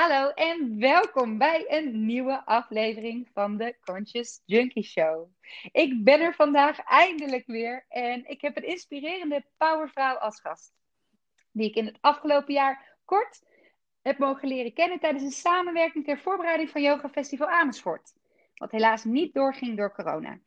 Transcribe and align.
Hallo 0.00 0.30
en 0.30 0.78
welkom 0.78 1.38
bij 1.38 1.64
een 1.68 2.06
nieuwe 2.06 2.46
aflevering 2.46 3.28
van 3.32 3.56
de 3.56 3.76
Conscious 3.80 4.42
Junkie 4.44 4.82
Show. 4.82 5.28
Ik 5.72 6.04
ben 6.04 6.20
er 6.20 6.34
vandaag 6.34 6.78
eindelijk 6.80 7.46
weer 7.46 7.84
en 7.88 8.28
ik 8.28 8.40
heb 8.40 8.56
een 8.56 8.66
inspirerende 8.66 9.44
powervrouw 9.56 10.14
als 10.16 10.40
gast. 10.40 10.72
Die 11.52 11.68
ik 11.68 11.74
in 11.74 11.86
het 11.86 11.98
afgelopen 12.00 12.54
jaar 12.54 12.98
kort 13.04 13.42
heb 14.02 14.18
mogen 14.18 14.48
leren 14.48 14.72
kennen 14.72 14.98
tijdens 14.98 15.24
een 15.24 15.30
samenwerking 15.30 16.04
ter 16.04 16.18
voorbereiding 16.18 16.70
van 16.70 16.82
Yoga 16.82 17.08
Festival 17.08 17.48
Amersfoort. 17.48 18.12
Wat 18.54 18.70
helaas 18.70 19.04
niet 19.04 19.34
doorging 19.34 19.76
door 19.76 19.94
corona. 19.94 20.38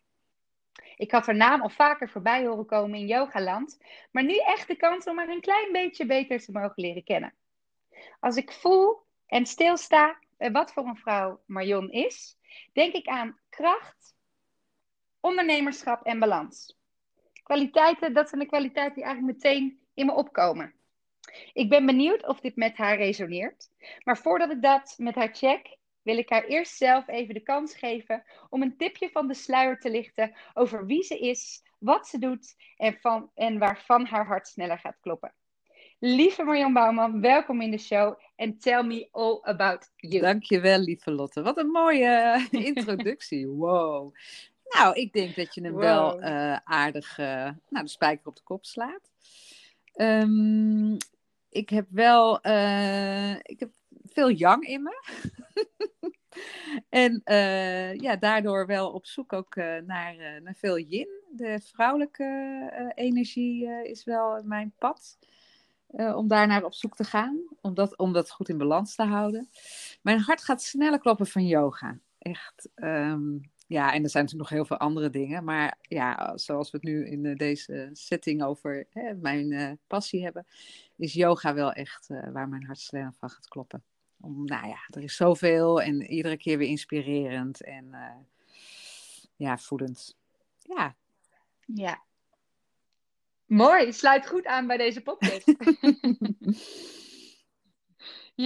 Ik 0.95 1.11
had 1.11 1.25
haar 1.25 1.35
naam 1.35 1.61
al 1.61 1.69
vaker 1.69 2.09
voorbij 2.09 2.45
horen 2.45 2.65
komen 2.65 2.99
in 2.99 3.07
yogaland, 3.07 3.79
maar 4.11 4.23
nu 4.23 4.37
echt 4.37 4.67
de 4.67 4.75
kans 4.75 5.05
om 5.05 5.17
haar 5.17 5.29
een 5.29 5.41
klein 5.41 5.71
beetje 5.71 6.05
beter 6.05 6.39
te 6.39 6.51
mogen 6.51 6.83
leren 6.83 7.03
kennen. 7.03 7.33
Als 8.19 8.35
ik 8.35 8.51
voel 8.51 9.01
en 9.33 9.45
stilsta 9.45 10.19
bij 10.37 10.51
wat 10.51 10.73
voor 10.73 10.85
een 10.85 10.97
vrouw 10.97 11.41
Marion 11.45 11.91
is, 11.91 12.37
denk 12.73 12.93
ik 12.93 13.07
aan 13.07 13.39
kracht, 13.49 14.15
ondernemerschap 15.19 16.03
en 16.05 16.19
balans. 16.19 16.77
Kwaliteiten, 17.43 18.13
dat 18.13 18.29
zijn 18.29 18.41
de 18.41 18.47
kwaliteiten 18.47 18.95
die 18.95 19.03
eigenlijk 19.03 19.35
meteen 19.35 19.79
in 19.93 20.05
me 20.05 20.11
opkomen. 20.11 20.73
Ik 21.53 21.69
ben 21.69 21.85
benieuwd 21.85 22.27
of 22.27 22.39
dit 22.39 22.55
met 22.55 22.77
haar 22.77 22.97
resoneert. 22.97 23.69
Maar 24.03 24.17
voordat 24.17 24.51
ik 24.51 24.61
dat 24.61 24.95
met 24.97 25.15
haar 25.15 25.35
check, 25.35 25.77
wil 26.01 26.17
ik 26.17 26.29
haar 26.29 26.43
eerst 26.43 26.77
zelf 26.77 27.07
even 27.07 27.33
de 27.33 27.43
kans 27.43 27.75
geven 27.75 28.23
om 28.49 28.61
een 28.61 28.77
tipje 28.77 29.09
van 29.09 29.27
de 29.27 29.33
sluier 29.33 29.79
te 29.79 29.89
lichten 29.89 30.35
over 30.53 30.85
wie 30.85 31.03
ze 31.03 31.19
is, 31.19 31.63
wat 31.79 32.07
ze 32.07 32.19
doet 32.19 32.55
en, 32.77 32.97
van, 32.99 33.31
en 33.35 33.59
waarvan 33.59 34.05
haar 34.05 34.25
hart 34.25 34.47
sneller 34.47 34.79
gaat 34.79 34.99
kloppen. 35.01 35.33
Lieve 36.05 36.43
Marjan 36.43 36.73
Bouwman, 36.73 37.21
welkom 37.21 37.61
in 37.61 37.71
de 37.71 37.77
show 37.77 38.19
en 38.35 38.57
tell 38.57 38.83
me 38.83 39.07
all 39.11 39.39
about 39.41 39.89
you. 39.95 40.21
Dankjewel, 40.21 40.79
lieve 40.79 41.11
Lotte. 41.11 41.41
Wat 41.41 41.57
een 41.57 41.67
mooie 41.67 42.41
introductie. 42.51 43.47
Wow. 43.47 44.15
Nou, 44.63 44.95
ik 44.95 45.13
denk 45.13 45.35
dat 45.35 45.55
je 45.55 45.61
hem 45.61 45.75
wel 45.75 46.21
uh, 46.21 46.55
aardig 46.63 47.17
uh, 47.17 47.25
nou, 47.69 47.83
de 47.83 47.87
spijker 47.87 48.27
op 48.27 48.35
de 48.35 48.41
kop 48.43 48.65
slaat. 48.65 49.11
Um, 49.95 50.97
ik 51.49 51.69
heb 51.69 51.87
wel 51.89 52.47
uh, 52.47 53.33
ik 53.33 53.59
heb 53.59 53.71
veel 54.05 54.29
yang 54.29 54.63
in 54.63 54.83
me. 54.83 55.01
en 57.03 57.21
ja, 58.01 58.15
daardoor 58.15 58.65
wel 58.65 58.91
op 58.91 59.05
zoek 59.05 59.33
ook 59.33 59.55
naar, 59.55 60.41
naar 60.41 60.55
veel 60.55 60.77
yin. 60.77 61.09
De 61.31 61.59
vrouwelijke 61.59 62.91
energie 62.95 63.67
is 63.83 64.03
wel 64.03 64.43
mijn 64.43 64.73
pad. 64.77 65.17
Uh, 65.93 66.15
om 66.15 66.27
daarnaar 66.27 66.63
op 66.63 66.73
zoek 66.73 66.95
te 66.95 67.03
gaan, 67.03 67.41
om 67.61 67.73
dat, 67.73 67.97
om 67.97 68.13
dat 68.13 68.31
goed 68.31 68.49
in 68.49 68.57
balans 68.57 68.95
te 68.95 69.03
houden. 69.03 69.49
Mijn 70.01 70.19
hart 70.19 70.43
gaat 70.43 70.61
sneller 70.61 70.99
kloppen 70.99 71.27
van 71.27 71.47
yoga. 71.47 71.99
Echt. 72.19 72.69
Um, 72.75 73.51
ja, 73.67 73.93
en 73.93 74.03
er 74.03 74.09
zijn 74.09 74.23
natuurlijk 74.23 74.49
nog 74.49 74.59
heel 74.59 74.65
veel 74.65 74.77
andere 74.77 75.09
dingen. 75.09 75.43
Maar 75.43 75.77
ja, 75.81 76.37
zoals 76.37 76.71
we 76.71 76.77
het 76.77 76.85
nu 76.85 77.07
in 77.07 77.23
uh, 77.23 77.35
deze 77.35 77.89
setting 77.91 78.43
over 78.43 78.87
hè, 78.89 79.13
mijn 79.13 79.51
uh, 79.51 79.71
passie 79.87 80.23
hebben, 80.23 80.45
is 80.95 81.13
yoga 81.13 81.53
wel 81.53 81.71
echt 81.71 82.07
waar 82.07 82.49
mijn 82.49 82.65
hart 82.65 82.79
sneller 82.79 83.13
van 83.19 83.29
gaat 83.29 83.47
kloppen. 83.47 83.83
Om, 84.21 84.45
nou 84.45 84.67
ja, 84.67 84.77
er 84.87 85.03
is 85.03 85.15
zoveel 85.15 85.81
en 85.81 86.01
iedere 86.01 86.37
keer 86.37 86.57
weer 86.57 86.69
inspirerend 86.69 87.63
en 87.63 87.95
ja, 89.35 89.57
voedend. 89.57 90.17
Ja. 90.59 90.95
Ja, 91.65 92.03
Mooi, 93.53 93.93
sluit 93.93 94.27
goed 94.27 94.45
aan 94.45 94.67
bij 94.67 94.77
deze 94.77 95.01
podcast. 95.01 95.53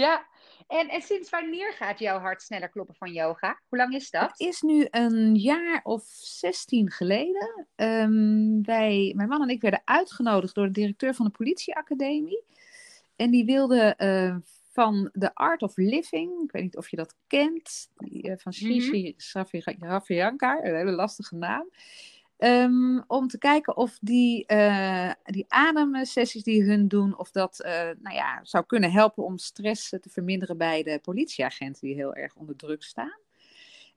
ja, 0.04 0.28
en, 0.68 0.88
en 0.88 1.02
sinds 1.02 1.30
wanneer 1.30 1.74
gaat 1.74 2.00
jouw 2.00 2.20
hart 2.20 2.42
sneller 2.42 2.70
kloppen 2.70 2.96
van 2.96 3.14
yoga? 3.14 3.62
Hoe 3.68 3.78
lang 3.78 3.94
is 3.94 4.10
dat? 4.10 4.22
Het 4.22 4.40
is 4.40 4.62
nu 4.62 4.88
een 4.90 5.36
jaar 5.36 5.80
of 5.84 6.04
16 6.06 6.92
geleden. 6.92 7.68
Um, 7.76 8.64
wij, 8.64 9.14
mijn 9.16 9.30
man 9.30 9.42
en 9.42 9.50
ik 9.50 9.62
werden 9.62 9.82
uitgenodigd 9.86 10.56
door 10.56 10.66
de 10.66 10.72
directeur 10.72 11.14
van 11.14 11.26
de 11.26 11.32
politieacademie. 11.32 12.44
En 13.16 13.32
die 13.32 13.46
wilde 13.46 13.96
uh, 13.98 14.36
van 14.72 15.10
The 15.14 15.36
Art 15.36 15.62
of 15.62 15.78
Living, 15.78 16.44
ik 16.44 16.52
weet 16.52 16.64
niet 16.64 16.78
of 16.78 16.90
je 16.90 16.96
dat 16.96 17.16
kent, 17.28 17.90
die, 17.98 18.28
uh, 18.28 18.34
van 18.38 18.54
Shishi 18.54 19.00
mm 19.00 19.04
-hmm. 19.06 19.14
een 20.40 20.76
hele 20.76 20.92
lastige 20.92 21.36
naam. 21.36 21.70
Um, 22.40 23.04
om 23.08 23.28
te 23.28 23.38
kijken 23.38 23.78
of 23.78 23.98
die, 24.02 24.44
uh, 24.48 25.12
die 25.24 25.46
ademsessies 25.48 26.44
die 26.44 26.64
hun 26.64 26.88
doen, 26.88 27.18
of 27.18 27.32
dat 27.32 27.62
uh, 27.66 27.72
nou 28.00 28.16
ja, 28.16 28.40
zou 28.44 28.66
kunnen 28.66 28.92
helpen 28.92 29.24
om 29.24 29.38
stress 29.38 29.90
te 29.90 30.10
verminderen 30.10 30.58
bij 30.58 30.84
de 30.84 31.00
politieagenten 31.02 31.82
die 31.82 31.96
heel 31.96 32.16
erg 32.16 32.36
onder 32.36 32.56
druk 32.56 32.84
staan. 32.84 33.18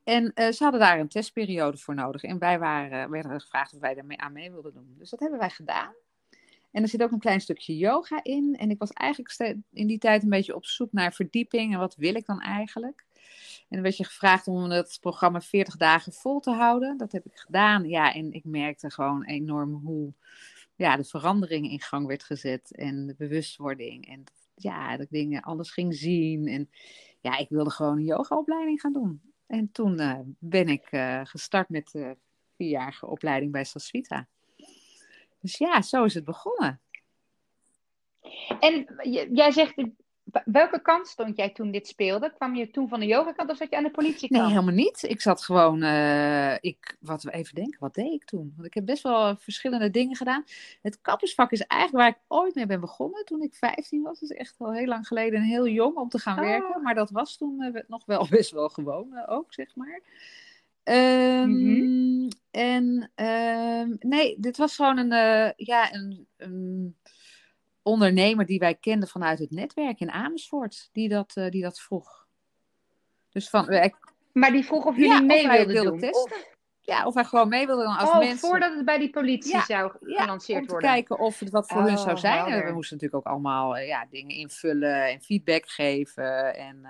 En 0.05 0.33
uh, 0.34 0.49
ze 0.49 0.62
hadden 0.62 0.81
daar 0.81 0.99
een 0.99 1.09
testperiode 1.09 1.77
voor 1.77 1.95
nodig. 1.95 2.23
En 2.23 2.39
wij 2.39 2.59
waren, 2.59 3.11
werden 3.11 3.41
gevraagd 3.41 3.75
of 3.75 3.81
wij 3.81 3.95
daarmee 3.95 4.21
aan 4.21 4.33
mee 4.33 4.51
wilden 4.51 4.72
doen. 4.72 4.95
Dus 4.99 5.11
dat 5.11 5.21
hebben 5.21 5.39
wij 5.39 5.51
gedaan. 5.51 5.95
En 6.71 6.83
er 6.83 6.89
zit 6.89 7.03
ook 7.03 7.12
een 7.12 7.19
klein 7.19 7.41
stukje 7.41 7.77
yoga 7.77 8.22
in. 8.22 8.57
En 8.59 8.71
ik 8.71 8.78
was 8.78 8.93
eigenlijk 8.93 9.57
in 9.72 9.87
die 9.87 9.99
tijd 9.99 10.22
een 10.22 10.28
beetje 10.28 10.55
op 10.55 10.65
zoek 10.65 10.93
naar 10.93 11.12
verdieping. 11.12 11.72
En 11.72 11.78
wat 11.78 11.97
wil 11.97 12.15
ik 12.15 12.27
dan 12.27 12.41
eigenlijk? 12.41 13.05
En 13.70 13.76
dan 13.76 13.82
werd 13.82 13.97
je 13.97 14.04
gevraagd 14.04 14.47
om 14.47 14.70
het 14.70 14.98
programma 15.00 15.41
40 15.41 15.76
dagen 15.76 16.12
vol 16.12 16.41
te 16.41 16.50
houden. 16.50 16.97
Dat 16.97 17.12
heb 17.12 17.25
ik 17.25 17.36
gedaan. 17.36 17.88
Ja, 17.88 18.14
en 18.14 18.32
ik 18.32 18.44
merkte 18.44 18.91
gewoon 18.91 19.25
enorm 19.25 19.75
hoe 19.75 20.12
ja, 20.76 20.97
de 20.97 21.04
verandering 21.04 21.70
in 21.70 21.80
gang 21.80 22.06
werd 22.06 22.22
gezet. 22.22 22.76
En 22.76 23.06
de 23.06 23.14
bewustwording. 23.19 24.09
En 24.09 24.25
ja, 24.54 24.91
dat 24.91 25.00
ik 25.00 25.10
dingen 25.10 25.42
anders 25.42 25.70
ging 25.70 25.94
zien. 25.94 26.47
En 26.47 26.70
ja, 27.20 27.36
ik 27.36 27.48
wilde 27.48 27.70
gewoon 27.70 27.97
een 27.97 28.04
yogaopleiding 28.04 28.80
gaan 28.80 28.92
doen. 28.92 29.20
En 29.47 29.72
toen 29.72 30.00
uh, 30.00 30.19
ben 30.38 30.69
ik 30.69 30.92
uh, 30.92 31.20
gestart 31.25 31.69
met 31.69 31.91
de 31.92 32.16
vierjarige 32.56 33.06
opleiding 33.06 33.53
bij 33.53 33.64
Sasvita. 33.64 34.26
Dus 35.41 35.59
ja, 35.59 35.82
zo 35.82 36.04
is 36.04 36.14
het 36.14 36.25
begonnen. 36.25 36.80
En 38.60 38.86
jij 39.32 39.50
zegt, 39.50 39.75
welke 40.44 40.82
kant 40.82 41.06
stond 41.06 41.36
jij 41.36 41.50
toen 41.50 41.70
dit 41.70 41.86
speelde? 41.86 42.32
Kwam 42.34 42.54
je 42.54 42.70
toen 42.70 42.88
van 42.88 43.00
de 43.00 43.06
yogakant 43.06 43.50
of 43.50 43.56
zat 43.56 43.70
je 43.70 43.76
aan 43.76 43.82
de 43.82 43.91
politiekant? 43.91 44.42
Nee, 44.42 44.50
helemaal 44.50 44.74
niet. 44.74 45.02
Ik 45.02 45.20
zat 45.20 45.42
gewoon, 45.42 45.82
uh, 45.82 46.54
ik, 46.54 46.96
wat 47.00 47.22
we 47.22 47.30
even 47.30 47.54
denken, 47.54 47.80
wat 47.80 47.94
deed 47.94 48.12
ik 48.12 48.24
toen? 48.24 48.52
Want 48.54 48.66
ik 48.66 48.74
heb 48.74 48.86
best 48.86 49.02
wel 49.02 49.36
verschillende 49.36 49.91
dingen 49.91 50.16
gedaan. 50.16 50.44
Het 50.82 51.00
kappersvak 51.00 51.50
is 51.50 51.60
eigenlijk 51.60 52.02
waar 52.04 52.16
ik 52.16 52.38
ooit 52.38 52.54
mee 52.54 52.66
ben 52.66 52.80
begonnen 52.80 53.24
toen 53.24 53.42
ik 53.42 53.54
15 53.54 54.02
was. 54.02 54.20
Dat 54.20 54.30
is 54.30 54.36
echt 54.36 54.54
al 54.58 54.72
heel 54.72 54.86
lang 54.86 55.06
geleden 55.06 55.41
en 55.41 55.46
heel 55.46 55.68
jong 55.68 55.96
om 55.96 56.08
te 56.08 56.18
gaan 56.18 56.38
oh. 56.38 56.44
werken. 56.44 56.82
Maar 56.82 56.94
dat 56.94 57.10
was 57.10 57.36
toen 57.36 57.62
uh, 57.62 57.82
nog 57.86 58.04
wel 58.06 58.26
best 58.36 58.50
wel 58.50 58.68
gewoon 58.68 59.08
uh, 59.12 59.22
ook, 59.26 59.54
zeg 59.54 59.76
maar. 59.76 60.00
Um, 60.84 61.50
mm-hmm. 61.50 62.28
En 62.50 63.10
um, 63.14 63.97
nee, 63.98 64.36
dit 64.38 64.56
was 64.56 64.76
gewoon 64.76 64.98
een, 64.98 65.52
ja, 65.56 65.94
een, 65.94 66.26
een 66.36 66.97
ondernemer 67.82 68.46
die 68.46 68.58
wij 68.58 68.74
kenden 68.74 69.08
vanuit 69.08 69.38
het 69.38 69.50
netwerk 69.50 70.00
in 70.00 70.10
Amersfoort, 70.10 70.88
die 70.92 71.08
dat, 71.08 71.36
uh, 71.36 71.48
die 71.48 71.62
dat 71.62 71.80
vroeg. 71.80 72.26
Dus 73.28 73.50
van, 73.50 73.66
wij... 73.66 73.94
Maar 74.32 74.52
die 74.52 74.64
vroeg 74.64 74.84
of 74.84 74.96
jullie 74.96 75.12
ja, 75.12 75.20
mee 75.20 75.48
wilden, 75.48 75.66
wilden 75.66 75.98
testen. 75.98 76.22
Of... 76.22 76.58
Ja, 76.80 77.06
of 77.06 77.14
wij 77.14 77.24
gewoon 77.24 77.48
mee 77.48 77.66
wilden 77.66 77.84
dan 77.84 77.96
als 77.96 78.10
oh, 78.10 78.18
mensen... 78.18 78.38
voordat 78.38 78.74
het 78.74 78.84
bij 78.84 78.98
die 78.98 79.10
politie 79.10 79.52
ja, 79.52 79.64
zou 79.64 79.92
gelanceerd 80.00 80.58
worden. 80.58 80.74
om 80.74 80.80
te 80.80 80.86
kijken 80.86 81.18
of 81.18 81.38
het 81.38 81.50
wat 81.50 81.68
voor 81.68 81.80
oh, 81.80 81.86
hun 81.86 81.98
zou 81.98 82.16
zijn. 82.16 82.46
En 82.46 82.64
we 82.64 82.72
moesten 82.72 82.96
natuurlijk 82.96 83.26
ook 83.26 83.32
allemaal 83.32 83.76
uh, 83.76 83.86
ja, 83.86 84.06
dingen 84.10 84.36
invullen 84.36 85.08
en 85.08 85.20
feedback 85.20 85.68
geven. 85.68 86.56
En 86.56 86.80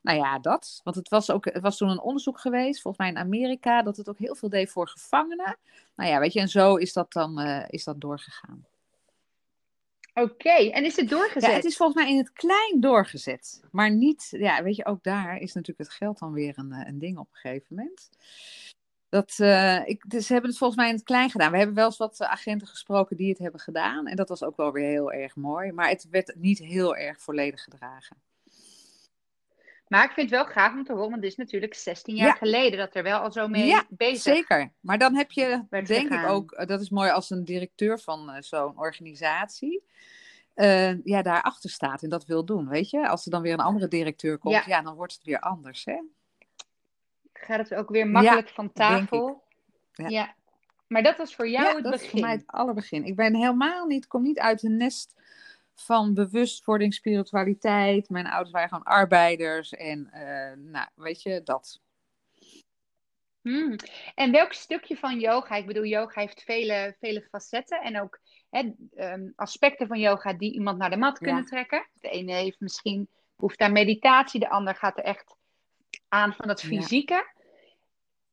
nou 0.00 0.18
ja, 0.18 0.38
dat. 0.38 0.80
Want 0.84 0.96
het 0.96 1.08
was, 1.08 1.30
ook, 1.30 1.44
het 1.44 1.62
was 1.62 1.76
toen 1.76 1.88
een 1.88 2.00
onderzoek 2.00 2.40
geweest, 2.40 2.80
volgens 2.80 3.02
mij 3.02 3.12
in 3.12 3.26
Amerika, 3.26 3.82
dat 3.82 3.96
het 3.96 4.08
ook 4.08 4.18
heel 4.18 4.34
veel 4.34 4.48
deed 4.48 4.70
voor 4.70 4.88
gevangenen. 4.88 5.56
Nou 5.96 6.10
ja, 6.10 6.18
weet 6.18 6.32
je, 6.32 6.40
en 6.40 6.48
zo 6.48 6.76
is 6.76 6.92
dat 6.92 7.12
dan 7.12 7.40
is 7.68 7.84
dat 7.84 8.00
doorgegaan. 8.00 8.66
Oké, 10.22 10.70
en 10.70 10.84
is 10.84 10.96
het 10.96 11.08
doorgezet? 11.08 11.50
Ja, 11.50 11.56
het 11.56 11.64
is 11.64 11.76
volgens 11.76 12.02
mij 12.02 12.10
in 12.10 12.18
het 12.18 12.32
klein 12.32 12.80
doorgezet. 12.80 13.62
Maar 13.70 13.90
niet, 13.90 14.28
ja, 14.30 14.62
weet 14.62 14.76
je, 14.76 14.86
ook 14.86 15.02
daar 15.02 15.36
is 15.36 15.52
natuurlijk 15.52 15.88
het 15.88 15.98
geld 15.98 16.18
dan 16.18 16.32
weer 16.32 16.58
een, 16.58 16.72
eh, 16.72 16.88
een 16.88 16.98
ding 16.98 17.18
op 17.18 17.28
een 17.30 17.40
gegeven 17.40 17.66
moment. 17.68 18.10
Dat, 19.08 19.36
uh, 19.40 19.86
ik, 19.86 20.04
dus 20.10 20.26
ze 20.26 20.32
hebben 20.32 20.50
het 20.50 20.58
volgens 20.58 20.80
mij 20.80 20.88
in 20.88 20.94
het 20.94 21.04
klein 21.04 21.30
gedaan. 21.30 21.50
We 21.50 21.56
hebben 21.56 21.76
wel 21.76 21.86
eens 21.86 21.96
wat 21.96 22.20
eh, 22.20 22.30
agenten 22.30 22.66
gesproken 22.66 23.16
die 23.16 23.28
het 23.28 23.38
hebben 23.38 23.60
gedaan. 23.60 24.06
En 24.06 24.16
dat 24.16 24.28
was 24.28 24.42
ook 24.42 24.56
wel 24.56 24.72
weer 24.72 24.88
heel 24.88 25.12
erg 25.12 25.36
mooi. 25.36 25.72
Maar 25.72 25.88
het 25.88 26.06
werd 26.10 26.34
niet 26.36 26.58
heel 26.58 26.96
erg 26.96 27.20
volledig 27.20 27.62
gedragen. 27.62 28.16
Maar 29.88 30.04
ik 30.04 30.10
vind 30.10 30.30
het 30.30 30.40
wel 30.40 30.52
gaaf 30.52 30.72
om 30.72 30.84
te 30.84 30.92
horen, 30.92 31.10
want 31.10 31.22
het 31.22 31.30
is 31.30 31.36
natuurlijk 31.36 31.74
16 31.74 32.14
jaar 32.14 32.36
geleden 32.36 32.78
dat 32.78 32.94
er 32.94 33.02
wel 33.02 33.18
al 33.18 33.32
zo 33.32 33.48
mee 33.48 33.66
ja, 33.66 33.84
bezig 33.88 34.34
zeker. 34.34 34.72
Maar 34.80 34.98
dan 34.98 35.14
heb 35.16 35.30
je, 35.30 35.64
denk 35.70 36.12
ik 36.12 36.26
ook, 36.26 36.66
dat 36.66 36.80
is 36.80 36.90
mooi 36.90 37.10
als 37.10 37.30
een 37.30 37.44
directeur 37.44 37.98
van 37.98 38.30
uh, 38.30 38.36
zo'n 38.40 38.78
organisatie, 38.78 39.82
uh, 40.54 41.04
ja, 41.04 41.22
daarachter 41.22 41.70
staat 41.70 42.02
en 42.02 42.08
dat 42.08 42.26
wil 42.26 42.44
doen, 42.44 42.68
weet 42.68 42.90
je. 42.90 43.08
Als 43.08 43.24
er 43.24 43.30
dan 43.30 43.42
weer 43.42 43.52
een 43.52 43.60
andere 43.60 43.88
directeur 43.88 44.38
komt, 44.38 44.64
ja, 44.64 44.82
dan 44.82 44.94
wordt 44.94 45.12
het 45.12 45.24
weer 45.24 45.40
anders, 45.40 45.84
hè. 45.84 46.00
Gaat 47.32 47.58
het 47.58 47.74
ook 47.74 47.88
weer 47.88 48.06
makkelijk 48.06 48.48
van 48.48 48.72
tafel. 48.72 49.42
Ja. 49.92 50.08
ja. 50.08 50.34
Maar 50.86 51.02
dat 51.02 51.16
was 51.16 51.34
voor 51.34 51.48
jou 51.48 51.74
het 51.74 51.82
dat 51.82 51.92
begin? 51.92 52.10
voor 52.10 52.20
mij 52.20 52.32
het 52.32 52.46
allerbegin. 52.46 53.04
Ik 53.04 53.16
ben 53.16 53.34
helemaal 53.34 53.86
niet, 53.86 54.06
kom 54.06 54.22
niet 54.22 54.38
uit 54.38 54.62
een 54.62 54.76
nest 54.76 55.14
van 55.80 56.14
bewustwording, 56.14 56.94
spiritualiteit. 56.94 58.08
Mijn 58.08 58.26
ouders 58.26 58.50
waren 58.50 58.68
gewoon 58.68 58.84
arbeiders 58.84 59.72
en 59.72 60.10
eh, 60.12 60.56
nou, 60.56 60.88
weet 60.94 61.22
je, 61.22 61.40
dat. 61.44 61.80
Hmm. 63.40 63.76
En 64.14 64.32
welk 64.32 64.52
stukje 64.52 64.96
van 64.96 65.18
yoga, 65.20 65.54
ik 65.54 65.66
bedoel, 65.66 65.84
yoga 65.84 66.20
heeft 66.20 66.42
vele, 66.42 66.96
vele 67.00 67.22
facetten 67.30 67.80
en 67.80 68.00
ook 68.00 68.20
hè, 68.50 68.72
ehm, 68.96 69.28
aspecten 69.36 69.86
van 69.86 69.98
yoga 69.98 70.32
die 70.32 70.52
iemand 70.52 70.78
naar 70.78 70.90
de 70.90 70.96
mat 70.96 71.18
kunnen 71.18 71.44
trekken. 71.44 71.88
De 72.00 72.08
ene 72.08 72.32
heeft 72.32 72.60
misschien 72.60 73.08
behoefte 73.36 73.64
aan 73.64 73.72
meditatie, 73.72 74.40
de 74.40 74.50
ander 74.50 74.74
gaat 74.74 74.98
er 74.98 75.04
echt 75.04 75.36
aan 76.08 76.34
van 76.34 76.48
het 76.48 76.60
fysieke. 76.60 77.26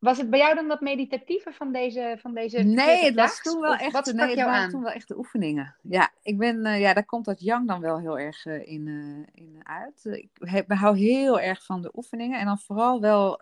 Was 0.06 0.18
het 0.18 0.30
bij 0.30 0.40
jou 0.40 0.56
dan 0.56 0.68
dat 0.68 0.82
meditatieve 0.82 1.52
van 1.52 1.72
deze 1.72 2.18
van 2.20 2.34
deze 2.34 2.64
Nee, 2.64 3.04
het 3.04 3.16
was 3.16 3.42
toen 3.42 3.62
wel 3.62 3.76
echt, 3.76 3.92
wat 3.92 4.14
nee, 4.14 4.28
het 4.28 4.36
waren 4.36 4.54
aan? 4.54 4.70
toen 4.70 4.84
wel 4.84 4.92
echt 4.92 5.08
de 5.08 5.18
oefeningen. 5.18 5.76
Ja, 5.82 6.12
ik 6.22 6.38
ben, 6.38 6.66
uh, 6.66 6.80
ja, 6.80 6.94
daar 6.94 7.06
komt 7.06 7.26
dat 7.26 7.42
yang 7.42 7.68
dan 7.68 7.82
wel 7.82 8.00
heel 8.00 8.20
erg 8.20 8.46
uh, 8.46 8.68
in, 8.68 8.88
uh, 8.88 9.26
in 9.32 9.60
uit. 9.64 10.06
Ik 10.06 10.30
heb, 10.40 10.72
hou 10.72 10.98
heel 10.98 11.40
erg 11.40 11.66
van 11.66 11.82
de 11.82 11.92
oefeningen 11.96 12.40
en 12.40 12.46
dan 12.46 12.60
vooral 12.60 13.02
wel 13.02 13.42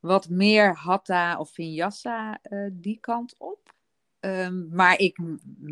wat 0.00 0.28
meer 0.28 0.74
hatha 0.74 1.38
of 1.38 1.50
vinyasa 1.50 2.38
die 2.72 2.98
kant 3.00 3.34
op. 3.38 3.73
Um, 4.24 4.68
maar 4.70 4.98
ik 4.98 5.18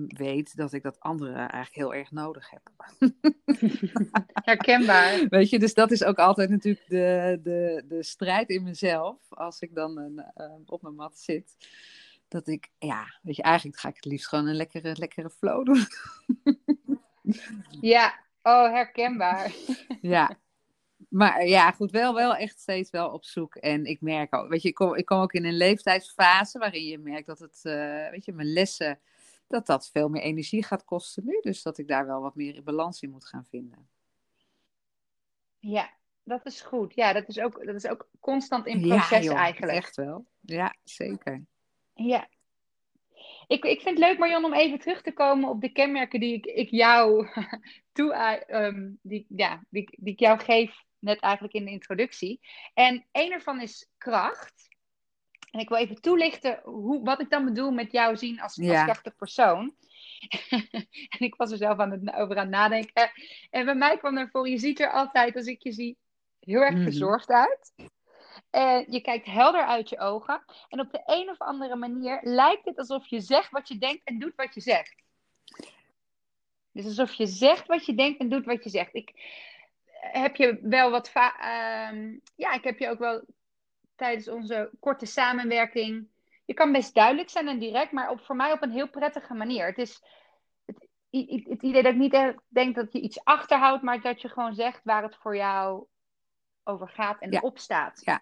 weet 0.07 0.57
dat 0.57 0.73
ik 0.73 0.83
dat 0.83 1.01
andere 1.01 1.35
eigenlijk 1.35 1.75
heel 1.75 1.95
erg 1.95 2.11
nodig 2.11 2.51
heb. 2.51 2.71
Herkenbaar. 4.49 5.27
Weet 5.29 5.51
je, 5.51 5.59
dus 5.59 5.75
dat 5.75 5.91
is 5.91 6.05
ook 6.05 6.19
altijd 6.19 6.51
natuurlijk 6.51 6.89
de, 6.89 7.41
de, 7.43 7.85
de 7.89 8.03
strijd 8.03 8.49
in 8.49 8.63
mezelf. 8.63 9.17
Als 9.29 9.61
ik 9.61 9.75
dan 9.75 9.99
een, 9.99 10.25
uh, 10.37 10.53
op 10.67 10.83
mijn 10.83 10.95
mat 10.95 11.19
zit. 11.19 11.57
Dat 12.29 12.49
ik, 12.49 12.71
ja, 12.79 13.19
weet 13.23 13.37
je, 13.37 13.43
eigenlijk 13.43 13.79
ga 13.79 13.89
ik 13.89 13.95
het 13.95 14.05
liefst 14.05 14.29
gewoon 14.29 14.47
een 14.47 14.57
lekkere, 14.57 14.97
lekkere 14.99 15.31
flow 15.31 15.65
doen. 15.65 15.87
ja, 17.81 18.15
oh, 18.43 18.71
herkenbaar. 18.71 19.55
ja, 20.01 20.39
maar 21.13 21.47
ja, 21.47 21.71
goed, 21.71 21.91
wel, 21.91 22.15
wel 22.15 22.35
echt 22.35 22.61
steeds 22.61 22.91
wel 22.91 23.11
op 23.11 23.25
zoek. 23.25 23.55
En 23.55 23.85
ik 23.85 24.01
merk 24.01 24.35
ook, 24.35 24.49
weet 24.49 24.63
je, 24.63 24.69
ik 24.69 24.75
kom, 24.75 24.95
ik 24.95 25.05
kom 25.05 25.19
ook 25.19 25.33
in 25.33 25.45
een 25.45 25.57
leeftijdsfase 25.57 26.59
waarin 26.59 26.85
je 26.85 26.99
merkt 26.99 27.27
dat 27.27 27.39
het, 27.39 27.61
uh, 27.63 28.11
weet 28.11 28.25
je, 28.25 28.33
mijn 28.33 28.53
lessen, 28.53 29.01
dat 29.47 29.67
dat 29.67 29.91
veel 29.91 30.09
meer 30.09 30.23
energie 30.23 30.65
gaat 30.65 30.85
kosten 30.85 31.25
nu. 31.27 31.39
Dus 31.41 31.63
dat 31.63 31.79
ik 31.79 31.89
daar 31.89 32.07
wel 32.07 32.21
wat 32.21 32.35
meer 32.35 32.63
balans 32.63 33.03
in 33.03 33.11
moet 33.11 33.27
gaan 33.27 33.45
vinden. 33.45 33.89
Ja, 35.59 35.91
dat 36.25 36.47
is 36.47 36.61
goed. 36.61 36.95
Ja, 36.95 37.13
dat 37.13 37.29
is 37.29 37.39
ook, 37.39 37.67
dat 37.67 37.75
is 37.75 37.87
ook 37.87 38.09
constant 38.21 38.67
in 38.67 38.81
proces 38.81 39.09
ja, 39.09 39.21
joh, 39.21 39.39
eigenlijk. 39.39 39.77
Echt 39.77 39.97
wel. 39.97 40.27
Ja, 40.41 40.75
zeker. 40.85 41.45
Ja. 41.95 42.29
Ik, 43.47 43.65
ik 43.65 43.81
vind 43.81 43.99
het 43.99 44.09
leuk, 44.09 44.19
Marion, 44.19 44.45
om 44.45 44.55
even 44.55 44.79
terug 44.79 45.03
te 45.03 45.13
komen 45.13 45.49
op 45.49 45.61
de 45.61 45.73
kenmerken 45.73 46.21
die 46.21 46.35
ik, 46.35 46.47
ik 46.47 46.71
jou 46.71 47.29
toe, 47.93 48.45
um, 48.49 48.99
die, 49.03 49.27
ja, 49.29 49.65
die, 49.69 49.97
die 50.01 50.13
ik 50.13 50.21
jou 50.21 50.39
geef 50.39 50.91
net 51.03 51.21
eigenlijk 51.21 51.55
in 51.55 51.65
de 51.65 51.71
introductie. 51.71 52.41
En 52.75 53.07
één 53.13 53.33
ervan 53.33 53.61
is 53.61 53.89
kracht. 53.99 54.71
En 55.51 55.61
ik 55.61 55.69
wil 55.69 55.79
even 55.79 56.01
toelichten 56.01 56.61
hoe, 56.65 57.05
wat 57.05 57.21
ik 57.21 57.31
dan 57.31 57.45
bedoel 57.45 57.71
met 57.71 57.93
jou 57.93 58.17
zien 58.17 58.41
als, 58.41 58.59
als 58.59 58.83
krachtig 58.83 59.17
persoon. 59.17 59.75
en 61.09 61.19
ik 61.19 61.35
was 61.35 61.51
er 61.51 61.57
zelf 61.57 61.79
aan 61.79 61.91
het, 61.91 62.15
over 62.15 62.37
aan 62.37 62.43
het 62.43 62.51
nadenken. 62.51 63.11
En 63.51 63.65
bij 63.65 63.75
mij 63.75 63.99
kwam 63.99 64.17
er 64.17 64.29
voor, 64.29 64.49
je 64.49 64.59
ziet 64.59 64.81
er 64.81 64.91
altijd, 64.91 65.37
als 65.37 65.47
ik 65.47 65.63
je 65.63 65.73
zie, 65.73 65.97
heel 66.41 66.61
erg 66.61 66.75
mhm. 66.75 66.83
verzorgd 66.83 67.31
uit. 67.31 67.73
En 68.51 68.87
je 68.89 69.01
kijkt 69.01 69.27
helder 69.27 69.65
uit 69.65 69.89
je 69.89 69.99
ogen. 69.99 70.45
En 70.69 70.81
op 70.81 70.91
de 70.93 71.03
een 71.05 71.31
of 71.31 71.39
andere 71.39 71.77
manier 71.77 72.21
lijkt 72.23 72.65
het 72.65 72.79
alsof 72.79 73.07
je 73.07 73.21
zegt 73.21 73.51
wat 73.51 73.69
je 73.69 73.79
denkt 73.79 74.05
en 74.05 74.19
doet 74.19 74.35
wat 74.37 74.55
je 74.55 74.61
zegt. 74.61 75.03
Dus 76.73 76.85
alsof 76.85 77.13
je 77.13 77.27
zegt 77.27 77.67
wat 77.67 77.87
je 77.87 77.95
denkt 77.95 78.21
en 78.21 78.29
doet 78.29 78.45
wat 78.45 78.65
je 78.65 78.71
zegt. 78.71 78.95
Ik, 78.95 79.13
heb 80.11 80.37
je 80.37 80.59
wel 80.63 80.91
wat. 80.91 81.09
Uh, 81.15 81.23
ja, 82.37 82.53
ik 82.53 82.65
heb 82.65 82.79
je 82.79 82.89
ook 82.89 82.99
wel 82.99 83.25
tijdens 83.97 84.29
onze 84.29 84.71
korte 84.81 85.07
samenwerking. 85.07 86.09
Je 86.45 86.55
kan 86.55 86.73
best 86.73 86.95
duidelijk 86.95 87.31
zijn 87.31 87.49
en 87.49 87.59
direct, 87.59 87.93
maar 87.93 88.11
op, 88.11 88.21
voor 88.21 88.37
mij 88.37 88.53
op 88.53 88.63
een 88.63 88.71
heel 88.71 88.89
prettige 88.89 89.35
manier. 89.35 89.67
Het 89.67 89.79
is 89.79 90.03
het, 90.65 90.89
het 91.49 91.63
idee 91.63 91.83
dat 91.83 91.93
ik 91.93 91.99
niet 91.99 92.35
denk 92.49 92.75
dat 92.75 92.93
je 92.93 93.01
iets 93.01 93.25
achterhoudt, 93.25 93.83
maar 93.83 94.01
dat 94.01 94.21
je 94.21 94.29
gewoon 94.29 94.55
zegt 94.55 94.81
waar 94.85 95.03
het 95.03 95.17
voor 95.17 95.37
jou 95.37 95.87
over 96.65 96.89
gaat 96.89 97.21
en 97.21 97.31
ja. 97.31 97.41
op 97.41 97.59
staat. 97.59 98.01
Ja. 98.05 98.21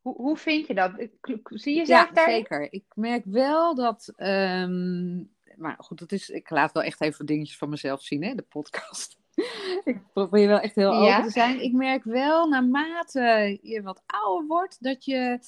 Hoe, 0.00 0.14
hoe 0.14 0.36
vind 0.36 0.66
je 0.66 0.74
dat? 0.74 1.08
Zie 1.42 1.76
je 1.76 1.86
zelf 1.86 2.10
ja, 2.14 2.24
zeker. 2.24 2.72
Ik 2.72 2.84
merk 2.94 3.24
wel 3.24 3.74
dat. 3.74 4.12
Um, 4.16 5.36
maar 5.56 5.76
goed, 5.78 5.98
dat 5.98 6.12
is, 6.12 6.28
ik 6.28 6.50
laat 6.50 6.72
wel 6.72 6.82
echt 6.82 7.00
even 7.00 7.26
dingetjes 7.26 7.58
van 7.58 7.68
mezelf 7.68 8.02
zien, 8.02 8.24
hè, 8.24 8.34
de 8.34 8.42
podcast 8.42 9.18
ik 9.84 9.98
probeer 10.12 10.48
wel 10.48 10.58
echt 10.58 10.74
heel 10.74 10.92
open 10.92 11.24
te 11.24 11.30
zijn. 11.30 11.62
Ik 11.62 11.72
merk 11.72 12.04
wel 12.04 12.48
naarmate 12.48 13.58
je 13.62 13.82
wat 13.82 14.02
ouder 14.06 14.46
wordt, 14.46 14.76
dat 14.80 15.04
je. 15.04 15.38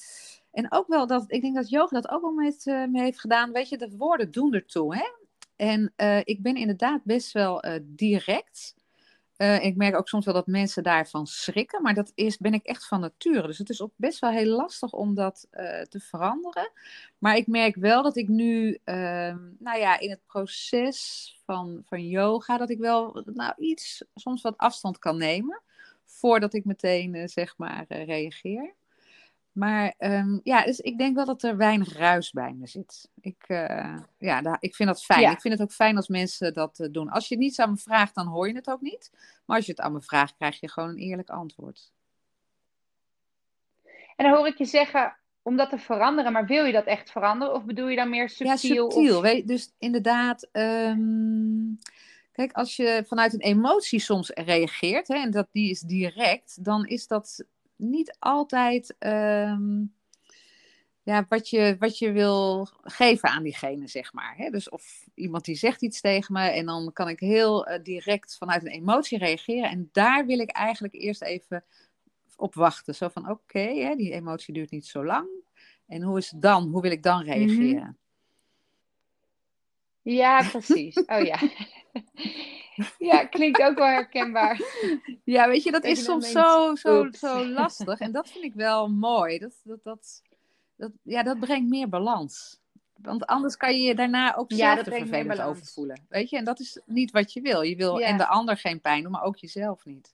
En 0.51 0.71
ook 0.71 0.87
wel 0.87 1.07
dat. 1.07 1.23
Ik 1.27 1.41
denk 1.41 1.55
dat 1.55 1.69
yoga 1.69 1.95
dat 1.99 2.09
ook 2.09 2.21
wel 2.21 2.31
met 2.31 2.65
uh, 2.65 2.85
me 2.87 3.01
heeft 3.01 3.19
gedaan. 3.19 3.51
Weet 3.51 3.69
je, 3.69 3.77
de 3.77 3.97
woorden 3.97 4.31
doen 4.31 4.53
ertoe. 4.53 4.95
Hè? 4.95 5.03
En 5.55 5.93
uh, 5.97 6.19
ik 6.23 6.41
ben 6.41 6.55
inderdaad 6.55 7.03
best 7.03 7.31
wel 7.31 7.65
uh, 7.65 7.73
direct. 7.83 8.75
Uh, 9.41 9.65
ik 9.65 9.75
merk 9.75 9.95
ook 9.95 10.07
soms 10.07 10.25
wel 10.25 10.33
dat 10.33 10.47
mensen 10.47 10.83
daarvan 10.83 11.27
schrikken, 11.27 11.81
maar 11.81 11.93
dat 11.93 12.11
is, 12.15 12.37
ben 12.37 12.53
ik 12.53 12.63
echt 12.63 12.87
van 12.87 12.99
nature. 12.99 13.47
Dus 13.47 13.57
het 13.57 13.69
is 13.69 13.81
ook 13.81 13.91
best 13.95 14.19
wel 14.19 14.29
heel 14.29 14.55
lastig 14.55 14.93
om 14.93 15.15
dat 15.15 15.47
uh, 15.51 15.81
te 15.81 15.99
veranderen. 15.99 16.71
Maar 17.17 17.35
ik 17.35 17.47
merk 17.47 17.75
wel 17.75 18.03
dat 18.03 18.15
ik 18.15 18.27
nu, 18.27 18.77
uh, 18.85 19.35
nou 19.59 19.79
ja, 19.79 19.99
in 19.99 20.09
het 20.09 20.25
proces 20.25 21.39
van, 21.45 21.81
van 21.85 22.07
yoga, 22.07 22.57
dat 22.57 22.69
ik 22.69 22.77
wel 22.77 23.23
nou, 23.25 23.53
iets, 23.57 24.03
soms 24.15 24.41
wat 24.41 24.57
afstand 24.57 24.99
kan 24.99 25.17
nemen. 25.17 25.61
Voordat 26.05 26.53
ik 26.53 26.65
meteen, 26.65 27.15
eh, 27.15 27.27
zeg 27.27 27.57
maar, 27.57 27.85
reageer. 27.87 28.73
Maar 29.51 29.93
um, 29.97 30.39
ja, 30.43 30.63
dus 30.63 30.79
ik 30.79 30.97
denk 30.97 31.15
wel 31.15 31.25
dat 31.25 31.43
er 31.43 31.57
weinig 31.57 31.97
ruis 31.97 32.31
bij 32.31 32.53
me 32.53 32.67
zit. 32.67 33.09
Ik, 33.21 33.45
uh, 33.47 33.97
ja, 34.17 34.41
daar, 34.41 34.57
ik 34.59 34.75
vind 34.75 34.89
dat 34.89 35.03
fijn. 35.03 35.21
Ja. 35.21 35.31
Ik 35.31 35.41
vind 35.41 35.53
het 35.53 35.63
ook 35.63 35.71
fijn 35.71 35.95
als 35.95 36.07
mensen 36.07 36.53
dat 36.53 36.79
uh, 36.79 36.87
doen. 36.91 37.09
Als 37.09 37.27
je 37.27 37.35
het 37.35 37.43
niet 37.43 37.59
aan 37.59 37.69
me 37.69 37.77
vraagt, 37.77 38.15
dan 38.15 38.27
hoor 38.27 38.47
je 38.47 38.55
het 38.55 38.69
ook 38.69 38.81
niet. 38.81 39.11
Maar 39.45 39.55
als 39.55 39.65
je 39.65 39.71
het 39.71 39.81
aan 39.81 39.93
me 39.93 40.01
vraagt, 40.01 40.35
krijg 40.37 40.59
je 40.59 40.69
gewoon 40.69 40.89
een 40.89 40.97
eerlijk 40.97 41.29
antwoord. 41.29 41.91
En 44.15 44.25
dan 44.25 44.37
hoor 44.37 44.47
ik 44.47 44.57
je 44.57 44.65
zeggen 44.65 45.15
om 45.41 45.57
dat 45.57 45.69
te 45.69 45.77
veranderen, 45.77 46.31
maar 46.31 46.45
wil 46.45 46.65
je 46.65 46.71
dat 46.71 46.85
echt 46.85 47.11
veranderen? 47.11 47.55
Of 47.55 47.65
bedoel 47.65 47.87
je 47.87 47.95
dan 47.95 48.09
meer 48.09 48.29
subtiel? 48.29 48.83
Ja, 48.83 48.89
subtiel. 48.89 49.15
Of... 49.15 49.21
Weet, 49.21 49.47
dus 49.47 49.73
inderdaad, 49.77 50.49
um, 50.51 51.79
kijk, 52.31 52.51
als 52.51 52.75
je 52.75 53.03
vanuit 53.07 53.33
een 53.33 53.39
emotie 53.39 53.99
soms 53.99 54.29
reageert, 54.29 55.07
hè, 55.07 55.15
en 55.15 55.31
dat 55.31 55.47
die 55.51 55.69
is 55.69 55.79
direct, 55.79 56.63
dan 56.63 56.85
is 56.85 57.07
dat 57.07 57.45
niet 57.81 58.15
altijd 58.19 58.95
um, 58.99 59.93
ja, 61.03 61.25
wat, 61.29 61.49
je, 61.49 61.75
wat 61.79 61.97
je 61.97 62.11
wil 62.11 62.67
geven 62.81 63.29
aan 63.29 63.43
diegene, 63.43 63.87
zeg 63.87 64.13
maar. 64.13 64.33
Hè? 64.37 64.49
Dus 64.49 64.69
of 64.69 65.07
iemand 65.13 65.45
die 65.45 65.55
zegt 65.55 65.81
iets 65.81 66.01
tegen 66.01 66.33
me 66.33 66.49
en 66.49 66.65
dan 66.65 66.93
kan 66.93 67.09
ik 67.09 67.19
heel 67.19 67.69
uh, 67.69 67.83
direct 67.83 68.37
vanuit 68.37 68.61
een 68.61 68.71
emotie 68.71 69.17
reageren. 69.17 69.69
En 69.69 69.89
daar 69.91 70.25
wil 70.25 70.39
ik 70.39 70.49
eigenlijk 70.49 70.93
eerst 70.93 71.21
even 71.21 71.63
op 72.35 72.55
wachten. 72.55 72.95
Zo 72.95 73.07
van, 73.07 73.29
oké, 73.29 73.31
okay, 73.31 73.95
die 73.95 74.11
emotie 74.11 74.53
duurt 74.53 74.71
niet 74.71 74.85
zo 74.85 75.05
lang. 75.05 75.27
En 75.87 76.01
hoe 76.01 76.17
is 76.17 76.31
het 76.31 76.41
dan? 76.41 76.69
Hoe 76.69 76.81
wil 76.81 76.91
ik 76.91 77.03
dan 77.03 77.23
reageren? 77.23 77.65
Mm 77.65 77.77
-hmm. 77.77 77.99
Ja, 80.01 80.49
precies. 80.49 80.95
Oh 81.05 81.21
ja. 81.21 81.39
Ja, 82.97 83.25
klinkt 83.25 83.61
ook 83.61 83.77
wel 83.77 83.87
herkenbaar. 83.87 84.59
Ja, 85.31 85.47
weet 85.47 85.63
je, 85.63 85.71
dat 85.71 85.83
is 85.83 86.03
soms 86.03 86.31
zo, 86.31 86.75
zo, 86.75 87.07
zo 87.11 87.45
lastig. 87.45 87.99
En 87.99 88.11
dat 88.11 88.29
vind 88.29 88.43
ik 88.43 88.53
wel 88.53 88.89
mooi. 88.89 89.39
Dat, 89.39 89.51
dat, 89.63 89.83
dat, 89.83 90.21
dat, 90.75 90.91
ja, 91.03 91.23
dat 91.23 91.39
brengt 91.39 91.69
meer 91.69 91.89
balans. 91.89 92.59
Want 92.93 93.25
anders 93.25 93.57
kan 93.57 93.75
je 93.75 93.81
je 93.81 93.95
daarna 93.95 94.35
ook 94.35 94.51
zelf 94.53 94.79
er 94.79 94.93
vervelend 94.93 95.41
over 95.41 95.65
voelen. 95.65 96.05
Weet 96.09 96.29
je, 96.29 96.37
en 96.37 96.45
dat 96.45 96.59
is 96.59 96.81
niet 96.85 97.11
wat 97.11 97.33
je 97.33 97.41
wil. 97.41 97.61
Je 97.61 97.75
wil 97.75 97.97
ja. 97.97 98.07
en 98.07 98.17
de 98.17 98.27
ander 98.27 98.57
geen 98.57 98.81
pijn 98.81 99.03
doen, 99.03 99.11
maar 99.11 99.23
ook 99.23 99.37
jezelf 99.37 99.85
niet. 99.85 100.13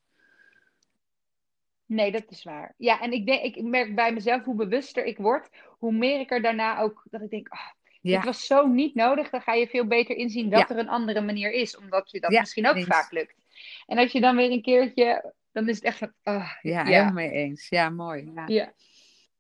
Nee, 1.86 2.12
dat 2.12 2.24
is 2.28 2.44
waar. 2.44 2.74
Ja, 2.78 3.02
en 3.02 3.12
ik, 3.12 3.26
denk, 3.26 3.56
ik 3.56 3.64
merk 3.64 3.96
bij 3.96 4.14
mezelf 4.14 4.44
hoe 4.44 4.56
bewuster 4.56 5.06
ik 5.06 5.18
word, 5.18 5.50
hoe 5.78 5.92
meer 5.92 6.20
ik 6.20 6.32
er 6.32 6.42
daarna 6.42 6.80
ook, 6.80 7.04
dat 7.10 7.22
ik 7.22 7.30
denk, 7.30 7.54
oh, 7.54 7.60
ja. 8.02 8.24
Was 8.24 8.46
zo 8.46 8.68
niet 8.68 8.96
nodig. 8.96 9.30
Dan 9.30 9.42
ga 9.42 9.54
je 9.54 9.68
veel 9.68 9.86
beter 9.86 10.16
inzien 10.16 10.50
dat 10.50 10.60
ja. 10.60 10.70
er 10.70 10.78
een 10.78 10.90
andere 10.90 11.22
manier 11.22 11.52
is. 11.52 11.78
Omdat 11.78 12.12
je 12.12 12.20
dat 12.20 12.32
misschien 12.32 12.68
ook 12.68 12.84
vaak 12.84 13.12
lukt. 13.12 13.36
En 13.86 13.98
als 13.98 14.12
je 14.12 14.22
dan 14.22 14.36
weer 14.36 14.52
een 14.52 14.62
keertje... 14.62 15.36
Dan 15.52 15.70
is 15.70 15.76
het 15.76 15.84
echt 15.84 15.98
van... 15.98 16.14
Oh, 16.24 16.52
ja, 16.62 16.84
helemaal 16.84 17.14
mee 17.14 17.32
eens. 17.32 17.70
Ja, 17.70 17.90
mooi. 17.90 18.32
Ja. 18.46 18.74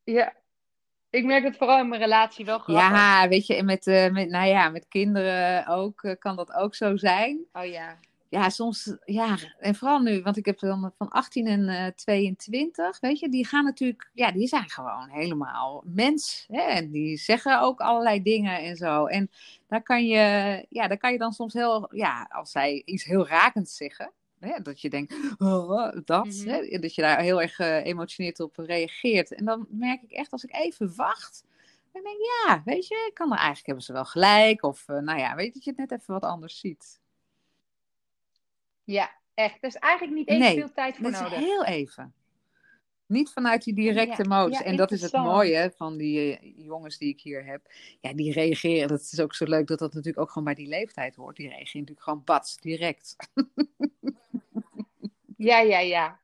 ja. 0.03 0.33
Ik 1.09 1.25
merk 1.25 1.43
het 1.43 1.57
vooral 1.57 1.79
in 1.79 1.88
mijn 1.89 2.01
relatie 2.01 2.45
wel 2.45 2.59
grappig. 2.59 2.89
Ja, 2.89 3.27
weet 3.27 3.45
je, 3.45 3.63
met, 3.63 3.88
uh, 3.88 4.09
met, 4.09 4.29
nou 4.29 4.47
ja, 4.47 4.69
met 4.69 4.88
kinderen 4.88 5.67
ook, 5.67 6.03
uh, 6.03 6.13
kan 6.19 6.36
dat 6.36 6.53
ook 6.53 6.75
zo 6.75 6.95
zijn. 6.95 7.45
Oh 7.51 7.65
ja. 7.65 8.00
Ja, 8.29 8.50
soms, 8.50 8.96
ja, 9.05 9.38
en 9.60 9.75
vooral 9.75 10.00
nu, 10.00 10.22
want 10.22 10.38
ik 10.38 10.46
heb 10.46 10.60
dan 10.60 10.93
van 10.98 11.10
18 11.10 11.48
en 11.48 11.62
uh, 11.62 11.88
22, 11.88 13.00
weet 13.00 13.19
je, 13.19 13.29
die 13.29 13.46
gaan 13.46 13.63
natuurlijk, 13.63 14.10
ja, 14.13 14.31
die 14.31 14.48
zijn 14.48 14.69
gewoon 14.69 15.10
helemaal 15.10 15.84
mens. 15.86 16.46
Hè? 16.51 16.62
En 16.62 16.91
die 16.91 17.17
zeggen 17.17 17.62
ook 17.62 17.79
allerlei 17.79 18.22
dingen 18.22 18.60
en 18.60 18.75
zo. 18.75 19.05
En 19.05 19.31
daar 19.67 19.84
kan 19.84 20.07
je, 20.07 20.65
ja, 20.69 20.88
daar 20.88 20.98
kan 20.98 21.12
je 21.12 21.17
dan 21.17 21.34
soms 21.34 21.53
heel, 21.53 21.88
ja, 21.91 22.27
als 22.29 22.51
zij 22.51 22.81
iets 22.86 23.03
heel 23.03 23.27
rakends 23.27 23.75
zeggen, 23.75 24.12
hè, 24.39 24.62
dat 24.62 24.81
je 24.81 24.89
denkt, 24.89 25.15
oh, 25.38 25.91
dat, 26.05 26.25
mm 26.25 26.48
hè, 26.48 26.79
dat 26.79 26.96
je 26.96 27.01
daar 27.01 27.19
heel 27.19 27.41
erg 27.41 27.60
uh, 27.60 27.86
emotioneerd 27.86 28.39
op 28.39 28.57
reageert. 28.57 29.34
En 29.34 29.46
dan 29.46 29.67
merk 29.69 30.01
ik 30.01 30.12
echt, 30.12 30.31
als 30.31 30.43
ik 30.43 30.55
even 30.55 30.96
wacht, 30.96 31.46
dan 31.91 32.03
denk 32.03 32.15
ik, 32.15 32.46
ja, 32.46 32.62
weet 32.65 32.88
je, 32.88 33.05
ik 33.07 33.13
kan 33.13 33.31
er 33.31 33.38
eigenlijk 33.38 33.65
hebben 33.65 33.86
ze 33.86 33.93
wel 33.93 34.05
gelijk. 34.05 34.63
Of, 34.63 34.88
uh, 34.88 35.00
nou 35.00 35.19
ja, 35.19 35.36
weet 35.36 35.46
je, 35.46 35.53
dat 35.53 35.63
je 35.63 35.69
het 35.69 35.79
net 35.79 36.00
even 36.00 36.13
wat 36.13 36.24
anders 36.24 36.60
ziet. 36.60 37.00
Ja, 38.88 39.12
echt. 39.34 39.58
Er 39.62 39.67
is 39.67 39.75
eigenlijk 39.75 40.17
niet 40.17 40.27
eens 40.27 40.53
veel 40.53 40.72
tijd 40.72 40.96
voor 40.96 41.12
nodig. 41.12 41.36
heel 41.36 41.65
even. 41.65 42.13
Niet 43.06 43.32
vanuit 43.32 43.63
die 43.63 43.74
directe 43.74 44.24
ja, 44.24 44.29
modus. 44.29 44.62
en 44.62 44.75
dat 44.75 44.91
is 44.91 45.01
het 45.01 45.12
mooie 45.12 45.74
van 45.75 45.98
die 45.98 46.41
uh, 46.41 46.65
jongens 46.65 46.98
die 46.98 47.10
ik 47.10 47.22
hier 47.22 47.46
heb. 47.46 47.62
Ja, 48.01 48.13
die 48.13 48.32
reageren. 48.34 48.88
Dat 48.88 49.00
is 49.00 49.20
ook 49.20 49.34
zo 49.34 49.46
leuk 49.46 49.67
dat 49.67 49.79
dat 49.79 49.94
natuurlijk 49.94 50.20
ook 50.20 50.27
gewoon 50.27 50.44
bij 50.44 50.56
die 50.56 50.67
leeftijd 50.67 51.15
hoort. 51.15 51.36
Die 51.36 51.48
reageren 51.48 51.79
natuurlijk 51.79 52.01
gewoon 52.01 52.24
bats, 52.24 52.58
direct. 52.58 53.15
ja, 55.38 55.60
ja, 55.60 55.79
ja. 55.79 56.20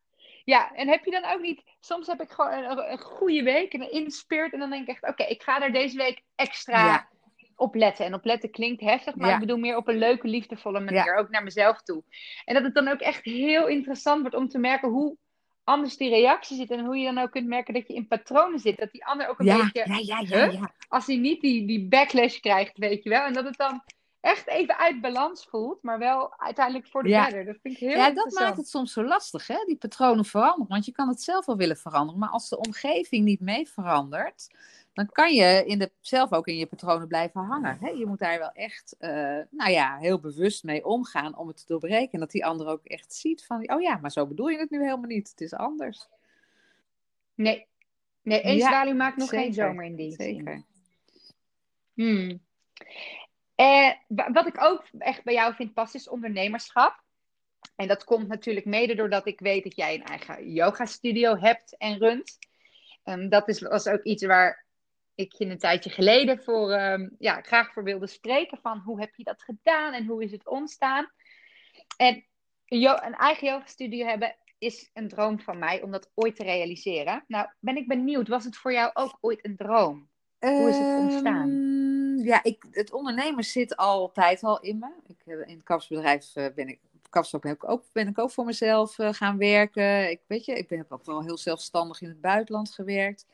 Ja, 0.45 0.75
en 0.75 0.87
heb 0.87 1.05
je 1.05 1.11
dan 1.11 1.25
ook 1.25 1.41
niet... 1.41 1.63
Soms 1.79 2.07
heb 2.07 2.21
ik 2.21 2.31
gewoon 2.31 2.51
een, 2.51 2.91
een 2.91 2.99
goede 2.99 3.43
week 3.43 3.73
en 3.73 3.81
een 3.81 3.91
inspired. 3.91 4.53
En 4.53 4.59
dan 4.59 4.69
denk 4.69 4.87
ik 4.87 4.89
echt, 4.89 5.11
oké, 5.11 5.23
ik 5.23 5.43
ga 5.43 5.61
er 5.61 5.71
deze 5.71 5.97
week 5.97 6.21
extra 6.35 7.07
opletten. 7.55 8.05
En 8.05 8.13
opletten 8.13 8.51
klinkt 8.51 8.81
heftig, 8.81 9.15
maar 9.15 9.33
ik 9.33 9.39
bedoel 9.39 9.57
meer 9.57 9.77
op 9.77 9.87
een 9.87 9.97
leuke, 9.97 10.27
liefdevolle 10.27 10.79
manier. 10.79 11.15
Ook 11.15 11.29
naar 11.29 11.43
mezelf 11.43 11.81
toe. 11.81 12.03
En 12.45 12.53
dat 12.53 12.63
het 12.63 12.73
dan 12.73 12.87
ook 12.87 12.99
echt 12.99 13.23
heel 13.23 13.67
interessant 13.67 14.21
wordt 14.21 14.35
om 14.35 14.47
te 14.47 14.57
merken 14.57 14.89
hoe 14.89 15.17
anders 15.63 15.97
die 15.97 16.09
reactie 16.09 16.57
zit. 16.57 16.71
En 16.71 16.85
hoe 16.85 16.97
je 16.97 17.13
dan 17.13 17.23
ook 17.23 17.31
kunt 17.31 17.47
merken 17.47 17.73
dat 17.73 17.87
je 17.87 17.93
in 17.93 18.07
patronen 18.07 18.59
zit. 18.59 18.77
Dat 18.77 18.91
die 18.91 19.05
ander 19.05 19.27
ook 19.27 19.39
een 19.39 19.45
beetje... 19.45 19.85
Ja, 19.85 19.97
ja, 19.97 20.37
ja, 20.37 20.51
ja. 20.51 20.71
Als 20.87 21.05
hij 21.05 21.15
niet 21.15 21.41
die, 21.41 21.67
die 21.67 21.87
backlash 21.87 22.39
krijgt, 22.39 22.77
weet 22.77 23.03
je 23.03 23.09
wel. 23.09 23.25
En 23.25 23.33
dat 23.33 23.45
het 23.45 23.57
dan 23.57 23.83
echt 24.23 24.47
even 24.47 24.77
uit 24.77 25.01
balans 25.01 25.45
voelt, 25.49 25.83
maar 25.83 25.99
wel 25.99 26.33
uiteindelijk 26.37 26.87
voor 26.87 27.03
de 27.03 27.09
ja. 27.09 27.23
verder. 27.23 27.45
Dat 27.45 27.57
vind 27.61 27.73
ik 27.73 27.79
heel 27.79 27.97
Ja, 27.97 28.11
dat 28.11 28.31
maakt 28.31 28.57
het 28.57 28.67
soms 28.67 28.93
zo 28.93 29.03
lastig, 29.03 29.47
hè? 29.47 29.63
Die 29.65 29.75
patronen 29.75 30.25
veranderen. 30.25 30.67
Want 30.67 30.85
je 30.85 30.91
kan 30.91 31.07
het 31.07 31.21
zelf 31.21 31.45
wel 31.45 31.57
willen 31.57 31.77
veranderen, 31.77 32.19
maar 32.19 32.29
als 32.29 32.49
de 32.49 32.57
omgeving 32.57 33.25
niet 33.25 33.39
mee 33.39 33.67
verandert, 33.67 34.47
dan 34.93 35.09
kan 35.11 35.33
je 35.33 35.63
in 35.65 35.79
de, 35.79 35.91
zelf 35.99 36.31
ook 36.31 36.47
in 36.47 36.57
je 36.57 36.65
patronen 36.65 37.07
blijven 37.07 37.41
hangen. 37.41 37.77
Hè? 37.79 37.89
Je 37.89 38.05
moet 38.05 38.19
daar 38.19 38.39
wel 38.39 38.51
echt, 38.51 38.95
uh, 38.99 39.09
nou 39.49 39.71
ja, 39.71 39.97
heel 39.97 40.19
bewust 40.19 40.63
mee 40.63 40.85
omgaan 40.85 41.37
om 41.37 41.47
het 41.47 41.57
te 41.57 41.63
doorbreken. 41.67 42.11
En 42.11 42.19
dat 42.19 42.31
die 42.31 42.45
ander 42.45 42.67
ook 42.67 42.85
echt 42.85 43.13
ziet 43.13 43.45
van, 43.45 43.71
oh 43.73 43.81
ja, 43.81 43.97
maar 43.97 44.11
zo 44.11 44.27
bedoel 44.27 44.47
je 44.47 44.57
het 44.57 44.69
nu 44.69 44.83
helemaal 44.83 45.09
niet. 45.09 45.29
Het 45.29 45.41
is 45.41 45.53
anders. 45.53 46.07
Nee, 47.35 47.65
nee 48.21 48.41
één 48.41 48.57
ja, 48.57 48.93
maakt 48.93 49.17
nog 49.17 49.29
geen 49.29 49.53
zomer 49.53 49.85
in 49.85 49.95
die 49.95 50.11
Zeker. 50.11 50.63
Hmm. 51.93 52.41
Eh, 53.55 53.91
wat 54.07 54.47
ik 54.47 54.63
ook 54.63 54.83
echt 54.97 55.23
bij 55.23 55.33
jou 55.33 55.53
vind 55.53 55.73
past, 55.73 55.95
is 55.95 56.09
ondernemerschap. 56.09 57.01
En 57.75 57.87
dat 57.87 58.03
komt 58.03 58.27
natuurlijk 58.27 58.65
mede 58.65 58.95
doordat 58.95 59.27
ik 59.27 59.39
weet 59.39 59.63
dat 59.63 59.75
jij 59.75 59.95
een 59.95 60.03
eigen 60.03 60.53
yoga 60.53 60.85
studio 60.85 61.37
hebt 61.37 61.77
en 61.77 61.97
runt. 61.97 62.37
Um, 63.05 63.29
dat 63.29 63.47
is, 63.47 63.61
was 63.61 63.87
ook 63.87 64.03
iets 64.03 64.25
waar 64.25 64.62
ik 65.15 65.33
je 65.33 65.45
een 65.45 65.57
tijdje 65.57 65.89
geleden 65.89 66.43
voor, 66.43 66.73
um, 66.73 67.15
ja, 67.19 67.41
graag 67.41 67.73
voor 67.73 67.83
wilde 67.83 68.07
spreken. 68.07 68.59
Van 68.61 68.79
hoe 68.79 68.99
heb 68.99 69.15
je 69.15 69.23
dat 69.23 69.43
gedaan 69.43 69.93
en 69.93 70.05
hoe 70.05 70.23
is 70.23 70.31
het 70.31 70.47
ontstaan? 70.47 71.11
En 71.97 72.25
een 72.65 73.15
eigen 73.15 73.47
yoga 73.47 73.65
studio 73.65 74.05
hebben 74.05 74.35
is 74.57 74.89
een 74.93 75.07
droom 75.07 75.39
van 75.39 75.59
mij 75.59 75.81
om 75.81 75.91
dat 75.91 76.11
ooit 76.13 76.35
te 76.35 76.43
realiseren. 76.43 77.23
Nou, 77.27 77.47
ben 77.59 77.77
ik 77.77 77.87
benieuwd, 77.87 78.27
was 78.27 78.43
het 78.43 78.57
voor 78.57 78.73
jou 78.73 78.91
ook 78.93 79.17
ooit 79.21 79.45
een 79.45 79.55
droom? 79.55 80.09
Hoe 80.39 80.69
is 80.69 80.77
het 80.77 80.97
ontstaan? 80.97 81.49
Um, 81.49 82.23
ja, 82.23 82.43
ik, 82.43 82.65
het 82.71 82.91
ondernemen 82.91 83.43
zit 83.43 83.75
altijd 83.75 84.43
al 84.43 84.59
in 84.59 84.79
me. 84.79 84.89
Ik, 85.07 85.25
in 85.25 85.55
het 85.55 85.63
kapsbedrijf 85.63 86.35
uh, 86.35 86.45
ben 86.55 86.67
ik 86.67 86.79
kapstok 87.13 87.43
heb 87.43 87.55
ik 87.55 87.69
ook, 87.69 87.83
ben 87.91 88.07
ik 88.07 88.19
ook 88.19 88.31
voor 88.31 88.45
mezelf 88.45 88.97
uh, 88.97 89.13
gaan 89.13 89.37
werken. 89.37 90.09
Ik, 90.09 90.21
weet 90.27 90.45
je, 90.45 90.53
ik 90.53 90.67
ben, 90.67 90.77
heb 90.77 90.91
ook 90.91 91.05
wel 91.05 91.23
heel 91.23 91.37
zelfstandig 91.37 92.01
in 92.01 92.07
het 92.07 92.21
buitenland 92.21 92.73
gewerkt. 92.73 93.25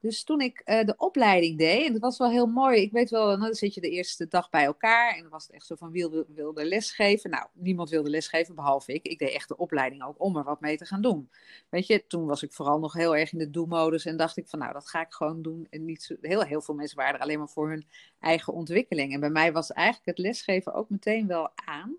Dus 0.00 0.24
toen 0.24 0.40
ik 0.40 0.62
uh, 0.64 0.84
de 0.84 0.94
opleiding 0.96 1.58
deed, 1.58 1.86
en 1.86 1.92
dat 1.92 2.00
was 2.00 2.18
wel 2.18 2.30
heel 2.30 2.46
mooi. 2.46 2.80
Ik 2.80 2.92
weet 2.92 3.10
wel, 3.10 3.26
nou, 3.26 3.40
dan 3.40 3.54
zit 3.54 3.74
je 3.74 3.80
de 3.80 3.90
eerste 3.90 4.28
dag 4.28 4.50
bij 4.50 4.64
elkaar. 4.64 5.14
En 5.14 5.22
dan 5.22 5.30
was 5.30 5.42
het 5.42 5.52
echt 5.52 5.66
zo 5.66 5.74
van, 5.74 5.90
wie 5.90 6.08
wil, 6.08 6.24
wilde 6.34 6.64
lesgeven? 6.64 7.30
Nou, 7.30 7.46
niemand 7.52 7.90
wilde 7.90 8.10
lesgeven, 8.10 8.54
behalve 8.54 8.92
ik. 8.92 9.06
Ik 9.06 9.18
deed 9.18 9.32
echt 9.32 9.48
de 9.48 9.56
opleiding 9.56 10.02
ook 10.04 10.14
om 10.20 10.36
er 10.36 10.44
wat 10.44 10.60
mee 10.60 10.76
te 10.76 10.84
gaan 10.84 11.02
doen. 11.02 11.30
Weet 11.68 11.86
je, 11.86 12.06
toen 12.06 12.26
was 12.26 12.42
ik 12.42 12.52
vooral 12.52 12.78
nog 12.78 12.92
heel 12.92 13.16
erg 13.16 13.32
in 13.32 13.38
de 13.38 13.50
do-modus. 13.50 14.04
En 14.04 14.16
dacht 14.16 14.36
ik 14.36 14.48
van, 14.48 14.58
nou, 14.58 14.72
dat 14.72 14.88
ga 14.88 15.00
ik 15.00 15.12
gewoon 15.12 15.42
doen. 15.42 15.66
En 15.70 15.84
niet 15.84 16.02
zo, 16.02 16.14
heel, 16.20 16.42
heel 16.42 16.62
veel 16.62 16.74
mensen 16.74 16.96
waren 16.96 17.14
er 17.14 17.20
alleen 17.20 17.38
maar 17.38 17.48
voor 17.48 17.68
hun 17.68 17.86
eigen 18.20 18.52
ontwikkeling. 18.52 19.12
En 19.12 19.20
bij 19.20 19.30
mij 19.30 19.52
was 19.52 19.72
eigenlijk 19.72 20.06
het 20.06 20.18
lesgeven 20.18 20.74
ook 20.74 20.90
meteen 20.90 21.26
wel 21.26 21.50
aan. 21.54 21.96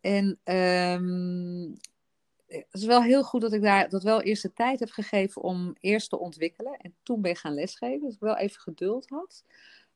En 0.00 0.38
um, 0.44 1.78
het 2.50 2.80
is 2.80 2.84
wel 2.84 3.02
heel 3.02 3.22
goed 3.22 3.40
dat 3.40 3.52
ik 3.52 3.62
daar 3.62 3.88
dat 3.88 4.02
wel 4.02 4.22
eerst 4.22 4.42
de 4.42 4.52
tijd 4.52 4.80
heb 4.80 4.90
gegeven 4.90 5.42
om 5.42 5.76
eerst 5.80 6.10
te 6.10 6.18
ontwikkelen. 6.18 6.76
En 6.76 6.94
toen 7.02 7.20
ben 7.20 7.30
ik 7.30 7.38
gaan 7.38 7.54
lesgeven. 7.54 8.00
Dus 8.00 8.14
ik 8.14 8.20
wel 8.20 8.36
even 8.36 8.60
geduld 8.60 9.08
had. 9.08 9.44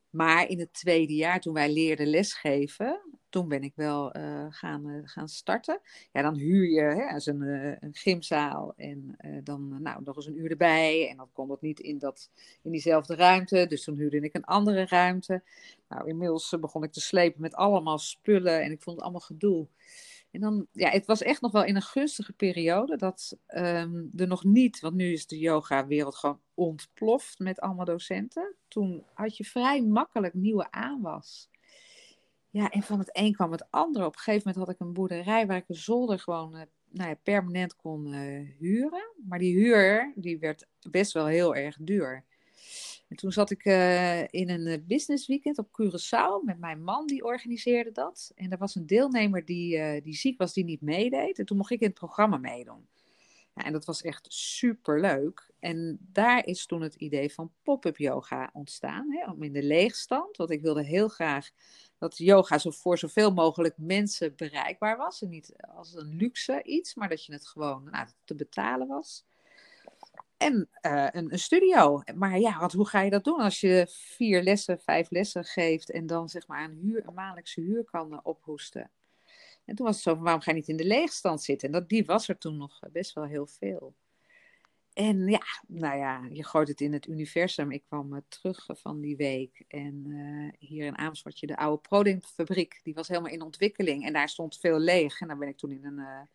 Maar 0.09 0.49
in 0.49 0.59
het 0.59 0.73
tweede 0.73 1.15
jaar, 1.15 1.39
toen 1.41 1.53
wij 1.53 1.73
leerden 1.73 2.07
lesgeven, 2.07 3.01
toen 3.29 3.47
ben 3.47 3.63
ik 3.63 3.73
wel 3.75 4.17
uh, 4.17 4.45
gaan, 4.49 4.87
uh, 4.87 5.01
gaan 5.03 5.27
starten. 5.27 5.81
Ja, 6.11 6.21
dan 6.21 6.35
huur 6.35 6.69
je 6.69 6.81
hè, 6.81 7.31
een, 7.31 7.41
uh, 7.41 7.75
een 7.79 7.93
gymzaal 7.95 8.73
en 8.75 9.15
dan 9.43 9.81
nou, 9.81 10.01
nog 10.03 10.15
eens 10.15 10.25
een 10.25 10.39
uur 10.39 10.49
erbij. 10.49 11.09
En 11.09 11.17
dan 11.17 11.29
kon 11.33 11.47
dat 11.47 11.61
niet 11.61 11.79
in, 11.79 11.97
dat, 11.97 12.29
in 12.61 12.71
diezelfde 12.71 13.15
ruimte. 13.15 13.65
Dus 13.67 13.83
toen 13.83 13.95
huurde 13.95 14.19
ik 14.19 14.35
een 14.35 14.43
andere 14.43 14.85
ruimte. 14.85 15.43
Nou, 15.89 16.07
inmiddels 16.07 16.55
begon 16.59 16.83
ik 16.83 16.91
te 16.91 17.01
slepen 17.01 17.41
met 17.41 17.55
allemaal 17.55 17.99
spullen 17.99 18.61
en 18.61 18.71
ik 18.71 18.81
vond 18.81 18.95
het 18.95 19.05
allemaal 19.05 19.21
gedoe. 19.21 19.67
En 20.35 20.41
dan, 20.41 20.67
ja, 20.71 20.89
het 20.89 21.05
was 21.05 21.21
echt 21.21 21.41
nog 21.41 21.51
wel 21.51 21.63
in 21.63 21.75
een 21.75 21.81
gunstige 21.81 22.33
periode 22.33 22.95
dat 22.97 23.37
um, 23.47 24.11
er 24.15 24.27
nog 24.27 24.43
niet, 24.43 24.79
want 24.79 24.95
nu 24.95 25.11
is 25.11 25.27
de 25.27 25.37
yoga-wereld 25.37 26.15
gewoon 26.15 26.41
ontploft 26.53 27.39
met 27.39 27.59
allemaal 27.59 27.85
docenten. 27.85 28.55
Toen 28.67 29.05
had 29.13 29.37
je 29.37 29.43
vrij 29.43 29.81
makkelijk 29.81 30.33
nieuwe 30.33 30.71
aanwas. 30.71 31.49
Ja, 32.49 32.69
en 32.69 32.81
van 32.81 32.99
het 32.99 33.09
een 33.11 33.33
kwam 33.33 33.51
het 33.51 33.71
andere. 33.71 34.05
Op 34.05 34.13
een 34.13 34.19
gegeven 34.19 34.47
moment 34.47 34.65
had 34.65 34.75
ik 34.75 34.81
een 34.81 34.93
boerderij 34.93 35.47
waar 35.47 35.57
ik 35.57 35.69
een 35.69 35.75
zolder 35.75 36.19
gewoon 36.19 36.55
uh, 36.55 36.61
nou 36.89 37.09
ja, 37.09 37.15
permanent 37.23 37.75
kon 37.75 38.13
uh, 38.13 38.49
huren. 38.59 39.13
Maar 39.27 39.39
die 39.39 39.55
huur, 39.55 40.13
die 40.15 40.39
werd 40.39 40.67
best 40.89 41.13
wel 41.13 41.25
heel 41.25 41.55
erg 41.55 41.77
duur. 41.81 42.25
En 43.07 43.15
toen 43.15 43.31
zat 43.31 43.51
ik 43.51 43.65
uh, 43.65 44.21
in 44.21 44.49
een 44.49 44.67
eh, 44.67 44.77
business 44.87 45.27
weekend 45.27 45.57
op 45.57 45.67
Curaçao 45.67 46.45
met 46.45 46.59
mijn 46.59 46.83
man, 46.83 47.07
die 47.07 47.23
organiseerde 47.23 47.91
dat. 47.91 48.31
En 48.35 48.51
er 48.51 48.57
was 48.57 48.75
een 48.75 48.85
deelnemer 48.85 49.45
die, 49.45 49.77
uh, 49.77 50.01
die 50.03 50.15
ziek 50.15 50.37
was, 50.37 50.53
die 50.53 50.63
niet 50.63 50.81
meedeed. 50.81 51.39
En 51.39 51.45
toen 51.45 51.57
mocht 51.57 51.71
ik 51.71 51.79
in 51.79 51.87
het 51.87 51.95
programma 51.95 52.37
meedoen. 52.37 52.87
En 53.53 53.71
dat 53.71 53.85
was 53.85 54.01
echt 54.01 54.25
super 54.33 55.01
leuk. 55.01 55.51
En 55.59 55.97
daar 56.11 56.45
is 56.45 56.65
toen 56.65 56.81
het 56.81 56.95
idee 56.95 57.33
van 57.33 57.51
pop-up 57.63 57.97
yoga 57.97 58.49
ontstaan. 58.53 59.11
Hè, 59.11 59.31
om 59.31 59.43
in 59.43 59.53
de 59.53 59.63
leegstand, 59.63 60.37
want 60.37 60.49
ik 60.49 60.61
wilde 60.61 60.83
heel 60.83 61.07
graag 61.07 61.49
dat 61.97 62.17
yoga 62.17 62.57
zo 62.57 62.71
voor 62.71 62.97
zoveel 62.97 63.33
mogelijk 63.33 63.73
mensen 63.77 64.35
bereikbaar 64.35 64.97
was. 64.97 65.21
En 65.21 65.29
niet 65.29 65.53
als 65.75 65.93
een 65.93 66.15
luxe 66.15 66.63
iets, 66.63 66.95
maar 66.95 67.09
dat 67.09 67.25
je 67.25 67.33
het 67.33 67.47
gewoon 67.47 67.83
nou, 67.83 68.07
te 68.23 68.35
betalen 68.35 68.87
was 68.87 69.25
en 70.37 70.69
uh, 70.81 71.07
een, 71.11 71.39
studio. 71.39 72.01
Maar 72.15 72.39
ja, 72.39 72.59
wat, 72.59 72.73
hoe 72.73 72.87
ga 72.87 73.01
je 73.01 73.09
dat 73.09 73.23
doen 73.23 73.39
als 73.39 73.59
je 73.59 73.85
vier 73.89 74.43
lessen, 74.43 74.79
vijf 74.79 75.09
lessen 75.09 75.43
geeft 75.43 75.91
en 75.91 76.07
dan 76.07 76.29
zeg 76.29 76.47
maar 76.47 76.63
een, 76.63 76.79
huur, 76.81 77.07
een 77.07 77.13
maandelijkse 77.13 77.61
huur 77.61 77.83
kan 77.83 78.13
uh, 78.13 78.19
ophoesten? 78.23 78.91
En 79.65 79.75
toen 79.75 79.85
was 79.85 79.95
het 79.95 80.03
zo 80.03 80.13
van, 80.13 80.23
waarom 80.23 80.41
ga 80.41 80.51
je 80.51 80.57
niet 80.57 80.67
in 80.67 80.77
de 80.77 80.85
leegstand 80.85 81.43
zitten? 81.43 81.67
En 81.67 81.73
dat, 81.73 81.89
die 81.89 82.05
was 82.05 82.27
er 82.27 82.37
toen 82.37 82.57
nog 82.57 82.79
best 82.91 83.13
wel 83.13 83.23
heel 83.23 83.47
veel. 83.47 83.95
En 84.93 85.27
ja, 85.27 85.43
nou 85.67 85.97
ja, 85.97 86.27
je 86.31 86.43
gooit 86.43 86.67
het 86.67 86.81
in 86.81 86.93
het 86.93 87.07
universum. 87.07 87.71
Ik 87.71 87.83
kwam 87.83 88.13
uh, 88.13 88.19
terug 88.27 88.65
van 88.67 89.01
die 89.01 89.15
week 89.15 89.63
en 89.67 90.05
hier 90.59 90.85
in 90.85 90.97
Amersfoort, 90.97 91.47
de 91.47 91.57
oude 91.57 91.81
Proding-fabriek, 91.81 92.79
die 92.83 92.93
was 92.93 93.07
helemaal 93.07 93.31
in 93.31 93.41
ontwikkeling. 93.41 94.05
En 94.05 94.13
daar 94.13 94.29
stond 94.29 94.57
veel 94.57 94.79
leeg. 94.79 95.21
En 95.21 95.27
daar 95.27 95.37
ben 95.37 95.47
ik 95.47 95.57
toen 95.57 95.71
in 95.71 95.85
een 95.85 96.27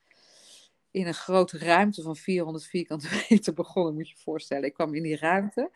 in 0.91 1.07
een 1.07 1.15
grote 1.15 1.59
ruimte 1.59 2.03
van 2.03 2.17
400 2.17 2.65
vierkante 2.65 3.09
meter 3.29 3.55
begonnen, 3.55 3.95
moet 3.95 4.09
je 4.09 4.15
je 4.17 4.23
voorstellen. 4.23 4.65
Ik 4.65 4.75
kwam 4.75 4.95
in 4.95 5.03
die 5.03 5.17
ruimte. 5.17 5.71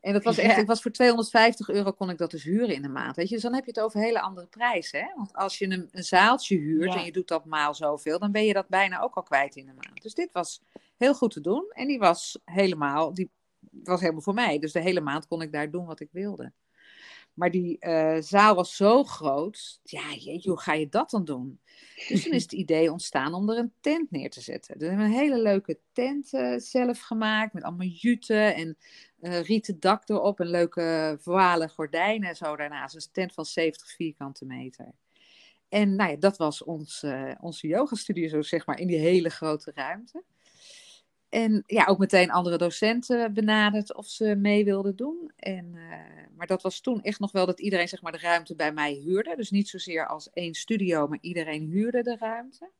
En 0.00 0.12
dat 0.12 0.24
was 0.24 0.38
echt, 0.38 0.58
ik 0.58 0.66
was 0.66 0.82
voor 0.82 0.90
250 0.90 1.68
euro 1.68 1.92
kon 1.92 2.10
ik 2.10 2.18
dat 2.18 2.30
dus 2.30 2.44
huren 2.44 2.74
in 2.74 2.82
de 2.82 2.88
maand. 2.88 3.16
Weet 3.16 3.28
je, 3.28 3.34
dus 3.34 3.42
dan 3.42 3.54
heb 3.54 3.64
je 3.64 3.70
het 3.70 3.80
over 3.80 4.00
hele 4.00 4.20
andere 4.20 4.46
prijzen. 4.46 5.00
Hè? 5.00 5.06
Want 5.16 5.32
als 5.32 5.58
je 5.58 5.70
een, 5.70 5.88
een 5.92 6.02
zaaltje 6.02 6.56
huurt 6.56 6.94
en 6.94 7.04
je 7.04 7.12
doet 7.12 7.28
dat 7.28 7.44
maal 7.44 7.74
zoveel, 7.74 8.18
dan 8.18 8.32
ben 8.32 8.44
je 8.44 8.52
dat 8.52 8.68
bijna 8.68 9.00
ook 9.00 9.14
al 9.14 9.22
kwijt 9.22 9.56
in 9.56 9.66
de 9.66 9.72
maand. 9.72 10.02
Dus 10.02 10.14
dit 10.14 10.32
was 10.32 10.62
heel 10.96 11.14
goed 11.14 11.30
te 11.30 11.40
doen. 11.40 11.70
En 11.70 11.86
die 11.86 11.98
was 11.98 12.38
helemaal, 12.44 13.14
die 13.14 13.30
was 13.70 14.00
helemaal 14.00 14.22
voor 14.22 14.34
mij. 14.34 14.58
Dus 14.58 14.72
de 14.72 14.80
hele 14.80 15.00
maand 15.00 15.26
kon 15.26 15.42
ik 15.42 15.52
daar 15.52 15.70
doen 15.70 15.86
wat 15.86 16.00
ik 16.00 16.08
wilde. 16.12 16.52
Maar 17.34 17.50
die 17.50 17.76
uh, 17.80 18.16
zaal 18.20 18.54
was 18.54 18.76
zo 18.76 19.04
groot. 19.04 19.80
Ja, 19.82 20.02
hoe 20.42 20.60
ga 20.60 20.72
je 20.72 20.88
dat 20.88 21.10
dan 21.10 21.24
doen? 21.24 21.60
Dus 22.08 22.22
toen 22.22 22.32
is 22.32 22.42
het 22.42 22.52
idee 22.52 22.92
ontstaan 22.92 23.34
om 23.34 23.50
er 23.50 23.58
een 23.58 23.72
tent 23.80 24.10
neer 24.10 24.30
te 24.30 24.40
zetten. 24.40 24.78
Dus 24.78 24.88
we 24.88 24.94
hebben 24.94 25.06
een 25.06 25.20
hele 25.20 25.42
leuke 25.42 25.78
tent 25.92 26.32
uh, 26.32 26.58
zelf 26.58 27.00
gemaakt. 27.00 27.52
Met 27.52 27.62
allemaal 27.62 27.86
juten 27.86 28.54
en 28.54 28.76
uh, 29.20 29.42
rieten 29.42 29.80
dak 29.80 30.08
erop. 30.08 30.40
En 30.40 30.46
leuke 30.46 31.16
voile 31.20 31.68
gordijnen 31.68 32.28
en 32.28 32.36
zo 32.36 32.56
daarnaast. 32.56 32.94
Dus 32.94 33.04
een 33.04 33.12
tent 33.12 33.32
van 33.32 33.44
70 33.44 33.90
vierkante 33.90 34.44
meter. 34.44 34.92
En 35.68 35.96
nou 35.96 36.10
ja, 36.10 36.16
dat 36.16 36.36
was 36.36 36.64
ons, 36.64 37.04
onze 37.40 37.66
yogastudio, 37.66 38.28
zo 38.28 38.42
zeg 38.42 38.66
maar, 38.66 38.78
in 38.78 38.86
die 38.86 38.98
hele 38.98 39.28
grote 39.28 39.72
ruimte. 39.74 40.22
En 41.32 41.62
ja, 41.66 41.84
ook 41.84 41.98
meteen 41.98 42.30
andere 42.30 42.58
docenten 42.58 43.32
benaderd 43.34 43.94
of 43.94 44.06
ze 44.06 44.34
mee 44.34 44.64
wilden 44.64 44.96
doen. 44.96 45.32
En, 45.36 45.72
uh, 45.74 45.82
maar 46.36 46.46
dat 46.46 46.62
was 46.62 46.80
toen 46.80 47.02
echt 47.02 47.20
nog 47.20 47.32
wel 47.32 47.46
dat 47.46 47.60
iedereen 47.60 47.88
zeg 47.88 48.02
maar, 48.02 48.12
de 48.12 48.18
ruimte 48.18 48.54
bij 48.54 48.72
mij 48.72 48.92
huurde. 48.92 49.36
Dus 49.36 49.50
niet 49.50 49.68
zozeer 49.68 50.06
als 50.06 50.30
één 50.30 50.54
studio, 50.54 51.06
maar 51.08 51.18
iedereen 51.20 51.62
huurde 51.70 52.02
de 52.02 52.16
ruimte. 52.18 52.70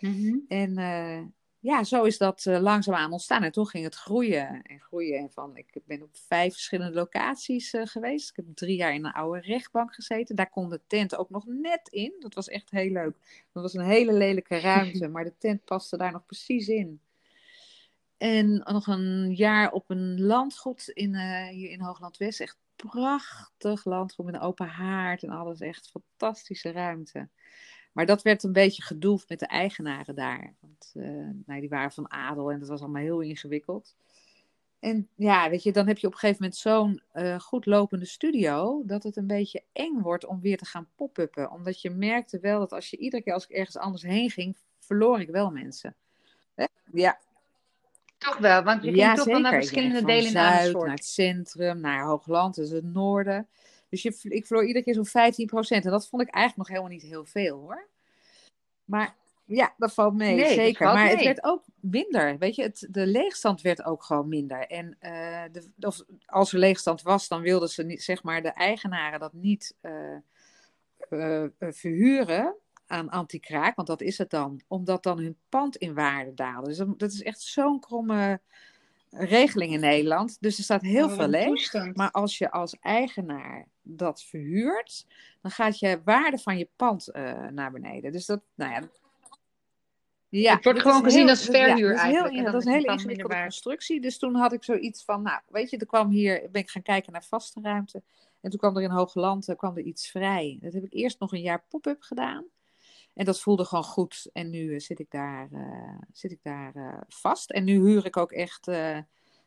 Mm-hmm. 0.00 0.44
En 0.48 0.78
uh, 0.78 1.20
ja, 1.58 1.84
zo 1.84 2.02
is 2.02 2.18
dat 2.18 2.44
uh, 2.44 2.60
langzaamaan 2.60 3.12
ontstaan. 3.12 3.42
En 3.42 3.52
toen 3.52 3.66
ging 3.66 3.84
het 3.84 3.94
groeien 3.94 4.62
en 4.62 4.80
groeien. 4.80 5.18
En 5.18 5.30
van, 5.30 5.56
ik 5.56 5.80
ben 5.86 6.02
op 6.02 6.16
vijf 6.16 6.52
verschillende 6.52 6.94
locaties 6.94 7.72
geweest. 7.84 8.30
Ik 8.30 8.36
heb 8.36 8.44
drie 8.54 8.76
jaar 8.76 8.94
in 8.94 9.04
een 9.04 9.12
oude 9.12 9.40
rechtbank 9.40 9.94
gezeten. 9.94 10.36
Daar 10.36 10.50
kon 10.50 10.68
de 10.70 10.80
tent 10.86 11.16
ook 11.16 11.30
nog 11.30 11.46
net 11.46 11.88
in. 11.88 12.14
Dat 12.18 12.34
was 12.34 12.48
echt 12.48 12.70
heel 12.70 12.90
leuk. 12.90 13.16
Dat 13.52 13.62
was 13.62 13.74
een 13.74 13.84
hele 13.84 14.12
lelijke 14.12 14.58
ruimte, 14.58 15.08
maar 15.14 15.24
de 15.24 15.38
tent 15.38 15.64
paste 15.64 15.96
daar 15.96 16.12
nog 16.12 16.26
precies 16.26 16.68
in. 16.68 17.00
En 18.24 18.62
nog 18.64 18.86
een 18.86 19.34
jaar 19.34 19.72
op 19.72 19.90
een 19.90 20.20
landgoed 20.20 20.88
in, 20.88 21.14
uh, 21.14 21.46
hier 21.48 21.70
in 21.70 21.80
Hoogland-West. 21.80 22.40
Echt 22.40 22.56
prachtig 22.76 23.84
landgoed 23.84 24.26
met 24.26 24.34
een 24.34 24.40
open 24.40 24.66
haard 24.66 25.22
en 25.22 25.30
alles. 25.30 25.60
Echt 25.60 25.90
fantastische 25.90 26.72
ruimte. 26.72 27.28
Maar 27.92 28.06
dat 28.06 28.22
werd 28.22 28.42
een 28.42 28.52
beetje 28.52 28.82
gedoefd 28.82 29.28
met 29.28 29.38
de 29.38 29.46
eigenaren 29.46 30.14
daar. 30.14 30.54
Want 30.60 30.92
uh, 30.94 31.30
nou, 31.46 31.60
die 31.60 31.68
waren 31.68 31.92
van 31.92 32.10
adel 32.10 32.52
en 32.52 32.58
dat 32.58 32.68
was 32.68 32.80
allemaal 32.80 33.02
heel 33.02 33.20
ingewikkeld. 33.20 33.96
En 34.78 35.08
ja, 35.14 35.50
weet 35.50 35.62
je, 35.62 35.72
dan 35.72 35.86
heb 35.86 35.98
je 35.98 36.06
op 36.06 36.12
een 36.12 36.18
gegeven 36.18 36.42
moment 36.42 36.60
zo'n 36.60 37.02
uh, 37.14 37.40
goed 37.40 37.66
lopende 37.66 38.06
studio. 38.06 38.82
dat 38.86 39.02
het 39.02 39.16
een 39.16 39.26
beetje 39.26 39.62
eng 39.72 40.00
wordt 40.00 40.26
om 40.26 40.40
weer 40.40 40.58
te 40.58 40.66
gaan 40.66 40.88
pop-uppen. 40.94 41.50
Omdat 41.50 41.80
je 41.80 41.90
merkte 41.90 42.38
wel 42.40 42.58
dat 42.58 42.72
als 42.72 42.90
je 42.90 42.96
iedere 42.96 43.22
keer 43.22 43.32
als 43.32 43.44
ik 43.44 43.56
ergens 43.56 43.76
anders 43.76 44.02
heen 44.02 44.30
ging. 44.30 44.56
verloor 44.78 45.20
ik 45.20 45.28
wel 45.30 45.50
mensen. 45.50 45.96
Ja, 46.92 47.18
toch 48.18 48.38
wel, 48.38 48.62
want 48.62 48.82
je 48.82 48.88
ging 48.88 49.00
ja, 49.00 49.14
toch 49.14 49.24
wel 49.24 49.40
naar 49.40 49.52
verschillende 49.52 49.98
van 49.98 50.06
delen 50.06 50.24
in 50.24 50.30
Zuid, 50.30 50.72
naar 50.72 50.90
het 50.90 51.04
centrum, 51.04 51.80
naar 51.80 52.04
Hoogland, 52.04 52.54
dus 52.54 52.70
het 52.70 52.84
noorden. 52.84 53.48
Dus 53.88 54.02
je, 54.02 54.16
ik 54.22 54.46
verloor 54.46 54.64
iedere 54.64 54.84
keer 54.84 54.94
zo'n 54.94 55.32
15% 55.80 55.84
En 55.84 55.90
dat 55.90 56.08
vond 56.08 56.22
ik 56.22 56.28
eigenlijk 56.28 56.56
nog 56.56 56.68
helemaal 56.68 56.98
niet 56.98 57.02
heel 57.02 57.24
veel 57.24 57.58
hoor. 57.58 57.88
Maar 58.84 59.14
ja, 59.44 59.74
dat 59.76 59.94
valt 59.94 60.14
mee, 60.14 60.34
Nee, 60.34 60.54
zeker. 60.54 60.84
valt 60.84 60.98
Maar 60.98 61.08
het 61.08 61.24
werd 61.24 61.44
ook 61.44 61.64
minder. 61.80 62.38
Weet 62.38 62.54
je, 62.54 62.62
het, 62.62 62.86
de 62.90 63.06
leegstand 63.06 63.60
werd 63.60 63.84
ook 63.84 64.02
gewoon 64.02 64.28
minder. 64.28 64.66
En 64.66 64.96
eh, 64.98 65.42
de, 65.52 65.70
of, 65.80 66.02
als 66.26 66.52
er 66.52 66.58
leegstand 66.58 67.02
was, 67.02 67.28
dan 67.28 67.40
wilden 67.40 67.68
ze 67.68 67.82
niet, 67.82 68.02
zeg 68.02 68.22
maar, 68.22 68.42
de 68.42 68.52
eigenaren 68.52 69.20
dat 69.20 69.32
niet 69.32 69.76
eh, 69.80 71.44
verhuren 71.58 72.54
aan 72.94 73.10
anti-kraak, 73.10 73.76
want 73.76 73.88
dat 73.88 74.00
is 74.00 74.18
het 74.18 74.30
dan, 74.30 74.60
omdat 74.68 75.02
dan 75.02 75.18
hun 75.18 75.36
pand 75.48 75.76
in 75.76 75.94
waarde 75.94 76.34
daalde. 76.34 76.68
Dus 76.68 76.76
dat, 76.76 76.98
dat 76.98 77.12
is 77.12 77.22
echt 77.22 77.40
zo'n 77.40 77.80
kromme 77.80 78.40
regeling 79.10 79.72
in 79.72 79.80
Nederland. 79.80 80.36
Dus 80.40 80.58
er 80.58 80.64
staat 80.64 80.82
heel 80.82 81.06
Oh, 81.08 81.12
veel 81.14 81.28
leeg. 81.28 81.72
Maar 81.94 82.10
als 82.10 82.38
je 82.38 82.50
als 82.50 82.76
eigenaar 82.80 83.66
dat 83.82 84.22
verhuurt, 84.22 85.06
dan 85.40 85.50
gaat 85.50 85.78
je 85.78 86.00
waarde 86.04 86.38
van 86.38 86.58
je 86.58 86.68
pand 86.76 87.08
eh, 87.08 87.46
naar 87.46 87.70
beneden. 87.72 88.12
Dus 88.12 88.26
dat, 88.26 88.40
nou 88.54 88.72
ja. 88.72 88.80
Ja, 90.28 90.54
Het 90.54 90.64
wordt 90.64 90.80
gewoon 90.80 91.04
gezien 91.04 91.20
heel- 91.20 91.28
als 91.28 91.46
ja, 91.46 91.52
verhuur 91.52 91.88
dat 91.88 91.96
is 91.96 92.02
heel- 92.02 92.12
eigenlijk. 92.22 92.52
Dat 92.52 92.60
is 92.60 92.66
een 92.66 92.72
hele 92.72 92.92
ingewikkelde 92.92 93.40
constructie. 93.42 94.00
Dus 94.00 94.18
toen 94.18 94.34
had 94.34 94.52
ik 94.52 94.64
zoiets 94.64 95.04
van, 95.04 95.22
nou, 95.22 95.40
weet 95.48 95.70
je, 95.70 95.76
er 95.78 95.86
kwam 95.86 96.08
hier, 96.10 96.48
ben 96.52 96.62
ik 96.62 96.70
gaan 96.70 96.82
kijken 96.82 97.12
naar 97.12 97.24
vaste 97.24 97.60
ruimte. 97.62 98.02
En 98.40 98.50
toen 98.50 98.58
kwam 98.58 98.76
er 98.76 98.82
in 98.82 98.90
Hoogland 98.90 99.54
kwam 99.56 99.76
er 99.76 99.82
iets 99.82 100.10
vrij. 100.10 100.58
Dat 100.60 100.72
heb 100.72 100.84
ik 100.84 100.92
eerst 100.92 101.20
nog 101.20 101.32
een 101.32 101.40
jaar 101.40 101.64
pop-up 101.68 102.02
gedaan. 102.02 102.44
En 103.14 103.24
dat 103.24 103.40
voelde 103.40 103.64
gewoon 103.64 103.84
goed. 103.84 104.30
En 104.32 104.50
nu 104.50 104.74
eh, 104.74 104.80
zit 104.80 104.98
ik 104.98 105.10
daar, 105.10 105.48
eh, 105.52 105.98
zit 106.12 106.32
ik 106.32 106.42
daar 106.42 106.76
eh, 106.76 107.00
vast. 107.08 107.50
En 107.50 107.64
nu 107.64 107.74
huur 107.74 108.06
ik 108.06 108.16
ook 108.16 108.32
echt 108.32 108.70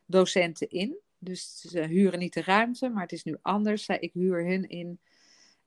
docenten 0.06 0.70
in. 0.70 0.98
Dus 1.20 1.62
ze 1.62 1.82
huren 1.82 2.20
niet 2.20 2.34
de 2.34 2.42
ruimte, 2.42 2.90
maar 2.90 3.02
het 3.02 3.12
is 3.12 3.24
nu 3.24 3.38
anders. 3.42 3.88
Ik 3.88 4.14
huur 4.14 4.46
hen 4.46 4.70
in. 4.70 5.00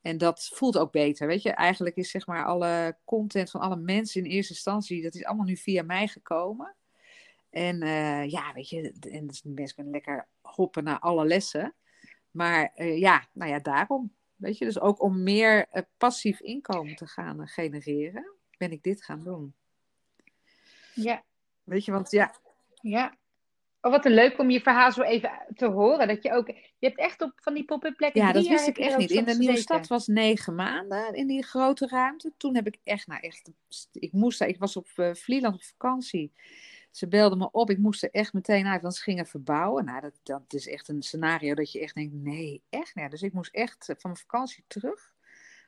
En 0.00 0.18
dat 0.18 0.50
voelt 0.54 0.78
ook 0.78 0.92
beter. 0.92 1.26
Weet 1.26 1.42
je, 1.42 1.50
eigenlijk 1.50 1.96
is 1.96 2.10
zeg 2.10 2.26
maar 2.26 2.44
alle 2.44 2.96
content 3.04 3.50
van 3.50 3.60
alle 3.60 3.76
mensen 3.76 4.24
in 4.24 4.30
eerste 4.30 4.52
instantie, 4.52 5.02
dat 5.02 5.14
is 5.14 5.24
allemaal 5.24 5.46
nu 5.46 5.56
via 5.56 5.82
mij 5.82 6.08
gekomen. 6.08 6.74
En 7.50 7.78
ja, 8.28 8.52
weet 8.54 8.68
je, 8.68 8.92
en 9.10 9.26
mensen 9.42 9.74
kunnen 9.74 9.92
lekker 9.92 10.28
hoppen 10.42 10.84
naar 10.84 10.98
alle 10.98 11.26
lessen. 11.26 11.74
Maar 12.30 12.84
ja, 12.84 13.28
nou 13.32 13.50
ja, 13.50 13.58
daarom. 13.58 14.12
Weet 14.40 14.58
je, 14.58 14.64
dus 14.64 14.80
ook 14.80 15.02
om 15.02 15.22
meer 15.22 15.66
eh, 15.70 15.82
passief 15.96 16.40
inkomen 16.40 16.96
te 16.96 17.06
gaan 17.06 17.40
eh, 17.40 17.46
genereren, 17.46 18.32
ben 18.58 18.72
ik 18.72 18.82
dit 18.82 19.04
gaan 19.04 19.22
doen. 19.22 19.54
Ja, 20.94 21.24
Weet 21.70 21.84
je, 21.84 21.92
want 21.92 22.10
ja, 22.10 22.34
ja. 22.80 23.18
Oh, 23.80 23.90
wat 23.90 24.04
een 24.04 24.14
leuk 24.14 24.38
om 24.38 24.50
je 24.50 24.60
verhaal 24.60 24.92
zo 24.92 25.02
even 25.02 25.30
te 25.54 25.66
horen. 25.66 26.08
Dat 26.08 26.22
je 26.22 26.32
ook, 26.32 26.46
je 26.46 26.86
hebt 26.86 26.98
echt 26.98 27.22
op 27.22 27.32
van 27.34 27.54
die 27.54 27.64
pop-up 27.64 27.96
plekken. 27.96 28.22
ja 28.22 28.32
dat 28.32 28.46
wist 28.46 28.66
ik 28.66 28.78
echt 28.78 28.96
niet. 28.96 29.10
In 29.10 29.24
de 29.24 29.34
nieuwe 29.34 29.56
stad 29.56 29.86
was 29.86 30.06
negen 30.06 30.54
maanden 30.54 31.14
in 31.14 31.26
die 31.26 31.44
grote 31.44 31.86
ruimte. 31.86 32.32
Toen 32.36 32.54
heb 32.54 32.66
ik 32.66 32.78
echt, 32.84 33.06
nou 33.06 33.20
echt, 33.20 33.50
ik 33.92 34.12
moest 34.12 34.38
daar, 34.38 34.48
ik 34.48 34.58
was 34.58 34.76
op 34.76 34.88
uh, 34.96 35.14
Vlieland 35.14 35.54
op 35.54 35.62
vakantie. 35.62 36.32
Ze 36.90 37.08
belden 37.08 37.38
me 37.38 37.50
op, 37.50 37.70
ik 37.70 37.78
moest 37.78 38.02
er 38.02 38.10
echt 38.10 38.32
meteen 38.32 38.66
uit, 38.66 38.82
want 38.82 38.94
ze 38.94 39.02
gingen 39.02 39.26
verbouwen. 39.26 39.84
Nou, 39.84 40.00
dat, 40.00 40.20
dat 40.22 40.42
is 40.52 40.68
echt 40.68 40.88
een 40.88 41.02
scenario 41.02 41.54
dat 41.54 41.72
je 41.72 41.80
echt 41.80 41.94
denkt, 41.94 42.14
nee, 42.14 42.62
echt 42.68 42.94
niet. 42.94 43.10
Dus 43.10 43.22
ik 43.22 43.32
moest 43.32 43.54
echt 43.54 43.88
eh, 43.88 43.96
van 43.98 44.10
mijn 44.10 44.22
vakantie 44.22 44.64
terug. 44.66 45.12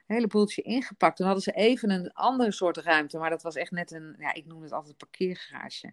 Een 0.06 0.14
hele 0.14 0.26
boeltje 0.26 0.62
ingepakt. 0.62 1.16
Toen 1.16 1.26
hadden 1.26 1.44
ze 1.44 1.52
even 1.52 1.90
een 1.90 2.12
andere 2.12 2.52
soort 2.52 2.76
ruimte, 2.76 3.18
maar 3.18 3.30
dat 3.30 3.42
was 3.42 3.54
echt 3.54 3.70
net 3.70 3.90
een, 3.90 4.14
ja, 4.18 4.35
ik 4.35 4.46
noem 4.46 4.62
het 4.62 4.72
altijd 4.72 4.90
een 4.90 5.08
parkeergarage. 5.08 5.92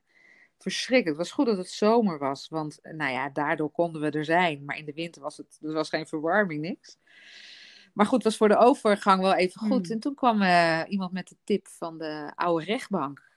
Verschrikkelijk. 0.57 1.17
Het 1.17 1.27
was 1.27 1.35
goed 1.35 1.45
dat 1.45 1.57
het 1.57 1.69
zomer 1.69 2.17
was, 2.17 2.47
want 2.47 2.79
nou 2.81 3.11
ja, 3.11 3.29
daardoor 3.29 3.71
konden 3.71 4.01
we 4.01 4.09
er 4.09 4.25
zijn. 4.25 4.65
Maar 4.65 4.77
in 4.77 4.85
de 4.85 4.93
winter 4.93 5.21
was 5.21 5.37
het, 5.37 5.59
er 5.61 5.73
was 5.73 5.89
geen 5.89 6.07
verwarming, 6.07 6.61
niks. 6.61 6.97
Maar 7.93 8.05
goed, 8.05 8.15
het 8.15 8.23
was 8.23 8.37
voor 8.37 8.47
de 8.47 8.57
overgang 8.57 9.21
wel 9.21 9.33
even 9.33 9.61
goed. 9.61 9.85
Hmm. 9.85 9.95
En 9.95 9.99
toen 9.99 10.15
kwam 10.15 10.41
uh, 10.41 10.81
iemand 10.87 11.11
met 11.11 11.27
de 11.27 11.35
tip 11.43 11.67
van 11.67 11.97
de 11.97 12.31
oude 12.35 12.65
rechtbank. 12.65 13.28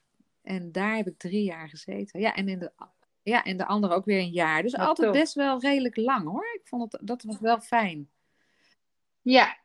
En 0.43 0.73
daar 0.73 0.97
heb 0.97 1.07
ik 1.07 1.19
drie 1.19 1.45
jaar 1.45 1.69
gezeten. 1.69 2.21
Ja, 2.21 2.35
en 2.35 2.49
in 2.49 2.59
de, 2.59 2.73
ja, 3.23 3.43
en 3.45 3.57
de 3.57 3.67
andere 3.67 3.95
ook 3.95 4.05
weer 4.05 4.19
een 4.19 4.31
jaar. 4.31 4.63
Dus 4.63 4.73
Wat 4.77 4.87
altijd 4.87 5.09
tof. 5.13 5.21
best 5.21 5.35
wel 5.35 5.61
redelijk 5.61 5.97
lang 5.97 6.29
hoor. 6.29 6.47
Ik 6.55 6.61
vond 6.65 6.93
het, 6.93 7.01
dat 7.07 7.23
was 7.23 7.39
wel 7.41 7.61
fijn. 7.61 8.09
Ja, 9.23 9.57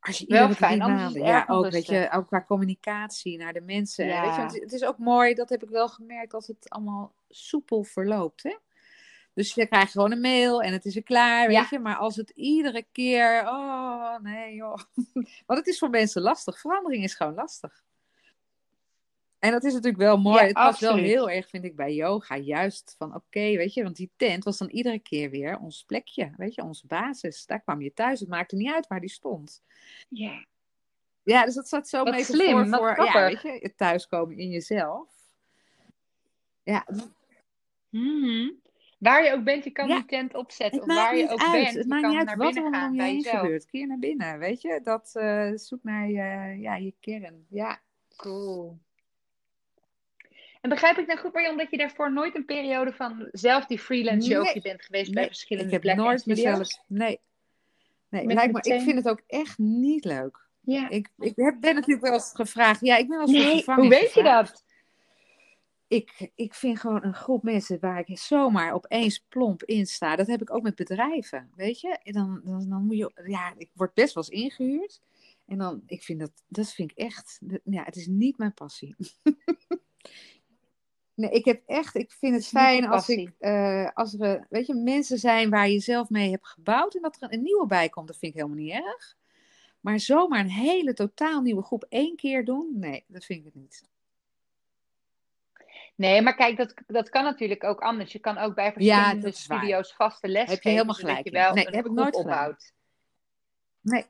Als 0.00 0.18
je 0.18 0.24
Wel 0.28 0.50
fijn, 0.52 0.78
maanden, 0.78 1.22
ja, 1.22 1.44
ook, 1.48 1.70
weet 1.70 1.86
je, 1.86 2.08
ook 2.12 2.26
qua 2.26 2.44
communicatie 2.44 3.38
naar 3.38 3.52
de 3.52 3.60
mensen. 3.60 4.06
Ja. 4.06 4.22
Weet 4.22 4.30
je, 4.34 4.40
want 4.40 4.60
het 4.60 4.72
is 4.72 4.84
ook 4.84 4.98
mooi, 4.98 5.34
dat 5.34 5.48
heb 5.48 5.62
ik 5.62 5.68
wel 5.68 5.88
gemerkt, 5.88 6.30
dat 6.30 6.46
het 6.46 6.68
allemaal 6.68 7.14
soepel 7.28 7.82
verloopt. 7.84 8.42
Hè? 8.42 8.56
Dus 9.34 9.54
je 9.54 9.66
krijgt 9.66 9.92
gewoon 9.92 10.12
een 10.12 10.20
mail 10.20 10.62
en 10.62 10.72
het 10.72 10.84
is 10.84 10.96
er 10.96 11.02
klaar, 11.02 11.46
weet 11.46 11.56
Ja. 11.56 11.66
je. 11.70 11.78
Maar 11.78 11.96
als 11.96 12.16
het 12.16 12.30
iedere 12.30 12.86
keer, 12.92 13.42
oh 13.48 14.18
nee 14.18 14.54
joh. 14.54 14.78
Want 15.46 15.58
het 15.58 15.66
is 15.66 15.78
voor 15.78 15.90
mensen 15.90 16.22
lastig. 16.22 16.60
Verandering 16.60 17.04
is 17.04 17.14
gewoon 17.14 17.34
lastig. 17.34 17.82
En 19.40 19.50
dat 19.50 19.64
is 19.64 19.72
natuurlijk 19.72 20.02
wel 20.02 20.18
mooi. 20.18 20.40
Ja, 20.40 20.46
het 20.46 20.56
was 20.56 20.80
wel 20.80 20.96
heel 20.96 21.30
erg, 21.30 21.48
vind 21.48 21.64
ik, 21.64 21.76
bij 21.76 21.94
yoga. 21.94 22.36
Juist 22.36 22.94
van, 22.98 23.14
oké, 23.14 23.40
weet 23.56 23.74
je, 23.74 23.82
want 23.82 23.96
die 23.96 24.10
tent 24.16 24.44
was 24.44 24.58
dan 24.58 24.68
iedere 24.68 24.98
keer 24.98 25.30
weer 25.30 25.58
ons 25.58 25.84
plekje. 25.86 26.32
Weet 26.36 26.54
je, 26.54 26.62
onze 26.62 26.86
basis. 26.86 27.46
Daar 27.46 27.60
kwam 27.60 27.82
je 27.82 27.92
thuis. 27.92 28.20
Het 28.20 28.28
maakte 28.28 28.56
niet 28.56 28.72
uit 28.72 28.86
waar 28.86 29.00
die 29.00 29.10
stond. 29.10 29.62
ja. 30.08 30.44
Ja, 31.22 31.44
dus 31.44 31.54
dat 31.54 31.68
zat 31.68 31.88
zo 31.88 32.04
mee 32.04 32.24
slim, 32.24 32.74
voor, 32.74 33.04
ja, 33.04 33.12
weet 33.28 33.42
je, 33.42 33.58
het 33.60 33.76
thuiskomen 33.76 34.36
in 34.38 34.48
jezelf. 34.50 35.08
Ja, 36.62 36.86
Mhm. 37.90 38.50
Waar 38.98 39.24
je 39.24 39.32
ook 39.32 39.44
bent, 39.44 39.64
je 39.64 39.70
kan 39.70 39.88
Ja. 39.88 39.94
die 39.94 40.04
tent 40.04 40.34
opzetten. 40.34 40.80
het 40.80 40.88
Of 40.88 40.94
maakt 40.94 41.08
waar 41.08 41.16
je 41.16 41.22
niet 41.22 41.32
ook 41.32 41.40
uit. 41.40 41.52
bent, 41.52 41.66
het 41.74 41.82
je 41.82 41.88
maakt 41.88 42.00
kan 42.02 42.10
niet 42.10 42.18
uit 42.18 42.28
naar 42.28 42.36
wat 42.36 42.46
er 42.46 42.52
binnen 42.52 42.72
allemaal 42.72 42.80
gaan 42.80 42.88
om 42.90 42.94
je 42.94 43.00
bij 43.00 43.10
heen 43.10 43.20
jezelf. 43.20 43.40
gebeurt. 43.40 43.66
Keer 43.66 43.86
naar 43.86 43.98
binnen, 43.98 44.38
weet 44.38 44.60
je. 44.62 44.80
Dat 44.82 45.10
eh, 45.14 45.50
zoek 45.54 45.82
naar 45.82 46.08
je, 46.08 46.56
ja, 46.60 46.76
je 46.76 46.94
kern. 47.00 47.46
Ja. 47.48 47.78
Cool. 48.16 48.78
En 50.60 50.70
begrijp 50.70 50.98
ik 50.98 51.06
nou 51.06 51.18
goed, 51.18 51.32
Marjan, 51.32 51.56
dat 51.56 51.70
je 51.70 51.76
daarvoor 51.76 52.12
nooit 52.12 52.34
een 52.34 52.44
periode 52.44 52.92
van 52.92 53.28
zelf 53.32 53.66
die 53.66 53.78
freelance 53.78 54.28
Nee. 54.28 54.60
bent 54.62 54.82
geweest 54.82 55.12
bij 55.12 55.20
Nee, 55.20 55.30
verschillende 55.30 55.66
ik 55.66 55.72
heb 55.72 55.82
plekken 55.82 56.04
nooit 56.04 56.26
mezelf... 56.26 56.68
Nee. 56.86 57.20
Nee, 58.08 58.26
Met 58.26 58.36
lijkt 58.36 58.52
me, 58.52 58.74
ik 58.74 58.82
vind 58.82 58.96
het 58.96 59.08
ook 59.08 59.22
echt 59.26 59.58
niet 59.58 60.04
leuk. 60.04 60.48
Ja. 60.60 60.88
Ik, 60.88 61.08
ik 61.18 61.32
heb, 61.36 61.56
ben 61.60 61.74
natuurlijk 61.74 62.04
wel 62.04 62.12
eens 62.12 62.32
gevraagd. 62.34 62.80
Ja, 62.80 62.96
ik 62.96 63.08
ben 63.08 63.18
wel 63.18 63.28
eens 63.28 63.44
Nee, 63.44 63.76
hoe 63.76 63.88
weet 63.88 64.00
je 64.00 64.08
gevraagd. 64.08 64.52
dat? 64.52 64.64
ik, 65.90 66.30
ik 66.34 66.54
vind 66.54 66.80
gewoon 66.80 67.04
een 67.04 67.14
groep 67.14 67.42
mensen 67.42 67.80
waar 67.80 68.04
ik 68.06 68.18
zomaar 68.18 68.72
opeens 68.72 69.24
plomp 69.28 69.62
in 69.62 69.86
sta. 69.86 70.16
Dat 70.16 70.26
heb 70.26 70.40
ik 70.40 70.54
ook 70.54 70.62
met 70.62 70.74
bedrijven, 70.74 71.50
weet 71.54 71.80
je. 71.80 71.98
En 72.02 72.12
dan, 72.12 72.40
dan, 72.44 72.68
dan 72.68 72.84
moet 72.84 72.96
je, 72.96 73.12
ja, 73.26 73.54
ik 73.56 73.70
word 73.74 73.94
best 73.94 74.14
wel 74.14 74.24
eens 74.24 74.42
ingehuurd. 74.42 75.00
En 75.46 75.58
dan, 75.58 75.82
ik 75.86 76.02
vind 76.02 76.20
dat, 76.20 76.32
dat 76.48 76.72
vind 76.72 76.90
ik 76.90 76.96
echt, 76.96 77.40
ja, 77.64 77.84
het 77.84 77.96
is 77.96 78.06
niet 78.06 78.38
mijn 78.38 78.54
passie. 78.54 78.96
nee, 81.20 81.30
ik 81.30 81.44
heb 81.44 81.62
echt, 81.66 81.94
ik 81.94 82.10
vind 82.12 82.34
het, 82.34 82.46
fijn 82.46 82.86
als 82.86 83.08
ik, 83.08 83.32
uh, 83.40 83.88
als 83.94 84.18
er, 84.18 84.46
weet 84.50 84.66
je, 84.66 84.74
mensen 84.74 85.18
zijn 85.18 85.50
waar 85.50 85.68
je 85.68 85.80
zelf 85.80 86.08
mee 86.08 86.30
hebt 86.30 86.46
gebouwd 86.46 86.94
en 86.94 87.02
dat 87.02 87.16
er 87.20 87.32
een 87.32 87.42
nieuwe 87.42 87.66
bij 87.66 87.88
komt, 87.88 88.06
dat 88.06 88.16
vind 88.16 88.32
ik 88.34 88.38
helemaal 88.38 88.62
niet 88.62 88.72
erg. 88.72 89.16
Maar 89.80 90.00
zomaar 90.00 90.40
een 90.40 90.50
hele 90.50 90.94
totaal 90.94 91.40
nieuwe 91.40 91.62
groep 91.62 91.86
één 91.88 92.16
keer 92.16 92.44
doen, 92.44 92.70
nee, 92.74 93.04
dat 93.06 93.24
vind 93.24 93.38
ik 93.38 93.44
het 93.44 93.54
niet. 93.54 93.88
Nee, 95.94 96.22
maar 96.22 96.34
kijk, 96.34 96.56
dat, 96.56 96.74
dat 96.86 97.08
kan 97.08 97.24
natuurlijk 97.24 97.64
ook 97.64 97.80
anders. 97.80 98.12
Je 98.12 98.18
kan 98.18 98.38
ook 98.38 98.54
bij 98.54 98.72
verschillende 98.72 99.26
ja, 99.26 99.32
studio's 99.32 99.92
vaste 99.92 100.28
les 100.28 100.48
Heb 100.48 100.62
je 100.62 100.68
helemaal 100.68 100.94
gelijk. 100.94 101.24
Je 101.24 101.30
wel 101.30 101.54
nee, 101.54 101.68
heb 101.70 101.86
ik 101.86 101.92
nooit 101.92 102.14
opbouwt. 102.14 102.72
Nee. 103.80 104.04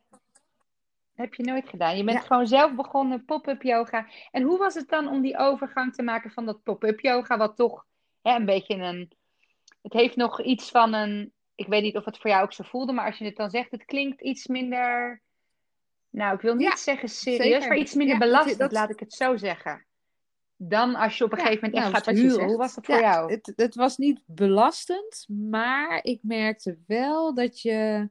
Heb 1.21 1.35
je 1.35 1.43
nooit 1.43 1.69
gedaan. 1.69 1.97
Je 1.97 2.05
bent 2.05 2.25
gewoon 2.25 2.47
zelf 2.47 2.75
begonnen, 2.75 3.25
pop-up 3.25 3.63
yoga. 3.63 4.07
En 4.31 4.43
hoe 4.43 4.59
was 4.59 4.75
het 4.75 4.89
dan 4.89 5.09
om 5.09 5.23
die 5.23 5.39
overgang 5.39 5.95
te 5.95 6.03
maken 6.03 6.31
van 6.31 6.47
dat 6.47 6.63
pop-up 6.63 7.01
yoga, 7.01 7.37
wat 7.37 7.57
toch 7.57 7.87
hè, 8.23 8.35
een 8.35 8.45
beetje 8.45 8.75
een. 8.75 9.13
Het 9.83 9.93
heeft 9.93 10.17
nog 10.17 10.43
iets 10.43 10.71
van 10.71 10.93
een. 10.93 11.33
Ik 11.55 11.67
weet 11.67 11.83
niet 11.83 11.97
of 11.97 12.05
het 12.05 12.19
voor 12.19 12.31
jou 12.31 12.43
ook 12.43 12.53
zo 12.53 12.65
voelde, 12.65 12.93
maar 12.93 13.07
als 13.07 13.19
je 13.19 13.25
het 13.25 13.37
dan 13.37 13.51
zegt, 13.51 13.71
het 13.71 13.85
klinkt 13.85 14.21
iets 14.21 14.47
minder. 14.47 15.23
Nou, 16.11 16.35
ik 16.35 16.41
wil 16.41 16.55
niet 16.55 16.79
zeggen 16.79 17.09
serieus, 17.09 17.67
maar 17.67 17.77
iets 17.77 17.95
minder 17.95 18.19
belastend, 18.19 18.73
laat 18.73 18.91
ik 18.91 19.01
het 19.01 19.13
zo 19.13 19.37
zeggen 19.37 19.85
dan 20.63 20.95
als 20.95 21.19
je 21.19 21.25
op 21.25 21.33
een 21.33 21.39
gegeven 21.39 21.71
moment 21.71 21.75
echt 21.75 21.93
nou, 21.93 22.05
gaat 22.05 22.15
huren. 22.15 22.47
Hoe 22.47 22.57
was 22.57 22.75
dat 22.75 22.87
voor 22.87 23.01
jou? 23.01 23.33
Het, 23.33 23.53
het, 23.57 23.75
was 23.75 23.97
niet 23.97 24.23
belastend, 24.27 25.27
maar 25.29 26.05
ik 26.05 26.19
merkte 26.23 26.79
wel 26.87 27.35
dat 27.35 27.61
je... 27.61 28.09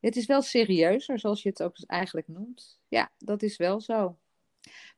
Het 0.00 0.16
is 0.16 0.26
wel 0.26 0.42
serieuzer, 0.42 1.18
zoals 1.18 1.42
je 1.42 1.48
het 1.48 1.62
ook 1.62 1.76
eigenlijk 1.86 2.28
noemt. 2.28 2.78
Ja, 2.88 3.10
dat 3.18 3.42
is 3.42 3.56
wel 3.56 3.80
zo. 3.80 4.18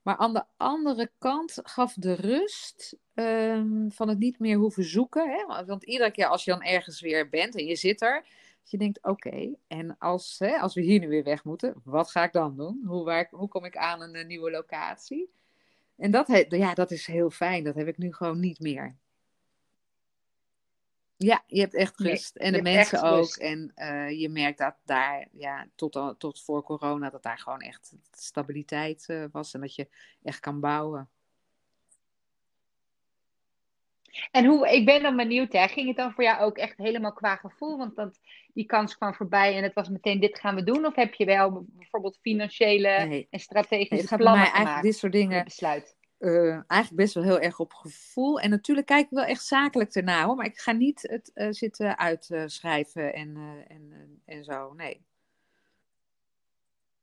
Maar 0.03 0.17
aan 0.17 0.35
de 0.35 0.45
andere 0.57 1.11
kant 1.19 1.59
gaf 1.63 1.95
de 1.95 2.13
rust 2.15 2.97
ehm, 3.15 3.89
van 3.89 4.09
het 4.09 4.19
niet 4.19 4.39
meer 4.39 4.57
hoeven 4.57 4.85
zoeken. 4.85 5.31
Hè? 5.31 5.65
Want 5.67 5.85
iedere 5.85 6.11
keer 6.11 6.27
als 6.27 6.45
je 6.45 6.51
dan 6.51 6.63
ergens 6.63 7.01
weer 7.01 7.29
bent 7.29 7.57
en 7.57 7.65
je 7.65 7.77
zit 7.77 8.03
er, 8.03 8.23
dat 8.61 8.71
je 8.71 8.79
denkt: 8.79 9.03
oké, 9.03 9.55
en 9.67 9.99
als, 9.99 10.39
hè, 10.39 10.57
als 10.57 10.75
we 10.75 10.81
hier 10.81 11.01
nu 11.01 11.09
weer 11.09 11.25
weg 11.25 11.45
moeten, 11.45 11.75
wat 11.85 12.11
ga 12.11 12.25
ik 12.25 12.33
dan 12.33 12.57
doen? 12.57 12.83
Hoe, 12.87 13.05
waar, 13.05 13.29
hoe 13.31 13.49
kom 13.49 13.65
ik 13.65 13.77
aan 13.77 14.03
een 14.03 14.27
nieuwe 14.27 14.51
locatie? 14.51 15.31
En 15.97 16.11
dat, 16.11 16.47
ja, 16.49 16.75
dat 16.75 16.91
is 16.91 17.07
heel 17.07 17.31
fijn. 17.31 17.65
Dat 17.65 17.75
heb 17.75 17.87
ik 17.87 17.99
nu 17.99 18.13
gewoon 18.13 18.41
niet 18.41 18.61
meer. 18.61 18.97
Ja, 21.22 21.42
je 21.46 21.61
hebt 21.61 21.74
echt 21.74 22.00
rust. 22.00 22.37
en 22.37 22.52
de 22.52 22.62
mensen 22.62 23.02
ook. 23.02 23.37
En 23.37 23.72
uh, 23.76 24.20
je 24.20 24.28
merkt 24.28 24.59
dat 24.59 24.74
daar, 24.85 25.28
ja, 25.33 25.66
tot, 25.74 26.14
tot 26.18 26.42
voor 26.42 26.62
corona, 26.62 27.11
dat 27.11 27.22
daar 27.22 27.38
gewoon 27.38 27.61
echt 27.61 27.92
stabiliteit 28.12 29.04
uh, 29.09 29.24
was. 29.33 29.54
En 29.54 29.61
dat 29.61 29.74
je 29.74 29.88
echt 30.22 30.40
kan 30.40 30.61
bouwen. 30.61 31.09
En 34.30 34.44
hoe, 34.44 34.68
ik 34.68 34.85
ben 34.85 35.02
dan 35.02 35.16
benieuwd, 35.16 35.52
hè, 35.52 35.68
ging 35.68 35.88
het 35.88 35.96
dan 35.96 36.12
voor 36.12 36.24
jou 36.24 36.40
ook 36.40 36.59
echt 36.59 36.76
helemaal 36.76 37.12
qua 37.12 37.37
gevoel? 37.37 37.76
Want 37.76 37.96
dat, 37.96 38.18
die 38.52 38.66
kans 38.66 38.96
kwam 38.96 39.14
voorbij 39.14 39.56
en 39.56 39.62
het 39.62 39.74
was 39.74 39.88
meteen 39.88 40.20
dit 40.20 40.38
gaan 40.38 40.54
we 40.54 40.62
doen? 40.62 40.87
Of 40.87 40.94
heb 40.94 41.14
je 41.14 41.24
wel 41.24 41.64
bijvoorbeeld 41.66 42.18
financiële 42.20 43.26
en 43.30 43.40
strategische 43.40 43.94
nee, 43.94 44.18
plannen 44.18 44.42
mij 44.42 44.52
eigenlijk 44.52 44.83
dit 44.83 44.96
soort 44.96 45.12
dingen 45.12 45.44
besluit? 45.44 45.96
Uh, 46.20 46.52
eigenlijk 46.52 46.94
best 46.94 47.14
wel 47.14 47.22
heel 47.22 47.40
erg 47.40 47.59
op 47.59 47.72
gevoel. 47.72 48.40
En 48.40 48.50
natuurlijk 48.50 48.87
kijk 48.87 49.04
ik 49.04 49.11
wel 49.11 49.24
echt 49.24 49.44
zakelijk 49.44 49.94
ernaar 49.94 50.24
hoor. 50.24 50.37
Maar 50.37 50.46
ik 50.46 50.59
ga 50.59 50.72
niet 50.72 51.02
het 51.02 51.30
uh, 51.35 51.46
zitten 51.50 51.98
uitschrijven 51.98 53.14
en, 53.14 53.28
uh, 53.37 53.76
en, 53.76 54.20
en 54.24 54.44
zo. 54.44 54.72
Nee. 54.72 55.04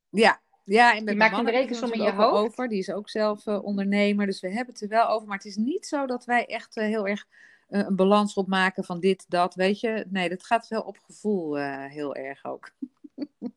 Ja, 0.09 0.41
ja, 0.63 0.95
en 0.95 1.05
je 1.05 1.15
maakt 1.15 1.37
een 1.37 1.49
rekensom 1.49 1.91
in 1.93 2.01
je 2.01 2.11
hoofd. 2.11 2.33
Over. 2.33 2.67
Die 2.67 2.79
is 2.79 2.91
ook 2.91 3.09
zelf 3.09 3.47
ondernemer. 3.47 4.25
Dus 4.25 4.39
we 4.39 4.47
hebben 4.47 4.73
het 4.73 4.83
er 4.83 4.89
wel 4.89 5.07
over. 5.07 5.27
Maar 5.27 5.37
het 5.37 5.45
is 5.45 5.55
niet 5.55 5.85
zo 5.85 6.05
dat 6.05 6.25
wij 6.25 6.45
echt 6.45 6.75
heel 6.75 7.07
erg 7.07 7.27
een 7.69 7.95
balans 7.95 8.33
opmaken 8.33 8.83
van 8.83 8.99
dit, 8.99 9.25
dat. 9.27 9.55
Weet 9.55 9.79
je, 9.79 10.05
nee, 10.09 10.29
dat 10.29 10.43
gaat 10.43 10.67
wel 10.67 10.81
op 10.81 10.97
gevoel 10.97 11.55
heel 11.87 12.15
erg 12.15 12.45
ook. 12.45 12.71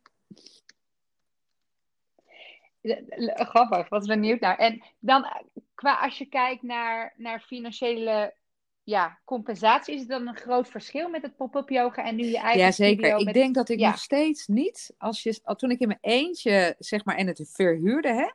Grappig, 3.35 3.89
wat 3.89 4.07
benieuwd 4.07 4.41
naar. 4.41 4.59
En 4.59 4.83
dan, 4.99 5.27
qua 5.75 5.95
als 5.95 6.19
je 6.19 6.27
kijkt 6.27 6.63
naar, 6.63 7.15
naar 7.17 7.41
financiële 7.41 8.35
ja, 8.83 9.19
compensatie, 9.25 9.95
is 9.95 10.01
het 10.01 10.09
dan 10.09 10.29
een 10.29 10.37
groot 10.37 10.69
verschil 10.69 11.09
met 11.09 11.23
het 11.23 11.37
pop-up 11.37 11.69
yoga 11.69 12.05
en 12.05 12.17
nu 12.17 12.25
je 12.25 12.39
eigen 12.39 12.61
Ja, 12.61 12.71
zeker. 12.71 13.17
Ik 13.17 13.33
denk 13.33 13.55
dat 13.55 13.69
ik 13.69 13.79
nog 13.79 13.99
steeds 13.99 14.47
niet, 14.47 14.95
als 14.99 15.23
je, 15.23 15.41
toen 15.57 15.71
ik 15.71 15.81
in 15.81 15.89
mijn 15.89 15.99
eentje, 16.01 16.75
zeg 16.79 17.05
maar, 17.05 17.17
en 17.17 17.27
het 17.27 17.51
verhuurde, 17.53 18.09
hè, 18.09 18.29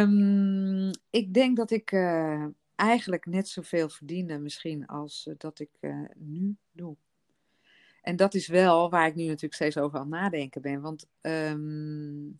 um, 0.00 0.90
ik 1.10 1.34
denk 1.34 1.56
dat 1.56 1.70
ik 1.70 1.92
uh, 1.92 2.44
eigenlijk 2.74 3.26
net 3.26 3.48
zoveel 3.48 3.88
verdiende 3.88 4.38
misschien 4.38 4.86
als 4.86 5.26
uh, 5.28 5.34
dat 5.38 5.58
ik 5.58 5.70
uh, 5.80 6.04
nu 6.14 6.56
doe. 6.72 6.96
En 8.02 8.16
dat 8.16 8.34
is 8.34 8.48
wel 8.48 8.90
waar 8.90 9.06
ik 9.06 9.14
nu 9.14 9.24
natuurlijk 9.24 9.54
steeds 9.54 9.78
over 9.78 9.98
aan 9.98 10.08
nadenken 10.08 10.62
ben. 10.62 10.80
Want 10.80 11.06
um, 11.20 12.36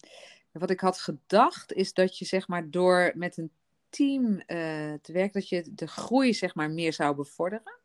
wat 0.58 0.70
ik 0.70 0.80
had 0.80 0.98
gedacht 0.98 1.72
is 1.72 1.92
dat 1.92 2.18
je 2.18 2.24
zeg 2.24 2.48
maar 2.48 2.70
door 2.70 3.12
met 3.14 3.36
een 3.36 3.50
team 3.88 4.24
uh, 4.32 4.38
te 5.02 5.12
werken, 5.12 5.32
dat 5.32 5.48
je 5.48 5.74
de 5.74 5.86
groei 5.86 6.34
zeg 6.34 6.54
maar 6.54 6.70
meer 6.70 6.92
zou 6.92 7.14
bevorderen. 7.14 7.78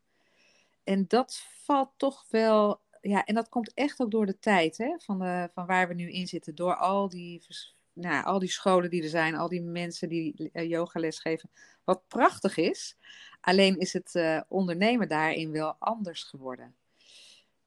En 0.84 1.04
dat 1.08 1.42
valt 1.64 1.90
toch 1.96 2.24
wel, 2.28 2.80
ja, 3.00 3.24
en 3.24 3.34
dat 3.34 3.48
komt 3.48 3.74
echt 3.74 4.00
ook 4.00 4.10
door 4.10 4.26
de 4.26 4.38
tijd 4.38 4.78
hè, 4.78 4.94
van, 4.98 5.18
de, 5.18 5.50
van 5.54 5.66
waar 5.66 5.88
we 5.88 5.94
nu 5.94 6.10
in 6.10 6.26
zitten. 6.26 6.54
Door 6.54 6.76
al 6.76 7.08
die, 7.08 7.46
nou, 7.92 8.24
al 8.24 8.38
die 8.38 8.50
scholen 8.50 8.90
die 8.90 9.02
er 9.02 9.08
zijn, 9.08 9.34
al 9.34 9.48
die 9.48 9.62
mensen 9.62 10.08
die 10.08 10.50
uh, 10.52 10.68
yogales 10.68 11.18
geven. 11.18 11.50
Wat 11.84 12.08
prachtig 12.08 12.56
is. 12.56 12.96
Alleen 13.40 13.78
is 13.78 13.92
het 13.92 14.14
uh, 14.14 14.40
ondernemen 14.48 15.08
daarin 15.08 15.50
wel 15.50 15.76
anders 15.78 16.22
geworden. 16.22 16.74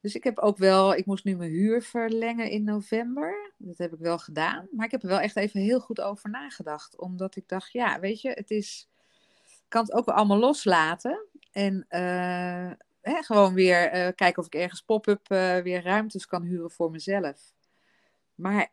Dus 0.04 0.14
ik 0.14 0.24
heb 0.24 0.38
ook 0.38 0.58
wel, 0.58 0.94
ik 0.94 1.06
moest 1.06 1.24
nu 1.24 1.36
mijn 1.36 1.50
huur 1.50 1.82
verlengen 1.82 2.50
in 2.50 2.64
november. 2.64 3.52
Dat 3.58 3.78
heb 3.78 3.92
ik 3.92 3.98
wel 3.98 4.18
gedaan. 4.18 4.68
Maar 4.72 4.84
ik 4.84 4.90
heb 4.90 5.02
er 5.02 5.08
wel 5.08 5.20
echt 5.20 5.36
even 5.36 5.60
heel 5.60 5.80
goed 5.80 6.00
over 6.00 6.30
nagedacht. 6.30 6.98
Omdat 6.98 7.36
ik 7.36 7.48
dacht, 7.48 7.72
ja, 7.72 8.00
weet 8.00 8.20
je, 8.20 8.30
het 8.30 8.50
is. 8.50 8.88
Ik 9.46 9.64
kan 9.68 9.82
het 9.82 9.92
ook 9.92 10.04
wel 10.04 10.14
allemaal 10.14 10.38
loslaten. 10.38 11.26
En 11.52 11.86
uh, 11.90 12.72
hè, 13.00 13.22
gewoon 13.22 13.54
weer 13.54 13.94
uh, 13.94 14.08
kijken 14.14 14.38
of 14.38 14.46
ik 14.46 14.54
ergens 14.54 14.82
pop-up 14.82 15.30
uh, 15.30 15.56
weer 15.56 15.82
ruimtes 15.82 16.26
kan 16.26 16.42
huren 16.42 16.70
voor 16.70 16.90
mezelf. 16.90 17.54
Maar 18.34 18.72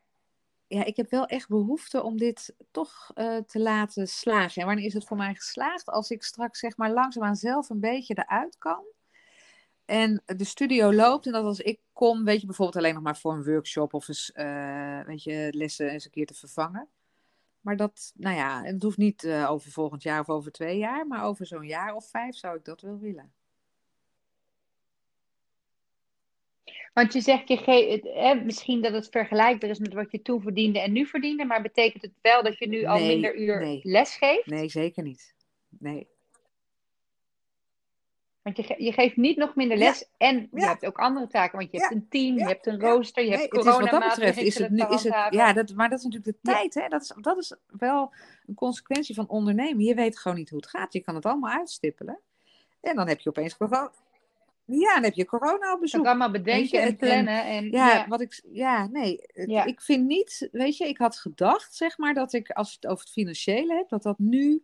ja, 0.68 0.86
ik 0.86 0.98
heb 0.98 1.10
wel 1.10 1.26
echt 1.26 1.48
behoefte 1.48 2.04
om 2.04 2.18
dit 2.18 2.56
toch 2.72 3.12
te 3.46 3.60
laten 3.60 4.08
slagen. 4.08 4.62
En 4.62 4.68
wanneer 4.68 4.86
is 4.86 4.94
het 4.94 5.08
voor 5.08 5.18
mij 5.18 5.36
geslaagd? 5.36 5.86
Als 5.86 6.10
ik 6.10 6.24
straks 6.24 6.60
zeg 6.60 6.78
maar 6.78 6.92
langzaamaan 6.92 7.36
zelf 7.36 7.70
een 7.70 7.80
beetje 7.80 8.14
eruit 8.18 8.58
kan 8.58 8.84
en 9.92 10.24
de 10.26 10.44
studio 10.44 10.94
loopt 10.94 11.26
en 11.26 11.32
dat 11.32 11.44
als 11.44 11.60
ik 11.60 11.80
kom, 11.94 12.24
weet 12.24 12.40
je, 12.40 12.46
bijvoorbeeld 12.46 12.78
alleen 12.78 12.94
nog 12.94 13.04
maar 13.04 13.18
voor 13.18 13.34
een 13.34 13.44
workshop 13.44 13.94
of 13.94 14.08
eens, 14.08 14.32
uh, 14.36 15.02
weet 15.02 15.24
je, 15.24 15.48
lessen 15.52 15.90
eens 15.90 16.06
een 16.06 16.12
keer 16.12 16.26
te 16.26 16.34
vervangen. 16.34 16.88
Maar 17.62 17.78
dat, 17.78 18.14
nou 18.16 18.36
ja, 18.36 18.64
het 18.64 18.84
hoeft 18.84 18.98
niet 18.98 19.24
uh, 19.24 19.52
over 19.52 19.72
volgend 19.72 20.04
jaar 20.04 20.20
of 20.20 20.30
over 20.30 20.52
twee 20.52 20.78
jaar, 20.78 21.08
maar 21.08 21.24
over 21.24 21.46
zo'n 21.46 21.66
jaar 21.66 21.96
of 21.96 22.10
vijf 22.10 22.36
zou 22.36 22.58
ik 22.58 22.66
dat 22.66 22.82
wel 22.82 23.00
willen. 23.00 23.32
Want 26.94 27.14
je 27.14 27.22
zegt, 27.22 27.48
je 27.48 27.58
geeft, 27.58 28.44
misschien 28.44 28.82
dat 28.82 28.94
het 28.94 29.08
vergelijkbaar 29.10 29.70
is 29.70 29.80
met 29.80 29.94
wat 29.94 30.12
je 30.12 30.22
toen 30.22 30.42
verdiende 30.42 30.80
en 30.80 30.92
nu 30.92 31.06
verdiende, 31.06 31.46
maar 31.46 31.62
betekent 31.62 32.02
het 32.02 32.14
wel 32.22 32.44
dat 32.44 32.58
je 32.58 32.68
nu 32.68 32.86
al 32.86 33.00
minder 33.00 33.40
uur 33.40 33.60
nee. 33.60 33.80
les 33.84 34.16
geeft? 34.16 34.46
Nee, 34.46 34.70
zeker 34.70 35.04
niet. 35.04 35.36
Nee, 35.70 36.08
want 38.42 38.58
je, 38.58 38.76
je 38.78 38.92
geeft 38.92 39.16
niet 39.16 39.38
nog 39.38 39.56
minder 39.56 39.78
les 39.78 40.06
en 40.18 40.50
je 40.52 40.66
hebt 40.66 40.86
ook 40.86 41.00
andere 41.00 41.28
taken. 41.28 41.58
Want 41.58 41.72
je 41.72 41.80
hebt 41.80 41.92
een 41.92 42.08
team, 42.10 42.38
je 42.38 42.46
hebt 42.46 42.68
een 42.68 42.80
rooster, 42.80 43.24
je 43.24 43.32
hebt 43.32 43.50
corona 43.50 43.80
Wat 43.80 43.90
dat 43.90 44.10
betreft 44.10 44.38
is 44.38 44.58
het 44.58 44.70
nu... 44.70 44.86
Is 44.90 45.04
het, 45.04 45.28
ja, 45.30 45.54
dat, 45.54 45.74
maar 45.74 45.90
dat 45.90 46.00
is 46.00 46.06
natuurlijk 46.06 46.38
de 46.44 46.52
tijd. 46.52 46.74
Hè? 46.74 46.88
Dat, 46.88 47.02
is, 47.02 47.14
dat 47.22 47.38
is 47.38 47.56
wel 47.68 48.14
een 48.46 48.56
consequentie 48.56 49.16
van 49.16 49.28
ondernemen. 49.28 49.84
Je 49.84 49.96
weet 49.96 50.20
gewoon 50.20 50.38
niet 50.38 50.50
hoe 50.50 50.60
het 50.60 50.70
gaat. 50.70 50.94
Je 50.94 51.00
kan 51.00 51.16
het 51.16 51.26
allemaal 51.26 51.52
uitstippelen. 51.52 52.20
En 52.82 52.96
dan 52.96 53.08
heb 53.08 53.20
je 53.20 53.30
opeens 53.30 53.58
corona. 53.58 53.92
Ja, 54.66 54.94
dan 54.94 55.04
heb 55.04 55.14
je 55.14 55.26
corona 55.26 55.74
op 55.74 55.80
bezoek. 55.80 56.04
kan 56.04 56.10
allemaal 56.10 56.32
bedenken 56.32 56.82
en 56.82 56.96
plannen. 56.96 57.46
En, 57.46 57.72
ja, 57.72 58.08
wat 58.08 58.22
ik, 58.22 58.42
ja, 58.52 58.88
nee. 58.88 59.22
Ik 59.66 59.82
vind 59.82 60.08
niet, 60.08 60.50
weet 60.52 60.78
je, 60.78 60.88
ik 60.88 60.98
had 60.98 61.18
gedacht, 61.18 61.76
zeg 61.76 61.98
maar, 61.98 62.14
dat 62.14 62.34
ik, 62.34 62.50
als 62.50 62.70
je 62.70 62.76
het 62.76 62.92
over 62.92 63.04
het 63.04 63.14
financiële 63.14 63.74
hebt, 63.74 63.90
dat 63.90 64.04
dat 64.04 64.20
nu 64.20 64.64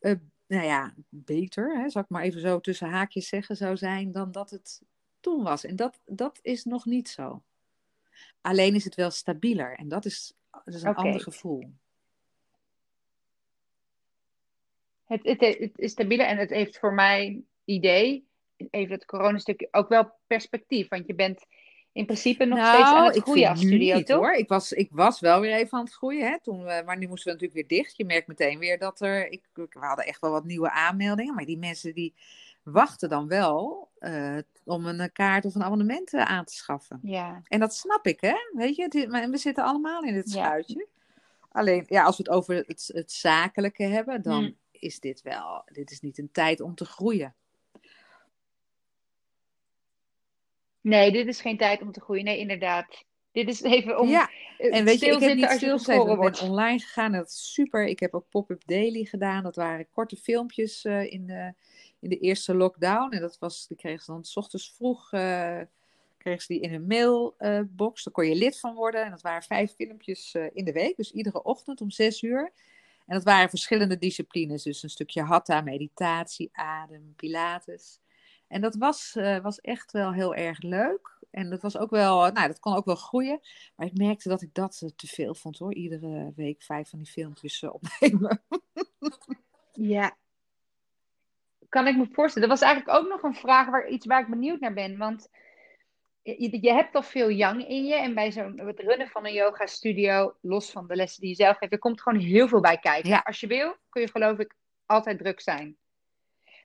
uh, 0.00 0.12
nou 0.54 0.66
ja, 0.66 0.94
beter, 1.08 1.78
hè, 1.78 1.88
zal 1.88 2.02
ik 2.02 2.08
maar 2.08 2.22
even 2.22 2.40
zo 2.40 2.60
tussen 2.60 2.88
haakjes 2.88 3.28
zeggen, 3.28 3.56
zou 3.56 3.76
zijn 3.76 4.12
dan 4.12 4.32
dat 4.32 4.50
het 4.50 4.82
toen 5.20 5.42
was. 5.42 5.64
En 5.64 5.76
dat, 5.76 6.00
dat 6.04 6.38
is 6.42 6.64
nog 6.64 6.84
niet 6.84 7.08
zo. 7.08 7.42
Alleen 8.40 8.74
is 8.74 8.84
het 8.84 8.94
wel 8.94 9.10
stabieler 9.10 9.76
en 9.76 9.88
dat 9.88 10.04
is, 10.04 10.34
dat 10.50 10.74
is 10.74 10.82
een 10.82 10.94
ander 10.94 11.20
gevoel. 11.20 11.72
Het, 15.04 15.24
het, 15.24 15.40
het 15.40 15.78
is 15.78 15.90
stabieler 15.90 16.26
en 16.26 16.38
het 16.38 16.50
heeft 16.50 16.78
voor 16.78 16.94
mijn 16.94 17.46
idee, 17.64 18.26
even 18.56 18.94
het 18.94 19.04
coronastukje, 19.04 19.68
ook 19.70 19.88
wel 19.88 20.12
perspectief. 20.26 20.88
Want 20.88 21.06
je 21.06 21.14
bent 21.14 21.46
in 21.94 22.04
principe 22.04 22.44
nog 22.44 22.66
steeds 22.66 22.88
aan 22.90 23.04
het 23.04 23.16
ik 23.16 23.22
groeien 23.22 23.48
als 23.48 23.58
studio, 23.60 23.96
niet, 23.96 24.06
toch? 24.06 24.16
hoor. 24.16 24.32
Ik 24.32 24.48
was, 24.48 24.72
ik 24.72 24.88
was 24.92 25.20
wel 25.20 25.40
weer 25.40 25.54
even 25.54 25.78
aan 25.78 25.84
het 25.84 25.94
groeien. 25.94 26.26
Hè, 26.30 26.40
toen 26.40 26.64
we, 26.64 26.82
maar 26.86 26.98
nu 26.98 27.06
moesten 27.08 27.32
we 27.32 27.40
natuurlijk 27.40 27.68
weer 27.68 27.78
dicht. 27.78 27.96
Je 27.96 28.04
merkt 28.04 28.26
meteen 28.26 28.58
weer 28.58 28.78
dat 28.78 29.00
er... 29.00 29.28
Ik, 29.30 29.42
we 29.54 29.66
hadden 29.70 30.06
echt 30.06 30.20
wel 30.20 30.30
wat 30.30 30.44
nieuwe 30.44 30.70
aanmeldingen. 30.70 31.34
Maar 31.34 31.44
die 31.44 31.58
mensen 31.58 31.94
die 31.94 32.14
wachten 32.62 33.08
dan 33.08 33.28
wel 33.28 33.88
eh, 33.98 34.36
om 34.64 34.86
een 34.86 35.12
kaart 35.12 35.44
of 35.44 35.54
een 35.54 35.62
abonnement 35.62 36.12
eh, 36.14 36.22
aan 36.22 36.44
te 36.44 36.54
schaffen. 36.54 36.98
Ja, 37.02 37.42
En 37.44 37.60
dat 37.60 37.74
snap 37.74 38.06
ik, 38.06 38.20
hè? 38.20 38.34
Weet 38.52 38.76
je, 38.76 38.82
het 38.82 39.30
we 39.30 39.36
zitten 39.38 39.64
allemaal 39.64 40.02
in 40.02 40.14
dit 40.14 40.32
Ja. 40.32 40.44
schuitje. 40.44 40.86
Alleen, 41.48 41.84
ja, 41.88 42.04
als 42.04 42.16
we 42.16 42.22
het 42.22 42.32
over 42.32 42.54
het, 42.54 42.90
het 42.94 43.12
zakelijke 43.12 43.82
hebben, 43.82 44.22
dan 44.22 44.42
Hmm. 44.42 44.56
is 44.70 45.00
dit 45.00 45.22
wel... 45.22 45.62
Dit 45.72 45.90
is 45.90 46.00
niet 46.00 46.18
een 46.18 46.32
tijd 46.32 46.60
om 46.60 46.74
te 46.74 46.84
groeien. 46.84 47.34
Nee, 50.84 51.12
dit 51.12 51.26
is 51.26 51.40
geen 51.40 51.56
tijd 51.56 51.82
om 51.82 51.92
te 51.92 52.00
groeien. 52.00 52.24
Nee, 52.24 52.38
inderdaad. 52.38 53.04
Dit 53.32 53.48
is 53.48 53.62
even 53.62 54.00
om 54.00 54.08
ja, 54.08 54.30
eh, 54.58 54.76
En 54.76 54.84
weet 54.84 55.00
je, 55.00 55.06
ik 55.06 55.12
heb 55.12 55.20
stilzitten 55.20 55.36
niet 55.36 55.80
gevroren 55.80 56.26
Ik 56.26 56.32
ben 56.32 56.48
online 56.50 56.78
gegaan 56.78 57.12
dat 57.12 57.28
is 57.28 57.52
super. 57.52 57.86
Ik 57.86 58.00
heb 58.00 58.14
ook 58.14 58.28
Pop-Up 58.28 58.62
Daily 58.66 59.04
gedaan. 59.04 59.42
Dat 59.42 59.56
waren 59.56 59.90
korte 59.90 60.16
filmpjes 60.16 60.84
eh, 60.84 61.12
in, 61.12 61.26
de, 61.26 61.54
in 62.00 62.08
de 62.08 62.18
eerste 62.18 62.54
lockdown. 62.54 63.12
En 63.12 63.20
dat 63.20 63.38
was, 63.38 63.66
die 63.66 63.76
kregen 63.76 64.04
ze 64.04 64.10
dan 64.12 64.24
s 64.24 64.36
ochtends 64.36 64.72
vroeg 64.76 65.12
eh, 65.12 65.60
kregen 66.18 66.42
ze 66.42 66.52
die 66.52 66.60
in 66.60 66.70
hun 66.70 66.86
mailbox. 66.86 68.04
Daar 68.04 68.12
kon 68.12 68.28
je 68.28 68.34
lid 68.34 68.60
van 68.60 68.74
worden. 68.74 69.04
En 69.04 69.10
dat 69.10 69.22
waren 69.22 69.42
vijf 69.42 69.74
filmpjes 69.74 70.36
in 70.52 70.64
de 70.64 70.72
week. 70.72 70.96
Dus 70.96 71.12
iedere 71.12 71.42
ochtend 71.42 71.80
om 71.80 71.90
zes 71.90 72.22
uur. 72.22 72.52
En 73.06 73.14
dat 73.14 73.24
waren 73.24 73.48
verschillende 73.48 73.98
disciplines. 73.98 74.62
Dus 74.62 74.82
een 74.82 74.90
stukje 74.90 75.22
hatha, 75.22 75.60
meditatie, 75.60 76.48
adem, 76.52 77.14
pilates. 77.16 78.00
En 78.48 78.60
dat 78.60 78.74
was, 78.74 79.16
eh, 79.16 79.38
was 79.38 79.60
echt 79.60 79.92
wel 79.92 80.12
heel 80.12 80.34
erg 80.34 80.62
leuk. 80.62 81.18
En 81.30 81.50
dat 81.50 81.62
was 81.62 81.76
ook 81.76 81.90
wel, 81.90 82.32
nou, 82.32 82.46
dat 82.46 82.60
kon 82.60 82.74
ook 82.74 82.84
wel 82.84 82.94
groeien. 82.94 83.40
Maar 83.76 83.86
ik 83.86 83.96
merkte 83.96 84.28
dat 84.28 84.42
ik 84.42 84.54
dat 84.54 84.80
eh, 84.82 84.88
te 84.96 85.06
veel 85.06 85.34
vond 85.34 85.58
hoor. 85.58 85.74
Iedere 85.74 86.32
week 86.36 86.62
vijf 86.62 86.88
van 86.88 86.98
die 86.98 87.12
filmpjes 87.12 87.62
eh, 87.62 87.74
opnemen. 87.74 88.42
Ja, 89.76 90.16
kan 91.68 91.86
ik 91.86 91.96
me 91.96 92.06
voorstellen. 92.12 92.48
Dat 92.48 92.58
was 92.58 92.68
eigenlijk 92.68 92.98
ook 92.98 93.08
nog 93.08 93.22
een 93.22 93.34
vraag 93.34 93.70
waar 93.70 93.88
iets 93.88 94.06
waar 94.06 94.20
ik 94.20 94.28
benieuwd 94.28 94.60
naar 94.60 94.72
ben. 94.72 94.96
Want 94.96 95.28
je, 96.22 96.60
je 96.60 96.72
hebt 96.72 96.94
al 96.94 97.02
veel 97.02 97.28
yang 97.28 97.68
in 97.68 97.84
je. 97.84 97.94
En 97.94 98.14
bij 98.14 98.32
zo'n 98.32 98.60
het 98.60 98.80
runnen 98.80 99.08
van 99.08 99.26
een 99.26 99.32
yoga 99.32 99.66
studio, 99.66 100.34
los 100.40 100.70
van 100.70 100.86
de 100.86 100.96
lessen 100.96 101.20
die 101.20 101.30
je 101.30 101.36
zelf 101.36 101.56
geeft, 101.56 101.72
er 101.72 101.78
komt 101.78 102.02
gewoon 102.02 102.20
heel 102.20 102.48
veel 102.48 102.60
bij 102.60 102.78
kijken. 102.78 103.10
Ja. 103.10 103.22
Als 103.24 103.40
je 103.40 103.46
wil, 103.46 103.76
kun 103.88 104.02
je 104.02 104.10
geloof 104.10 104.38
ik 104.38 104.54
altijd 104.86 105.18
druk 105.18 105.40
zijn. 105.40 105.76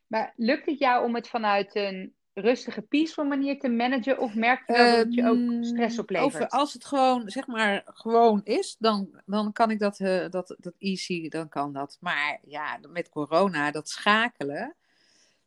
Maar 0.09 0.33
lukt 0.35 0.65
het 0.65 0.79
jou 0.79 1.05
om 1.05 1.15
het 1.15 1.27
vanuit 1.27 1.75
een 1.75 2.13
rustige, 2.33 2.81
peaceful 2.81 3.25
manier 3.25 3.59
te 3.59 3.69
managen? 3.69 4.19
Of 4.19 4.35
merk 4.35 4.67
je 4.67 4.73
wel 4.73 4.95
dat 4.95 5.13
je 5.13 5.27
ook 5.27 5.37
Ehm, 5.37 5.63
stress 5.63 5.99
oplevert? 5.99 6.33
Over, 6.33 6.47
als 6.47 6.73
het 6.73 6.85
gewoon, 6.85 7.29
zeg 7.29 7.47
maar, 7.47 7.81
gewoon 7.85 8.41
is, 8.43 8.75
dan, 8.79 9.21
dan 9.25 9.51
kan 9.51 9.71
ik 9.71 9.79
dat, 9.79 9.99
eh, 9.99 10.29
dat, 10.29 10.55
dat 10.59 10.73
easy, 10.77 11.29
dan 11.29 11.49
kan 11.49 11.73
dat. 11.73 11.97
Maar 11.99 12.39
ja, 12.43 12.79
met 12.89 13.09
corona, 13.09 13.71
dat 13.71 13.89
schakelen, 13.89 14.75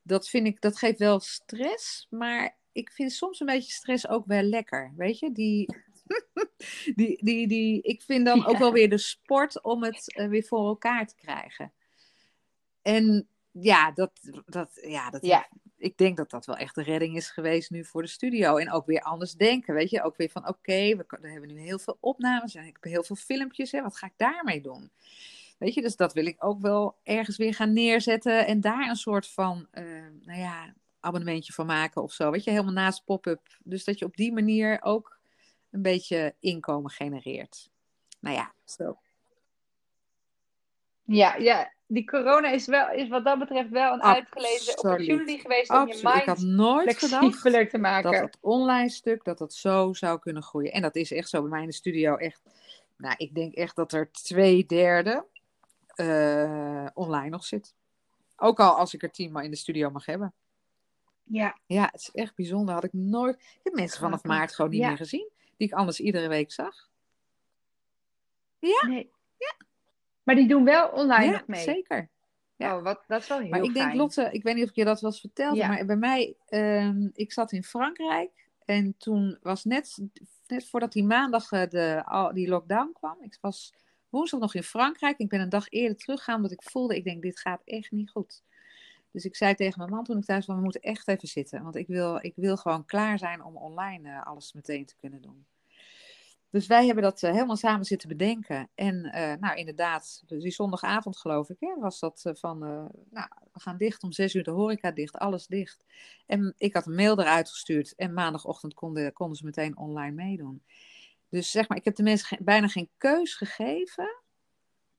dat 0.03 0.29
vind 0.29 0.47
ik, 0.47 0.61
dat 0.61 0.79
geeft 0.79 0.99
wel 0.99 1.21
stress. 1.21 2.07
Maar 2.11 2.57
ik 2.73 2.93
vind 2.93 3.13
soms 3.13 3.41
een 3.41 3.47
beetje 3.47 3.73
stress 3.73 4.09
ook 4.09 4.27
wel 4.27 4.43
lekker, 4.43 4.93
weet 4.97 5.19
je? 5.19 5.33
Die, 5.33 5.77
die, 6.95 7.25
die, 7.25 7.49
die, 7.49 7.83
ik 7.83 8.03
vind 8.03 8.27
dan 8.27 8.47
ook 8.47 8.59
wel 8.59 8.73
weer 8.73 8.91
de 8.91 8.99
sport 8.99 9.63
om 9.63 9.83
het 9.83 10.15
eh, 10.15 10.29
weer 10.29 10.45
voor 10.45 10.67
elkaar 10.67 11.07
te 11.07 11.15
krijgen. 11.15 11.73
En 12.83 13.27
ja, 13.53 13.91
dat, 13.91 14.11
dat, 14.47 14.79
ja, 14.83 15.11
dat 15.11 15.27
Ja. 15.27 15.49
ik 15.77 15.97
denk 15.97 16.17
dat 16.17 16.31
dat 16.31 16.47
wel 16.47 16.57
echt 16.57 16.75
de 16.75 16.83
redding 16.83 17.17
is 17.17 17.31
geweest 17.31 17.71
nu 17.71 17.85
voor 17.85 18.03
de 18.03 18.09
studio. 18.09 18.57
En 18.57 18.73
ook 18.73 18.87
weer 18.87 19.01
anders 19.01 19.33
denken, 19.33 19.75
weet 19.75 19.91
je. 19.91 20.03
Ook 20.03 20.17
weer 20.17 20.31
van, 20.31 20.49
oké, 20.49 20.97
we, 20.97 21.05
hebben 21.21 21.49
nu 21.49 21.61
heel 21.61 21.79
veel 21.79 21.97
opnames 22.01 22.55
en 22.55 22.67
ik 22.67 22.79
heb 22.81 22.93
heel 22.93 23.05
veel 23.05 23.17
filmpjes. 23.17 23.73
Hè, 23.73 23.83
wat 23.83 23.97
ga 23.97 24.07
ik 24.07 24.13
daarmee 24.17 24.61
doen? 24.61 24.91
Weet 25.59 25.75
je, 25.75 25.83
dus 25.83 25.97
dat 25.97 26.13
wil 26.13 26.27
ik 26.27 26.45
ook 26.45 26.61
wel 26.61 26.97
ergens 27.03 27.37
weer 27.37 27.55
gaan 27.55 27.73
neerzetten. 27.73 28.47
En 28.47 28.61
daar 28.61 28.89
een 28.89 28.97
soort 28.97 29.29
van, 29.29 29.67
eh, 29.71 29.85
nou 30.23 30.39
ja, 30.39 30.75
abonnementje 31.01 31.53
van 31.53 31.67
maken 31.67 32.03
of 32.03 32.13
zo. 32.13 32.31
Weet 32.31 32.45
je, 32.45 32.51
helemaal 32.51 32.73
naast 32.73 33.05
pop-up. 33.05 33.59
Dus 33.63 33.85
dat 33.85 33.99
je 33.99 34.05
op 34.05 34.17
die 34.17 34.33
manier 34.33 34.83
ook 34.83 35.19
een 35.71 35.83
beetje 35.83 36.35
inkomen 36.41 36.91
genereert. 36.91 37.71
Nou 38.21 38.37
ja, 38.37 38.53
zo. 38.65 38.99
Ja, 41.05 41.37
ja, 41.37 41.73
die 41.93 42.05
corona 42.05 42.49
is, 42.51 42.67
wel, 42.67 42.91
is 42.91 43.09
wat 43.09 43.25
dat 43.25 43.39
betreft 43.39 43.69
wel 43.71 43.93
een 43.93 44.03
uitgelezen 44.03 44.73
Absoluut. 44.75 45.01
opportunity 45.01 45.39
geweest 45.39 45.71
om 45.71 45.77
je 45.77 45.93
Absoluut. 45.93 46.17
Ik 46.17 46.25
had 46.25 46.39
mind 46.39 46.51
nooit 46.57 46.97
flexibeler 46.97 47.69
te 47.69 47.79
maken. 47.79 48.13
dat 48.13 48.21
het 48.21 48.39
online 48.41 48.89
stuk, 48.89 49.25
dat 49.25 49.39
dat 49.39 49.55
zo 49.55 49.93
zou 49.93 50.19
kunnen 50.19 50.43
groeien. 50.43 50.73
En 50.73 50.83
dat 50.83 50.97
is 50.97 51.13
echt 51.13 51.29
zo 51.29 51.41
bij 51.41 51.51
mij 51.51 51.61
in 51.61 51.67
de 51.69 51.73
studio 51.75 52.17
echt. 52.17 52.43
Nou, 52.97 53.15
ik 53.19 53.35
denk 53.35 53.55
echt 53.55 53.77
dat 53.77 53.93
er 53.93 54.11
twee 54.13 54.67
derde 54.67 55.25
eh, 55.95 56.87
online 56.95 57.29
nog 57.29 57.45
zit. 57.45 57.75
Ook 58.37 58.61
al 58.61 58.77
als 58.77 58.95
ik 58.95 59.03
er 59.03 59.11
tien 59.11 59.33
maar 59.33 59.45
in 59.45 59.51
de 59.51 59.57
studio 59.57 59.91
mag 59.91 60.07
hebben. 60.07 60.33
Ja, 61.25 61.59
Ja, 61.67 61.89
het 61.93 62.01
is 62.01 62.11
echt 62.13 62.35
bijzonder. 62.35 62.75
Had 62.75 62.85
ik 62.85 62.93
nooit. 62.93 63.35
Ik 63.37 63.61
heb 63.63 63.73
mensen 63.75 64.01
vanaf 64.01 64.23
maart 64.23 64.55
gewoon 64.55 64.71
niet 64.71 64.81
Ja. 64.81 64.89
meer 64.89 64.97
gezien. 64.97 65.29
Die 65.57 65.69
ik 65.69 65.75
anders 65.75 66.01
iedere 66.01 66.29
week 66.29 66.53
zag. 66.53 66.89
nee. 68.61 69.11
Maar 70.23 70.35
die 70.35 70.49
doen 70.49 70.65
wel 70.65 70.89
online 70.89 71.25
ja, 71.25 71.31
nog 71.33 71.47
mee. 71.47 71.63
zeker. 71.63 72.09
ja. 72.57 72.77
Oh, 72.77 72.83
wat, 72.83 73.05
dat 73.07 73.21
is 73.23 73.29
wel 73.29 73.39
heel 73.39 73.49
Maar 73.49 73.63
ik 73.63 73.75
denk. 73.75 73.95
Lotte, 73.95 74.29
ik 74.33 74.43
weet 74.43 74.55
niet 74.55 74.65
of 74.65 74.71
ik 74.71 74.77
je 74.77 74.85
dat 74.85 75.01
wel 75.01 75.11
eens 75.11 75.21
vertelde, 75.21 75.57
Ja. 75.57 75.69
maar 75.69 75.85
bij 75.85 75.97
mij, 75.97 76.37
ehm, 76.47 77.09
ik 77.13 77.33
zat 77.33 77.53
in 77.53 77.65
Frankrijk 77.65 78.49
en 78.65 78.95
toen 78.99 79.39
was 79.43 79.65
net, 79.65 79.99
net 80.47 80.69
voordat 80.69 80.93
die 80.93 81.05
maandag 81.05 81.53
eh, 81.53 81.69
de, 81.69 82.03
al- 82.05 82.33
die 82.33 82.49
lockdown 82.49 82.91
kwam, 82.93 83.17
ik 83.21 83.39
was 83.41 83.75
woensdag 84.09 84.41
nog 84.41 84.55
in 84.55 84.63
Frankrijk, 84.63 85.19
ik 85.19 85.29
ben 85.29 85.41
een 85.41 85.49
dag 85.49 85.69
eerder 85.69 85.97
teruggegaan 85.97 86.37
omdat 86.37 86.53
ik 86.53 86.63
voelde, 86.63 86.97
ik 86.97 87.05
denk, 87.05 87.23
dit 87.23 87.39
gaat 87.41 87.63
echt 87.65 87.91
niet 87.91 88.11
goed. 88.11 88.43
Dus 89.11 89.25
ik 89.25 89.37
zei 89.37 89.55
tegen 89.55 89.79
mijn 89.79 89.91
man 89.91 90.05
toen 90.05 90.19
ik 90.19 90.25
thuis 90.25 90.45
kwam, 90.45 90.57
we 90.57 90.63
moeten 90.63 90.81
echt 90.81 91.09
even 91.09 91.29
zitten, 91.29 91.63
want 91.63 91.77
ik 91.77 91.87
wil, 91.87 92.19
ik 92.21 92.33
wil 92.37 92.57
gewoon 92.57 92.85
klaar 92.85 93.19
zijn 93.19 93.45
om 93.45 93.57
online 93.57 94.09
eh, 94.11 94.23
alles 94.27 94.53
meteen 94.53 94.85
te 94.87 94.97
kunnen 94.97 95.23
doen. 95.23 95.47
Dus 96.53 96.67
wij 96.67 96.87
hebben 96.87 97.03
dat 97.05 97.23
eh, 97.23 97.33
helemaal 97.33 97.57
samen 97.57 97.85
zitten 97.85 98.09
bedenken. 98.09 98.69
En 98.75 99.05
eh, 99.05 99.33
nou, 99.41 99.57
inderdaad, 99.57 100.23
dus 100.27 100.43
die 100.43 100.53
zondagavond 100.53 101.17
geloof 101.19 101.51
ik, 101.51 101.57
hè, 101.61 101.75
was 101.79 101.99
dat 102.01 102.21
eh, 102.25 102.33
van, 102.35 102.59
nou, 103.11 103.29
we 103.53 103.61
gaan 103.61 103.77
dicht 103.77 104.03
om 104.03 104.13
zes 104.13 104.35
uur 104.35 104.43
de 104.45 104.51
horeca 104.51 104.91
dicht, 104.91 105.19
alles 105.19 105.47
dicht. 105.47 105.85
En 106.27 106.55
ik 106.59 106.75
had 106.75 106.87
een 106.87 106.95
mail 106.95 107.21
eruit 107.21 107.49
gestuurd 107.49 107.95
en 107.95 108.13
maandagochtend 108.13 108.75
konden, 108.75 109.13
konden 109.13 109.37
ze 109.37 109.45
meteen 109.45 109.77
online 109.77 110.15
meedoen. 110.15 110.63
Dus 111.29 111.51
zeg 111.51 111.69
maar, 111.69 111.79
ik 111.79 111.85
heb 111.85 111.95
de 111.95 112.03
mensen 112.03 112.39
bijna 112.45 112.69
geen 112.69 112.89
keus 112.99 113.35
gegeven. 113.35 114.17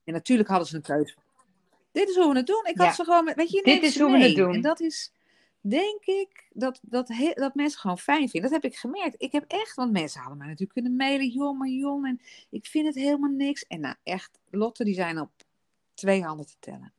En 0.03 0.13
natuurlijk 0.13 0.49
hadden 0.49 0.67
ze 0.67 0.75
een 0.75 0.81
keus. 0.81 1.17
Dit 1.91 2.09
is 2.09 2.15
hoe 2.15 2.31
we 2.31 2.37
het 2.37 2.47
doen. 2.47 2.65
Ik 2.65 2.77
Ja. 2.77 2.85
had 2.85 2.95
ze 2.95 3.03
gewoon, 3.03 3.23
met- 3.23 3.35
weet 3.35 3.49
je, 3.49 3.63
Dit 3.63 3.83
is 3.83 3.99
hoe 3.99 4.11
we 4.11 4.17
het 4.23 4.35
doen. 4.35 4.53
En 4.53 4.61
dat 4.61 4.79
is, 4.79 5.11
denk 5.63 6.05
ik, 6.05 6.47
dat, 6.53 6.79
dat, 6.81 7.11
dat 7.33 7.55
mensen 7.55 7.79
gewoon 7.79 7.97
fijn 7.97 8.29
vinden. 8.29 8.51
Dat 8.51 8.61
heb 8.61 8.71
ik 8.71 8.77
gemerkt. 8.77 9.15
Ik 9.17 9.31
heb 9.31 9.43
echt, 9.47 9.75
want 9.75 9.91
mensen 9.91 10.19
hadden 10.19 10.37
mij 10.37 10.47
natuurlijk 10.47 10.73
kunnen 10.73 10.95
mailen, 10.95 11.27
joh, 11.27 11.57
maar 11.57 11.67
jong, 11.67 12.05
en 12.05 12.21
ik 12.49 12.65
vind 12.65 12.85
het 12.85 12.95
helemaal 12.95 13.29
niks. 13.29 13.67
En 13.67 13.79
nou, 13.79 13.95
echt, 14.03 14.39
Lotte, 14.49 14.83
die 14.83 14.93
zijn 14.93 15.19
op 15.19 15.31
twee 15.93 16.23
handen 16.23 16.45
te 16.45 16.55
tellen. 16.59 16.93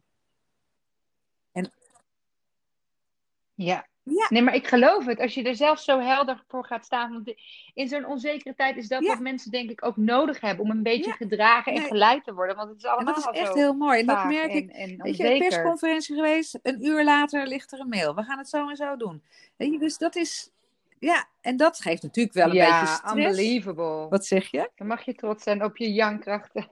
Ja. 3.54 3.86
Ja. 4.04 4.26
Nee, 4.28 4.42
maar 4.42 4.54
ik 4.54 4.66
geloof 4.66 5.06
het. 5.06 5.20
Als 5.20 5.34
je 5.34 5.42
er 5.42 5.54
zelf 5.56 5.78
zo 5.80 5.98
helder 6.00 6.42
voor 6.48 6.64
gaat 6.64 6.84
staan. 6.84 7.12
Want 7.12 7.34
in 7.74 7.88
zo'n 7.88 8.06
onzekere 8.06 8.54
tijd 8.54 8.76
is 8.76 8.88
dat 8.88 9.02
Ja. 9.02 9.08
wat 9.08 9.18
mensen 9.20 9.50
denk 9.50 9.70
ik 9.70 9.84
ook 9.84 9.96
nodig 9.96 10.40
hebben. 10.40 10.64
Om 10.64 10.70
een 10.70 10.82
beetje 10.82 11.10
Ja. 11.10 11.16
gedragen 11.16 11.72
en 11.72 11.78
Nee. 11.78 11.88
geleid 11.88 12.24
te 12.24 12.34
worden. 12.34 12.56
Want 12.56 12.68
het 12.68 12.78
is 12.78 12.84
En 12.84 12.90
allemaal 12.90 13.14
dat 13.14 13.34
is 13.34 13.40
echt 13.40 13.54
heel 13.54 13.74
mooi. 13.74 14.00
En 14.00 14.06
dat 14.06 14.24
merk 14.24 14.50
en, 14.50 14.56
ik. 14.56 14.70
en 14.70 15.02
Weet 15.02 15.16
je, 15.16 15.38
persconferentie 15.38 16.14
geweest, 16.14 16.58
een 16.62 16.84
uur 16.86 17.04
later 17.04 17.46
ligt 17.46 17.72
er 17.72 17.80
een 17.80 17.88
mail. 17.88 18.14
We 18.14 18.22
gaan 18.22 18.38
het 18.38 18.48
zo 18.48 18.68
en 18.68 18.76
zo 18.76 18.96
doen. 18.96 19.22
Weet 19.56 19.72
je, 19.72 19.78
dus 19.78 19.98
dat 19.98 20.16
is, 20.16 20.50
ja, 20.98 21.24
en 21.40 21.56
dat 21.56 21.80
geeft 21.80 22.02
natuurlijk 22.02 22.34
wel 22.34 22.46
een 22.48 22.52
ja, 22.54 22.80
beetje 22.80 22.94
stress. 22.94 23.14
unbelievable. 23.14 24.08
Wat 24.08 24.26
zeg 24.26 24.50
je? 24.50 24.70
Dan 24.76 24.86
mag 24.86 25.04
je 25.04 25.14
trots 25.14 25.42
zijn 25.42 25.64
op 25.64 25.76
je 25.76 25.92
jankkrachten. 25.92 26.70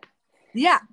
Ja, 0.52 0.86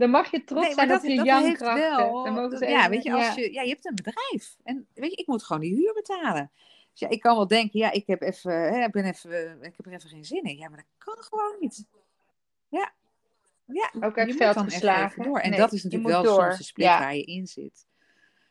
Dan 0.00 0.10
mag 0.10 0.30
je 0.30 0.44
trots 0.44 0.66
nee, 0.66 0.74
zijn 0.74 0.88
dat, 0.88 1.02
op 1.02 1.08
je 1.08 1.16
dat. 1.16 2.24
Dan 2.24 2.34
mogen 2.34 2.58
ze 2.58 2.66
ja, 2.66 2.78
even- 2.78 2.90
weet 2.90 3.02
je, 3.02 3.12
als 3.12 3.26
ja. 3.26 3.34
je, 3.42 3.52
ja, 3.52 3.62
je 3.62 3.68
hebt 3.68 3.86
een 3.86 3.94
bedrijf. 3.94 4.56
En 4.62 4.86
weet 4.94 5.10
je, 5.10 5.16
ik 5.16 5.26
moet 5.26 5.42
gewoon 5.42 5.62
die 5.62 5.74
huur 5.74 5.92
betalen. 5.94 6.50
Dus 6.90 7.00
ja, 7.00 7.08
ik 7.08 7.20
kan 7.20 7.36
wel 7.36 7.46
denken, 7.46 7.78
ja, 7.78 7.90
ik 7.90 8.06
heb, 8.06 8.22
even, 8.22 8.52
hè, 8.52 8.84
ik 8.84 8.90
ben 8.92 9.04
even, 9.04 9.62
ik 9.62 9.74
heb 9.76 9.86
er 9.86 9.92
even 9.92 10.08
geen 10.10 10.24
zin 10.24 10.42
in. 10.42 10.56
Ja, 10.56 10.68
maar 10.68 10.76
dat 10.78 10.86
kan 10.98 11.16
gewoon 11.24 11.56
niet. 11.60 11.86
Ja, 12.68 12.92
ja 13.64 13.92
Ook 14.00 14.18
uit 14.18 14.36
veld 14.36 14.54
dan 14.54 14.64
geslagen. 14.70 15.22
door. 15.22 15.38
En 15.38 15.50
Nee, 15.50 15.58
dat 15.58 15.72
is 15.72 15.82
natuurlijk 15.82 16.12
wel 16.12 16.22
door. 16.22 16.42
soms 16.42 16.56
de 16.58 16.64
split 16.64 16.86
Ja. 16.86 16.98
waar 16.98 17.16
je 17.16 17.24
in 17.24 17.46
zit. 17.46 17.86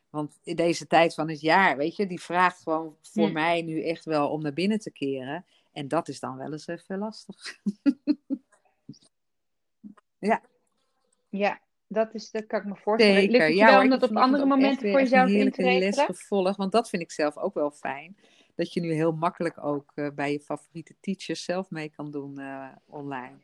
Want 0.10 0.40
in 0.44 0.56
deze 0.56 0.88
tijd 0.88 1.14
van 1.14 1.30
het 1.30 1.42
jaar, 1.42 1.78
weet 1.78 1.96
je, 1.96 2.08
die 2.08 2.22
vraagt 2.22 2.62
gewoon 2.62 2.96
voor 3.02 3.28
Hm. 3.28 3.34
mij 3.34 3.62
nu 3.62 3.84
echt 3.84 4.06
wel 4.06 4.30
om 4.30 4.42
naar 4.42 4.54
binnen 4.54 4.80
te 4.80 4.92
keren. 4.92 5.46
En 5.72 5.88
dat 5.88 6.08
is 6.08 6.20
dan 6.20 6.38
wel 6.38 6.52
eens 6.52 6.68
even 6.68 6.98
lastig. 6.98 7.36
Ja. 10.20 10.42
Dat, 11.88 12.14
is, 12.14 12.32
dat 12.32 12.46
kan 12.48 12.60
ik 12.60 12.66
me 12.66 12.76
voorstellen. 12.76 13.22
Zeker. 13.22 13.46
Het 13.46 13.56
Ja, 13.56 13.66
wel 13.68 13.82
om 13.82 13.90
dat 13.90 14.04
op 14.04 14.16
andere 14.18 14.46
momenten 14.46 14.92
voor 14.92 15.00
jezelf 15.00 15.30
in 15.30 15.52
te 15.52 15.64
les 15.64 16.00
gevolgd. 16.00 16.58
Want 16.58 16.72
dat 16.72 16.90
vind 16.90 17.02
ik 17.02 17.12
zelf 17.12 17.38
ook 17.38 17.54
wel 17.54 17.72
fijn. 17.72 18.18
Dat 18.56 18.74
je 18.74 18.82
nu 18.82 18.94
heel 18.94 19.12
makkelijk 19.12 19.64
ook 19.64 19.92
eh, 19.96 20.08
bij 20.16 20.32
je 20.32 20.40
favoriete 20.40 20.96
teachers 21.00 21.44
zelf 21.44 21.70
mee 21.70 21.90
kan 21.90 22.12
doen 22.12 22.40
eh, 22.40 22.68
online. 22.86 23.38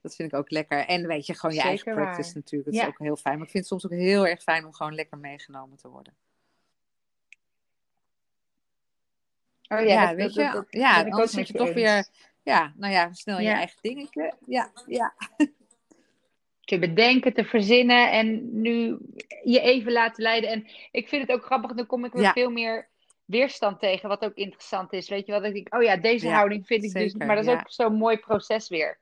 Dat 0.00 0.14
vind 0.14 0.32
ik 0.32 0.38
ook 0.38 0.50
lekker. 0.50 0.86
En 0.86 1.06
weet 1.06 1.26
je, 1.26 1.34
gewoon 1.34 1.54
je 1.54 1.60
eigen 1.60 1.78
Zeker 1.84 1.94
practice 2.02 2.26
waar. 2.26 2.34
natuurlijk. 2.34 2.64
Dat 2.70 2.74
Ja. 2.80 2.82
is 2.82 2.88
ook 2.88 2.98
heel 2.98 3.16
fijn. 3.16 3.36
Maar 3.36 3.44
ik 3.46 3.50
vind 3.52 3.68
het 3.68 3.80
soms 3.80 3.92
ook 3.92 3.98
heel 3.98 4.26
erg 4.26 4.42
fijn 4.42 4.64
om 4.64 4.72
gewoon 4.72 4.94
lekker 4.94 5.18
meegenomen 5.18 5.76
te 5.76 5.88
worden. 5.88 6.14
Oh 9.68 9.78
ja, 9.80 9.84
Ja, 9.84 10.06
dat, 10.06 10.16
weet 10.16 10.34
dat, 10.34 10.46
je, 10.46 10.52
dat, 10.52 10.66
ja, 10.70 10.96
anders 11.02 11.18
met 11.20 11.30
zit 11.30 11.46
je 11.46 11.52
toch 11.52 11.66
eens. 11.66 11.74
weer, 11.74 12.06
ja, 12.42 12.72
nou 12.76 12.92
ja, 12.92 13.12
snel 13.12 13.38
je 13.38 13.44
Ja. 13.44 13.54
eigen 13.54 13.78
dingetje. 13.80 14.34
Ja, 14.46 14.72
ja, 14.86 15.14
te 16.66 16.78
bedenken, 16.78 17.32
te 17.32 17.44
verzinnen 17.44 18.10
en 18.10 18.60
nu 18.60 18.98
je 19.44 19.60
even 19.60 19.92
laten 19.92 20.22
leiden. 20.22 20.50
En 20.50 20.66
ik 20.90 21.08
vind 21.08 21.22
het 21.22 21.36
ook 21.36 21.44
grappig, 21.44 21.72
dan 21.72 21.86
kom 21.86 22.04
ik 22.04 22.12
weer 22.12 22.22
Ja. 22.22 22.32
veel 22.32 22.50
meer 22.50 22.88
weerstand 23.24 23.80
tegen, 23.80 24.08
wat 24.08 24.24
ook 24.24 24.34
interessant 24.34 24.92
is. 24.92 25.08
Weet 25.08 25.26
je 25.26 25.32
wat? 25.32 25.44
Ik 25.44 25.52
denk, 25.54 25.74
oh 25.74 25.82
ja, 25.82 25.96
deze 25.96 26.26
Ja, 26.26 26.34
houding 26.34 26.66
vind 26.66 26.84
ik 26.84 26.92
dus, 26.92 27.02
zeker, 27.12 27.26
maar 27.26 27.36
dat 27.36 27.44
is 27.44 27.50
ja. 27.50 27.58
ook 27.58 27.70
zo'n 27.70 27.94
mooi 27.94 28.16
proces 28.18 28.68
weer. 28.68 28.98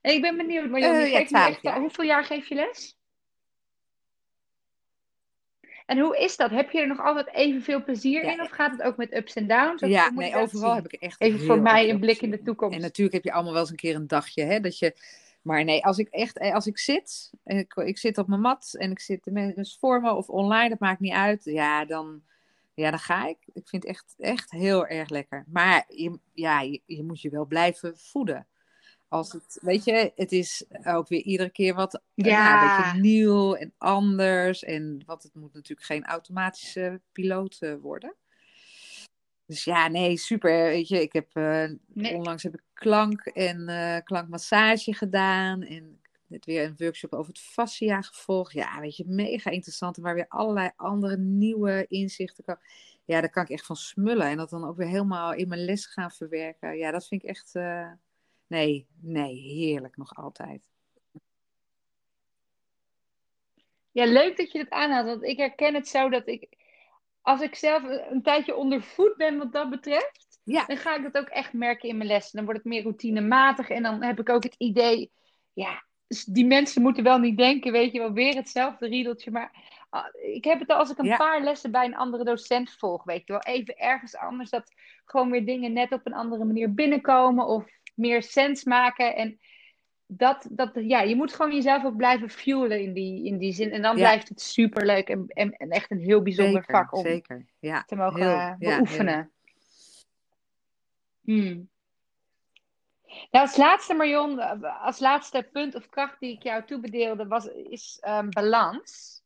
En 0.00 0.12
ik 0.14 0.20
ben 0.20 0.36
benieuwd, 0.36 0.70
nu 0.70 0.80
12 0.80 1.62
echt, 1.62 1.76
hoeveel 1.76 2.04
jaar 2.04 2.24
geef 2.24 2.48
je 2.48 2.54
les? 2.54 2.96
En 5.86 5.98
hoe 5.98 6.18
is 6.18 6.36
dat? 6.36 6.50
Heb 6.50 6.70
je 6.70 6.80
er 6.80 6.86
nog 6.86 7.00
altijd 7.00 7.34
evenveel 7.34 7.84
plezier 7.84 8.24
Ja, 8.24 8.32
in? 8.32 8.40
Of 8.40 8.50
gaat 8.50 8.70
het 8.70 8.82
ook 8.82 8.96
met 8.96 9.14
ups 9.14 9.34
en 9.34 9.46
downs? 9.46 9.82
Of 9.82 9.88
Ja, 9.88 10.10
nee, 10.10 10.36
overal 10.36 10.74
zien? 10.74 10.82
heb 10.82 10.92
ik 10.92 11.00
echt 11.00 11.20
Even 11.20 11.40
voor 11.40 11.60
mij 11.60 11.90
een 11.90 12.00
blik 12.00 12.20
in 12.20 12.30
de 12.30 12.42
toekomst. 12.42 12.74
En 12.76 12.80
natuurlijk 12.80 13.14
heb 13.14 13.24
je 13.24 13.32
allemaal 13.32 13.52
wel 13.52 13.60
eens 13.60 13.70
een 13.70 13.76
keer 13.76 13.94
een 13.94 14.06
dagje, 14.06 14.42
hè, 14.42 14.60
dat 14.60 14.78
je... 14.78 14.96
Maar 15.42 15.64
nee, 15.64 15.84
als 15.84 15.98
ik 15.98 16.08
echt, 16.08 16.38
eh, 16.38 16.54
als 16.54 16.66
ik 16.66 16.78
zit, 16.78 17.30
ik, 17.44 17.74
ik 17.74 17.98
zit 17.98 18.18
op 18.18 18.26
mijn 18.26 18.40
mat 18.40 18.74
en 18.78 18.90
ik 18.90 19.00
zit 19.00 19.24
de 19.24 19.30
mensen 19.30 19.78
voor 19.78 20.00
me 20.00 20.14
of 20.14 20.28
online, 20.28 20.68
dat 20.68 20.78
maakt 20.78 21.00
niet 21.00 21.12
uit. 21.12 21.44
Ja, 21.44 21.84
dan, 21.84 22.22
ja, 22.74 22.90
dan 22.90 22.98
ga 22.98 23.26
ik. 23.26 23.38
Ik 23.52 23.68
vind 23.68 23.82
het 23.82 23.92
echt, 23.92 24.14
echt 24.18 24.50
heel 24.50 24.86
erg 24.86 25.08
lekker. 25.08 25.44
Maar 25.48 25.84
je, 25.88 26.18
ja, 26.32 26.60
je, 26.60 26.80
je 26.86 27.02
moet 27.04 27.20
je 27.20 27.30
wel 27.30 27.46
blijven 27.46 27.98
voeden. 27.98 28.46
Als 29.12 29.32
het, 29.32 29.58
weet 29.62 29.84
je, 29.84 30.12
het 30.16 30.32
is 30.32 30.64
ook 30.84 31.08
weer 31.08 31.20
iedere 31.22 31.50
keer 31.50 31.74
wat 31.74 32.02
ja. 32.14 32.26
Ja. 32.26 32.62
een 32.62 32.82
beetje 32.84 33.00
nieuw 33.00 33.54
en 33.54 33.72
anders. 33.78 34.64
En 34.64 35.02
wat 35.06 35.22
het 35.22 35.34
moet 35.34 35.52
natuurlijk 35.54 35.86
geen 35.86 36.04
automatische 36.04 37.00
piloot 37.12 37.56
eh, 37.60 37.74
worden. 37.80 38.14
Dus 39.46 39.64
ja, 39.64 39.88
nee, 39.88 40.16
super. 40.16 40.62
Weet 40.64 40.88
je, 40.88 41.02
ik 41.02 41.12
heb 41.12 41.28
eh, 41.32 41.64
Nee. 41.86 42.14
onlangs 42.14 42.42
heb 42.42 42.54
ik 42.54 42.62
klank 42.72 43.20
en 43.26 43.68
eh, 43.68 44.02
klankmassage 44.04 44.94
gedaan. 44.94 45.62
En 45.62 46.00
net 46.26 46.44
weer 46.44 46.64
een 46.64 46.74
workshop 46.78 47.12
over 47.12 47.32
het 47.32 47.40
fascia 47.42 48.02
gevolgd. 48.02 48.52
Ja, 48.52 48.80
weet 48.80 48.96
je, 48.96 49.04
mega 49.06 49.50
interessant. 49.50 49.96
En 49.96 50.02
waar 50.02 50.14
weer 50.14 50.28
allerlei 50.28 50.70
andere 50.76 51.16
nieuwe 51.16 51.84
inzichten 51.88 52.44
komen. 52.44 52.62
Ja, 53.04 53.20
daar 53.20 53.30
kan 53.30 53.42
ik 53.42 53.50
echt 53.50 53.66
van 53.66 53.76
smullen. 53.76 54.26
En 54.26 54.36
dat 54.36 54.50
dan 54.50 54.64
ook 54.64 54.76
weer 54.76 54.88
helemaal 54.88 55.32
in 55.34 55.48
mijn 55.48 55.64
les 55.64 55.86
gaan 55.86 56.10
verwerken. 56.10 56.76
Ja, 56.76 56.90
dat 56.90 57.06
vind 57.06 57.22
ik 57.22 57.28
echt... 57.28 57.54
eh, 57.54 57.90
Nee, 58.52 58.86
nee, 59.00 59.34
heerlijk 59.34 59.96
nog 59.96 60.14
altijd. 60.16 60.68
Ja, 63.90 64.04
leuk 64.04 64.36
dat 64.36 64.52
je 64.52 64.58
dat 64.58 64.70
aanhaalt. 64.70 65.06
Want 65.06 65.22
ik 65.22 65.36
herken 65.36 65.74
het 65.74 65.88
zo 65.88 66.08
dat 66.08 66.26
ik, 66.26 66.48
als 67.20 67.40
ik 67.40 67.54
zelf 67.54 67.82
een 68.10 68.22
tijdje 68.22 68.54
onder 68.56 68.82
voet 68.82 69.16
ben 69.16 69.38
wat 69.38 69.52
dat 69.52 69.70
betreft, 69.70 70.40
Ja, 70.44 70.64
dan 70.66 70.76
ga 70.76 70.96
ik 70.96 71.02
dat 71.02 71.18
ook 71.22 71.28
echt 71.28 71.52
merken 71.52 71.88
in 71.88 71.96
mijn 71.96 72.08
les. 72.08 72.30
Dan 72.30 72.44
wordt 72.44 72.58
het 72.58 72.68
meer 72.68 72.82
routinematig 72.82 73.68
en 73.68 73.82
dan 73.82 74.02
heb 74.02 74.20
ik 74.20 74.28
ook 74.28 74.42
het 74.42 74.54
idee, 74.58 75.10
ja, 75.52 75.84
dus 76.06 76.24
die 76.24 76.46
mensen 76.46 76.82
moeten 76.82 77.04
wel 77.04 77.18
niet 77.18 77.36
denken, 77.36 77.72
weet 77.72 77.92
je 77.92 77.98
wel, 77.98 78.12
weer 78.12 78.34
hetzelfde 78.34 78.86
riedeltje. 78.86 79.30
Maar 79.30 79.50
ah, 79.90 80.04
ik 80.34 80.44
heb 80.44 80.58
het 80.60 80.70
al 80.70 80.76
als 80.76 80.90
ik 80.90 80.98
een 80.98 81.04
Ja. 81.04 81.16
paar 81.16 81.42
lessen 81.42 81.70
bij 81.70 81.84
een 81.84 81.96
andere 81.96 82.24
docent 82.24 82.70
volg, 82.70 83.04
weet 83.04 83.26
je 83.26 83.32
wel, 83.32 83.42
even 83.42 83.76
ergens 83.76 84.16
anders, 84.16 84.50
dat 84.50 84.72
gewoon 85.04 85.30
weer 85.30 85.46
dingen 85.46 85.72
net 85.72 85.92
op 85.92 86.06
een 86.06 86.14
andere 86.14 86.44
manier 86.44 86.74
binnenkomen 86.74 87.46
of 87.46 87.64
meer 88.02 88.22
sens 88.22 88.64
maken. 88.64 89.16
En 89.16 89.40
dat, 90.06 90.46
dat, 90.50 90.70
ja, 90.74 91.00
je 91.00 91.16
moet 91.16 91.34
gewoon 91.34 91.54
jezelf 91.54 91.84
ook 91.84 91.96
blijven 91.96 92.30
fuelen 92.30 92.80
in 92.80 92.92
die, 92.92 93.24
in 93.24 93.38
die 93.38 93.52
zin. 93.52 93.70
En 93.70 93.82
dan 93.82 93.96
Ja. 93.96 94.02
blijft 94.02 94.28
het 94.28 94.40
superleuk 94.40 95.08
en, 95.08 95.24
en, 95.26 95.52
en 95.52 95.70
echt 95.70 95.90
een 95.90 96.00
heel 96.00 96.22
bijzonder 96.22 96.64
zeker, 96.64 96.74
vak 96.74 96.94
om 96.94 97.02
zeker. 97.02 97.46
Ja, 97.58 97.82
te 97.84 97.96
mogen 97.96 98.20
heel, 98.20 98.30
eh, 98.30 98.54
ja, 98.58 98.76
beoefenen. 98.76 99.30
Hmm. 101.24 101.70
Nou, 103.30 103.46
als 103.46 103.56
laatste, 103.56 103.94
Marion, 103.94 104.62
als 104.80 104.98
laatste 104.98 105.48
punt 105.52 105.74
of 105.74 105.88
kracht 105.88 106.20
die 106.20 106.32
ik 106.32 106.42
jou 106.42 106.64
toebedeelde, 106.64 107.26
was, 107.26 107.46
is 107.46 107.98
ehm, 108.00 108.28
balans. 108.30 109.20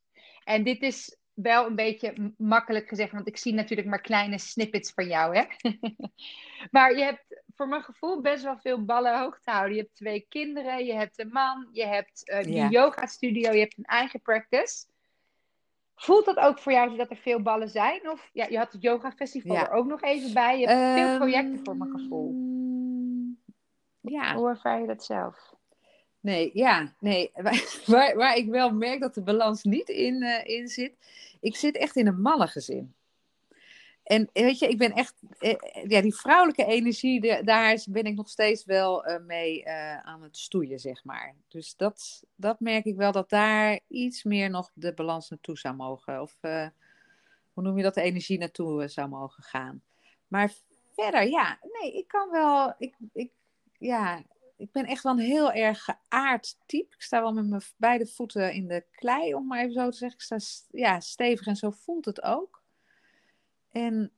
En 0.45 0.65
dit 0.65 0.83
is 0.83 1.19
wel 1.37 1.67
een 1.67 1.75
beetje 1.75 2.35
makkelijk 2.37 2.89
gezegd, 2.89 3.13
want 3.13 3.27
ik 3.29 3.37
zie 3.37 3.55
natuurlijk 3.55 3.89
maar 3.89 4.01
kleine 4.01 4.39
snippets 4.39 4.93
van 4.93 5.07
jou, 5.07 5.37
hè? 5.37 5.45
maar 6.71 6.97
je 6.97 7.03
hebt 7.05 7.43
voor 7.55 7.69
mijn 7.69 7.83
gevoel 7.83 8.21
best 8.21 8.43
wel 8.43 8.59
veel 8.59 8.85
ballen 8.85 9.19
hoog 9.19 9.41
te 9.41 9.51
houden. 9.51 9.77
Je 9.77 9.83
hebt 9.83 9.95
twee 9.95 10.27
kinderen, 10.29 10.85
je 10.85 10.95
hebt 10.95 11.19
een 11.19 11.29
man, 11.29 11.69
je 11.73 11.87
hebt 11.87 12.29
eh, 12.29 12.43
die 12.45 12.55
Ja. 12.55 12.69
yoga 12.69 13.07
studio, 13.07 13.53
je 13.53 13.61
hebt 13.61 13.79
een 13.79 13.85
eigen 13.85 14.21
practice. 14.21 14.87
Voelt 15.95 16.25
dat 16.25 16.37
ook 16.37 16.59
voor 16.59 16.73
jou 16.73 16.97
dat 16.97 17.11
er 17.11 17.17
veel 17.17 17.43
ballen 17.43 17.69
zijn? 17.69 18.11
Of 18.11 18.31
ja, 18.33 18.47
je 18.47 18.59
had 18.59 18.73
het 18.73 18.83
yoga 18.83 19.13
festival 19.13 19.57
Ja. 19.57 19.67
er 19.69 19.73
ook 19.73 19.87
nog 19.87 20.03
even 20.03 20.35
bij. 20.35 20.59
Je 20.59 20.67
hebt 20.67 20.93
veel 20.93 21.07
Ehm, 21.07 21.17
projecten 21.17 21.61
voor 21.65 21.77
mijn 21.77 21.91
gevoel. 21.91 22.35
Ja, 24.01 24.35
Hoe 24.35 24.49
ervaar 24.49 24.81
je 24.81 24.87
dat 24.87 25.05
zelf? 25.05 25.55
Nee, 26.27 26.51
ja, 26.55 26.93
nee. 26.99 27.31
Waar, 27.87 28.17
waar, 28.17 28.37
ik 28.37 28.49
wel 28.49 28.71
merk 28.71 29.01
dat 29.01 29.15
de 29.15 29.23
balans 29.23 29.63
niet 29.63 29.89
in, 29.89 30.23
eh, 30.23 30.57
in 30.59 30.69
zit. 30.69 30.93
Ik 31.41 31.57
zit 31.57 31.77
echt 31.77 31.97
in 31.97 32.07
een 32.07 32.21
mannengezin. 32.21 32.95
En 34.03 34.31
weet 34.33 34.59
je, 34.59 34.69
ik 34.69 34.79
ben 34.79 34.93
echt, 34.93 35.15
eh, 35.39 35.57
ja, 35.89 36.01
die 36.01 36.15
vrouwelijke 36.15 36.65
energie, 36.65 37.43
daar 37.45 37.85
ben 37.89 38.05
ik 38.05 38.15
nog 38.15 38.29
steeds 38.29 38.65
wel 38.65 39.05
eh, 39.05 39.25
mee 39.25 39.65
eh, 39.65 39.99
aan 39.99 40.23
het 40.23 40.37
stoeien, 40.37 40.79
zeg 40.79 41.05
maar. 41.05 41.35
Dus 41.49 41.77
dat, 41.77 42.25
dat 42.37 42.61
merk 42.61 42.85
ik 42.85 42.97
wel, 42.97 43.13
dat 43.13 43.31
daar 43.31 43.81
iets 43.89 44.25
meer 44.25 44.51
nog 44.51 44.71
de 44.75 44.93
balans 44.93 45.29
naartoe 45.29 45.59
zou 45.59 45.75
mogen. 45.75 46.21
Of 46.23 46.37
eh, 46.41 46.67
hoe 47.53 47.65
noem 47.65 47.77
je 47.77 47.83
dat, 47.83 47.95
de 47.95 48.03
energie 48.03 48.39
naartoe 48.39 48.83
eh, 48.83 48.89
zou 48.89 49.09
mogen 49.09 49.43
gaan. 49.43 49.83
Maar 50.29 50.53
verder, 50.95 51.29
ja, 51.29 51.59
nee, 51.81 51.93
ik 51.93 52.09
kan 52.09 52.31
wel, 52.31 52.75
ik, 52.79 52.95
ik, 53.13 53.31
ja, 53.79 54.23
ik 54.57 54.73
ben 54.73 54.85
echt 54.85 55.03
wel 55.03 55.13
een 55.13 55.19
heel 55.19 55.53
erg 55.53 55.85
geaard 55.85 56.57
type. 56.67 56.95
Ik 56.95 57.03
sta 57.03 57.21
wel 57.21 57.33
met 57.33 57.49
mijn 57.49 57.63
beide 57.77 58.07
voeten 58.07 58.53
in 58.53 58.69
de 58.69 58.85
klei, 58.91 59.35
om 59.35 59.47
maar 59.47 59.61
even 59.61 59.73
zo 59.73 59.91
te 59.91 59.97
zeggen. 59.97 60.19
Ik 60.19 60.25
sta 60.25 60.39
ja, 60.71 61.01
stevig 61.01 61.47
en 61.47 61.57
zo 61.57 61.71
voelt 61.71 62.05
het 62.05 62.23
ook. 62.23 62.63
En 63.71 64.13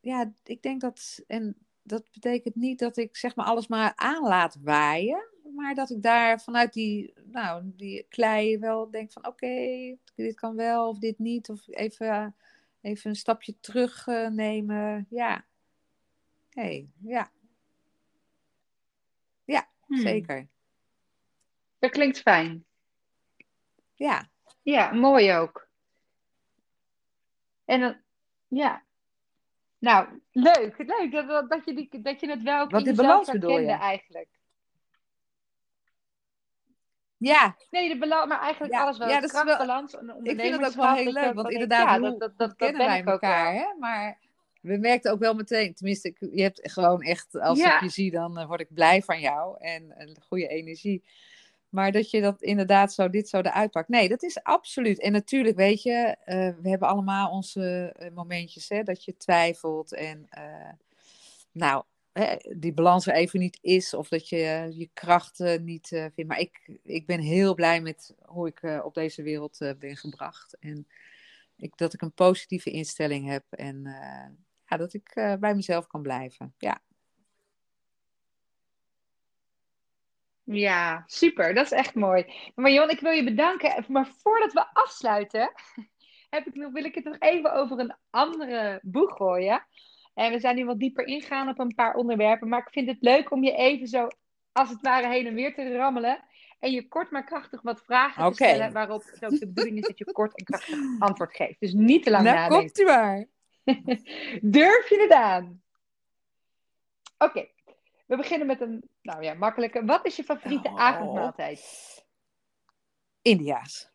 ja, 0.00 0.32
ik 0.44 0.62
denk 0.62 0.80
dat, 0.80 1.22
en 1.26 1.56
dat 1.82 2.10
betekent 2.12 2.54
niet 2.54 2.78
dat 2.78 2.96
ik 2.96 3.16
zeg 3.16 3.36
maar 3.36 3.46
alles 3.46 3.66
maar 3.66 3.92
aan 3.96 4.22
laat 4.22 4.56
waaien, 4.62 5.28
maar 5.54 5.74
dat 5.74 5.90
ik 5.90 6.02
daar 6.02 6.40
vanuit 6.40 6.72
die, 6.72 7.12
nou, 7.24 7.62
die 7.76 8.06
klei 8.08 8.58
wel 8.58 8.90
denk 8.90 9.12
van 9.12 9.26
oké, 9.26 9.96
dit 10.14 10.34
kan 10.34 10.56
wel 10.56 10.88
of 10.88 10.98
dit 10.98 11.18
niet, 11.18 11.48
of 11.48 11.68
even, 11.68 12.36
even 12.80 13.10
een 13.10 13.16
stapje 13.16 13.60
terug 13.60 14.06
eh, 14.06 14.28
nemen. 14.28 15.06
Ja, 15.10 15.44
hey, 16.50 16.88
ja, 17.02 17.30
Hmm. 19.92 20.00
zeker. 20.00 20.48
Dat 21.78 21.90
klinkt 21.90 22.18
fijn. 22.20 22.64
Ja, 23.94 24.28
Ja, 24.62 24.92
mooi 24.92 25.32
ook. 25.34 25.68
En 27.64 27.80
dan, 27.80 27.96
ja. 28.48 28.82
Nou, 29.78 30.20
leuk. 30.32 30.74
Leuk 30.78 31.12
dat, 31.12 31.50
dat, 31.50 31.64
je, 31.64 31.74
die, 31.74 32.00
dat 32.02 32.20
je 32.20 32.30
het 32.30 32.42
wel 32.42 32.68
Wat 32.68 32.86
in 32.86 32.96
balans 32.96 33.30
bedoel 33.30 33.58
je? 33.58 33.66
eigenlijk. 33.72 34.28
ja, 37.16 37.56
Nee, 37.70 37.88
de 37.88 37.98
balans, 37.98 38.28
maar 38.28 38.40
eigenlijk 38.40 38.72
Ja, 38.72 38.80
alles 38.82 38.98
wel. 38.98 39.08
ja, 39.08 39.20
dat 39.20 39.24
is 39.24 39.42
wel- 39.42 39.60
een 39.60 40.24
ik 40.24 40.40
vind 40.40 40.56
het 40.60 40.64
ook 40.66 40.74
wel 40.74 40.94
heel 40.94 41.12
leuk, 41.12 41.34
want 41.34 41.50
inderdaad, 41.50 41.86
ja, 41.86 41.98
dat, 41.98 42.10
dat, 42.10 42.20
dat, 42.20 42.38
dat 42.38 42.56
kennen 42.56 42.86
wij 42.86 43.04
elkaar, 43.04 43.52
hè? 43.54 43.74
Maar 43.78 44.18
we 44.62 44.76
merkten 44.76 45.12
ook 45.12 45.18
wel 45.18 45.34
meteen, 45.34 45.74
tenminste, 45.74 46.08
ik- 46.08 46.28
je 46.34 46.42
hebt 46.42 46.70
gewoon 46.72 47.02
echt, 47.02 47.40
als 47.40 47.58
Ja. 47.58 47.74
ik 47.76 47.82
je 47.82 47.88
zie, 47.88 48.10
dan 48.10 48.38
eh, 48.38 48.46
word 48.46 48.60
ik 48.60 48.74
blij 48.74 49.02
van 49.02 49.20
jou 49.20 49.56
en 49.58 49.94
een 49.96 50.16
goede 50.28 50.46
energie. 50.48 51.04
Maar 51.68 51.92
dat 51.92 52.10
je 52.10 52.20
dat 52.20 52.42
inderdaad 52.42 52.92
zo, 52.92 53.10
dit 53.10 53.28
zo 53.28 53.38
eruit 53.38 53.70
pakt. 53.70 53.88
Nee, 53.88 54.08
dat 54.08 54.22
is 54.22 54.42
absoluut. 54.42 55.00
En 55.00 55.12
natuurlijk, 55.12 55.56
weet 55.56 55.82
je, 55.82 56.16
eh, 56.24 56.50
we 56.62 56.68
hebben 56.68 56.88
allemaal 56.88 57.30
onze 57.30 57.92
eh, 57.96 58.10
momentjes, 58.10 58.68
hè, 58.68 58.82
dat 58.82 59.04
je 59.04 59.16
twijfelt 59.16 59.94
en, 59.94 60.28
nou, 61.52 61.84
hè, 62.12 62.36
die 62.56 62.72
balans 62.72 63.06
er 63.06 63.14
even 63.14 63.40
niet 63.40 63.58
is 63.60 63.94
of 63.94 64.08
dat 64.08 64.28
je 64.28 64.70
je 64.74 64.90
krachten 64.92 65.64
niet 65.64 65.88
vindt. 65.88 66.26
Maar 66.26 66.38
ik, 66.40 66.78
ik 66.82 67.06
ben 67.06 67.20
heel 67.20 67.54
blij 67.54 67.80
met 67.80 68.14
hoe 68.24 68.48
ik 68.48 68.82
op 68.84 68.94
deze 68.94 69.22
wereld 69.22 69.58
ben 69.78 69.96
gebracht. 69.96 70.56
En 70.60 70.86
ik, 71.56 71.76
dat 71.76 71.92
ik 71.94 72.02
een 72.02 72.12
positieve 72.12 72.70
instelling 72.70 73.28
heb 73.28 73.44
en 73.50 73.86
ja, 74.72 74.78
dat 74.78 74.94
ik 74.94 75.08
eh, 75.08 75.34
bij 75.34 75.54
mezelf 75.54 75.86
kan 75.86 76.02
blijven. 76.02 76.54
Ja, 76.58 76.80
Ja, 80.44 81.04
super. 81.06 81.54
Dat 81.54 81.64
is 81.64 81.72
echt 81.72 81.94
mooi. 81.94 82.32
Maar 82.54 82.70
Jon, 82.70 82.90
ik 82.90 83.00
wil 83.00 83.12
je 83.12 83.24
bedanken. 83.24 83.84
Maar 83.88 84.06
voordat 84.06 84.52
we 84.52 84.66
afsluiten, 84.72 85.52
heb 86.30 86.46
ik 86.46 86.54
nog, 86.54 86.72
wil 86.72 86.84
ik 86.84 86.94
het 86.94 87.04
nog 87.04 87.16
even 87.18 87.52
over 87.52 87.78
een 87.78 87.94
andere 88.10 88.80
boek 88.82 89.12
gooien. 89.12 89.66
En 90.14 90.32
we 90.32 90.38
zijn 90.40 90.56
nu 90.56 90.64
wat 90.64 90.78
dieper 90.78 91.06
ingaan 91.06 91.48
op 91.48 91.58
een 91.58 91.74
paar 91.74 91.94
onderwerpen. 91.94 92.48
Maar 92.48 92.60
ik 92.60 92.72
vind 92.72 92.88
het 92.88 93.00
leuk 93.00 93.30
om 93.30 93.44
je 93.44 93.52
even 93.52 93.86
zo, 93.86 94.08
als 94.52 94.68
het 94.68 94.80
ware, 94.80 95.08
heen 95.08 95.26
en 95.26 95.34
weer 95.34 95.54
te 95.54 95.76
rammelen. 95.76 96.24
En 96.58 96.70
je 96.70 96.88
kort 96.88 97.10
maar 97.10 97.24
krachtig 97.24 97.62
wat 97.62 97.82
vragen 97.82 98.28
te 98.28 98.34
stellen. 98.34 98.72
Waarop 98.72 99.04
het 99.04 99.24
ook 99.24 99.38
de 99.38 99.46
bedoeling 99.46 99.78
is 99.78 99.86
dat 99.86 99.98
je 99.98 100.12
kort 100.12 100.38
en 100.38 100.44
krachtig 100.44 100.78
antwoord 100.98 101.36
geeft. 101.36 101.60
Dus 101.60 101.72
niet 101.72 102.02
te 102.02 102.10
lang 102.10 102.24
Nou, 102.24 102.36
nadenken. 102.36 102.58
komt 102.58 102.78
u 102.78 102.84
maar. 102.84 103.26
Durf 104.58 104.88
je 104.88 104.98
het 105.00 105.12
aan? 105.12 105.62
Oké, 107.18 107.48
we 108.06 108.16
beginnen 108.16 108.46
met 108.46 108.60
een, 108.60 108.88
nou 109.02 109.22
ja, 109.22 109.34
makkelijke. 109.34 109.84
Wat 109.84 110.06
is 110.06 110.16
je 110.16 110.24
favoriete 110.24 110.68
Oh. 110.68 110.80
avondmaaltijd? 110.80 112.04
India's. 113.22 113.90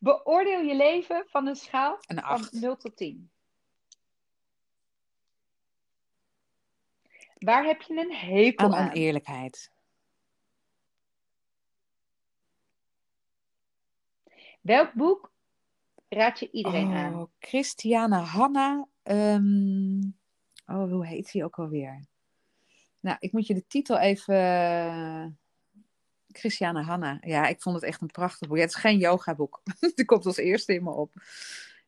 Beoordeel 0.00 0.60
je 0.60 0.74
leven 0.74 1.24
van 1.28 1.46
een 1.46 1.56
schaal 1.56 1.94
Een 2.06 2.16
van 2.16 2.24
acht. 2.24 2.52
0 2.52 2.76
tot 2.76 2.96
10. 2.96 3.30
Waar 7.38 7.64
heb 7.64 7.82
je 7.82 7.94
een 7.96 8.12
hekel 8.14 8.64
Aan 8.66 8.74
aan? 8.74 8.88
oneerlijkheid. 8.88 9.70
Welk 14.64 14.92
boek 14.92 15.32
raad 16.08 16.38
je 16.38 16.50
iedereen 16.50 16.88
oh, 16.88 16.96
aan? 16.96 17.28
Christiane 17.38 18.16
Hanna. 18.16 18.86
ehm, 19.02 19.98
oh, 20.66 20.90
hoe 20.90 21.06
heet 21.06 21.32
die 21.32 21.44
ook 21.44 21.58
alweer? 21.58 22.04
Nou, 23.00 23.16
ik 23.20 23.32
moet 23.32 23.46
je 23.46 23.54
de 23.54 23.66
titel 23.66 23.98
even. 23.98 25.38
Christiane 26.28 26.82
Hanna. 26.82 27.18
Ja, 27.20 27.46
ik 27.46 27.62
vond 27.62 27.74
het 27.74 27.84
echt 27.84 28.00
een 28.00 28.06
prachtig 28.06 28.48
boek. 28.48 28.56
Ja, 28.56 28.62
het 28.62 28.74
is 28.74 28.80
geen 28.80 28.98
yogaboek. 28.98 29.62
Die 29.94 30.04
komt 30.04 30.26
als 30.26 30.36
eerste 30.36 30.74
in 30.74 30.84
me 30.84 30.90
op. 30.90 31.12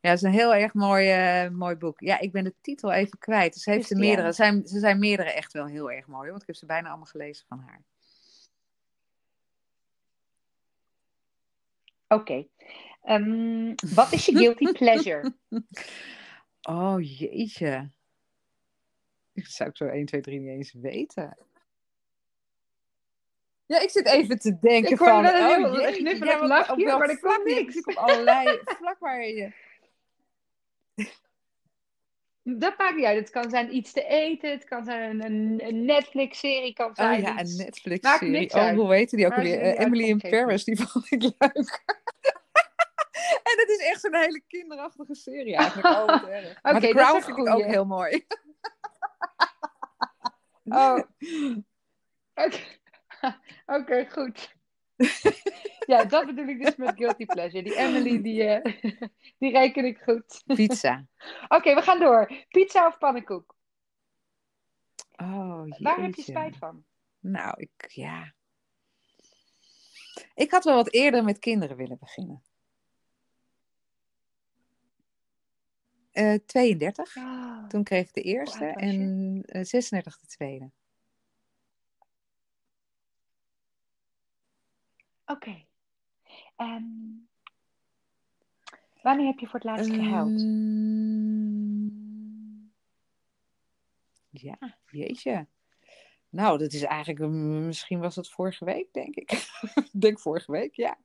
Ja, 0.01 0.11
het 0.11 0.18
is 0.18 0.22
een 0.22 0.33
heel 0.33 0.55
erg 0.55 0.74
mooi, 0.74 1.11
eh, 1.11 1.51
mooi 1.51 1.77
boek. 1.77 2.01
Ja, 2.01 2.20
ik 2.20 2.33
ben 2.33 2.45
de 2.45 2.55
titel 2.61 2.93
even 2.93 3.18
kwijt. 3.18 3.53
Dus 3.53 3.62
ze 3.62 3.70
heeft 3.70 3.91
er 3.91 3.97
Christiane. 3.97 4.16
meerdere. 4.16 4.35
Ze 4.35 4.43
zijn, 4.43 4.66
ze 4.66 4.79
zijn 4.79 4.99
meerdere 4.99 5.33
echt 5.33 5.53
wel 5.53 5.66
heel 5.66 5.91
erg 5.91 6.07
mooi. 6.07 6.29
Want 6.31 6.41
ik 6.41 6.47
heb 6.47 6.57
ze 6.57 6.66
bijna 6.66 6.89
allemaal 6.89 7.07
gelezen 7.07 7.47
van 7.49 7.59
haar. 7.59 7.85
Oké. 12.09 12.46
Ehm, 13.02 13.74
wat 13.94 14.12
is 14.12 14.26
je 14.26 14.36
guilty 14.36 14.72
pleasure? 14.78 15.34
Oh 16.62 16.96
jeetje. 17.00 17.90
Dat 19.32 19.44
zou 19.44 19.70
ik 19.70 19.76
zo 19.76 19.86
1, 19.86 20.07
2, 20.07 20.20
3 20.20 20.40
niet 20.40 20.48
eens 20.48 20.72
weten. 20.72 21.36
Ja, 23.66 23.80
ik 23.80 23.90
zit 23.90 24.07
even 24.07 24.38
te 24.38 24.59
denken 24.59 24.92
Ik 24.92 24.98
hoorde 24.98 25.12
van... 25.12 25.22
wel 25.22 25.34
een 25.34 25.74
heel 25.74 25.88
oh, 25.88 25.96
knuffelig 25.96 26.32
ja, 26.32 26.38
maar 26.38 26.48
lachje, 26.48 26.84
maar 26.84 27.09
er 27.09 27.42
niet? 27.44 27.57
niks. 27.57 27.76
Ik 27.76 27.86
op 27.86 27.94
allerlei 27.94 28.61
vlak 28.64 28.98
waar 28.98 29.26
je... 29.26 29.52
Dat 32.49 32.78
maakt 32.78 32.94
niet 32.97 33.05
uit. 33.05 33.18
Het 33.18 33.30
kan 33.30 33.51
zijn 33.51 33.76
iets 33.76 33.92
te 33.92 34.05
eten, 34.05 34.51
het 34.51 34.64
kan 34.64 34.84
zijn 34.84 35.24
een, 35.24 35.66
een, 35.66 35.84
Netflix-serie, 35.84 36.72
kan 36.72 36.94
zijn 36.94 37.14
Oh 37.14 37.20
ja, 37.20 37.40
iets- 37.40 37.59
een 37.59 37.64
Netflix-serie. 37.64 38.51
Oh, 38.55 38.61
uit. 38.61 38.76
hoe 38.76 38.94
heette 38.94 39.16
die 39.16 39.26
ook 39.26 39.32
alweer? 39.32 39.53
die 39.62 39.72
Eh, 39.72 39.84
Emily 39.84 40.05
in 40.05 40.18
Paris, 40.18 40.64
die 40.64 40.80
vond 40.80 41.12
ik 41.12 41.22
leuk. 41.22 41.34
en 43.49 43.57
het 43.57 43.68
is 43.68 43.86
echt 43.86 44.01
zo'n 44.01 44.14
hele 44.16 44.42
kinderachtige 44.47 45.14
serie 45.14 45.57
eigenlijk. 45.57 45.97
Oh, 45.97 46.07
wat 46.07 46.26
erg. 46.28 46.59
maar 46.62 46.74
The 46.74 46.80
dat 46.80 46.82
is 46.82 46.90
Crown 46.90 47.22
vind 47.22 47.38
ik 47.38 47.49
ook 47.49 47.64
heel 47.64 47.84
mooi. 47.84 48.24
Oh. 50.68 50.99
Oké, 52.34 52.59
Oké, 53.66 54.07
goed. 54.11 54.55
ja, 55.92 56.05
dat 56.05 56.26
bedoel 56.26 56.47
ik 56.47 56.64
dus 56.64 56.76
met 56.76 56.97
guilty 56.97 57.26
pleasure. 57.26 57.62
Die 57.62 57.76
Emily, 57.76 58.22
die, 58.22 58.44
eh, 58.44 58.82
die 59.38 59.51
reken 59.51 59.84
ik 59.84 59.99
goed. 59.99 60.42
Pizza. 60.47 61.07
Oké, 61.57 61.74
we 61.74 61.82
gaan 61.82 61.99
door. 61.99 62.44
Pizza 62.49 62.86
of 62.86 62.99
pannenkoek? 62.99 63.55
Oh, 65.16 65.62
jeetje. 65.64 65.84
Waar 65.84 66.03
heb 66.03 66.14
je 66.14 66.22
spijt 66.22 66.57
van? 66.57 66.84
Nou, 67.20 67.55
ik, 67.57 67.90
ja. 67.92 68.34
Ik 70.34 70.51
had 70.51 70.64
wel 70.64 70.74
wat 70.74 70.92
eerder 70.92 71.24
met 71.24 71.38
kinderen 71.38 71.76
willen 71.76 71.99
beginnen. 71.99 72.42
Eh 76.12 76.34
32. 76.47 77.16
Ah, 77.16 77.66
Toen 77.68 77.84
kreeg 77.84 78.09
ik 78.09 78.14
de 78.14 78.20
eerste 78.20 78.64
en 78.64 79.42
eh 79.47 79.64
36 79.64 80.18
de 80.18 80.26
tweede. 80.26 80.70
Oké. 85.27 85.64
Ehm, 86.57 86.85
wanneer 89.03 89.27
heb 89.27 89.39
je 89.39 89.47
voor 89.47 89.61
het 89.61 89.64
laatst 89.64 89.93
gehuild? 89.93 90.41
Ehm, 90.41 91.87
ja, 94.31 94.77
jeetje. 94.91 95.47
Nou, 96.29 96.59
dat 96.59 96.72
is 96.72 96.83
eigenlijk, 96.83 97.33
misschien 97.33 98.01
was 98.01 98.16
het 98.16 98.31
vorige 98.31 98.64
week, 98.64 98.93
denk 98.93 99.14
ik. 99.14 99.31
Ik 99.93 100.01
denk 100.01 100.20
vorige 100.20 100.53
week, 100.53 100.74
ja. 100.74 100.99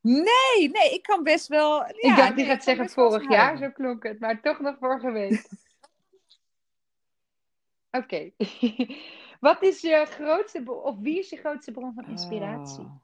Nee, 0.00 0.70
nee, 0.72 0.92
ik 0.92 1.02
kan 1.02 1.22
best 1.22 1.46
wel. 1.46 1.76
Ja, 1.76 1.92
ik 1.94 2.16
dacht, 2.16 2.28
die 2.28 2.44
nee, 2.44 2.54
gaat 2.54 2.64
zeggen 2.64 2.90
vorig 2.90 3.28
jaar, 3.30 3.56
zo 3.56 3.70
klonk 3.70 4.02
het. 4.02 4.20
Maar 4.20 4.40
toch 4.40 4.60
nog 4.60 4.76
vorige 4.78 5.10
week. 5.10 5.48
Oké. 7.90 8.30
Wat 9.42 9.62
is 9.62 9.80
je 9.80 10.06
grootste, 10.06 10.72
of 10.72 10.98
wie 10.98 11.18
is 11.18 11.30
je 11.30 11.36
grootste 11.36 11.72
bron 11.72 11.94
van 11.94 12.08
inspiratie? 12.08 12.84
Oh. 12.84 12.96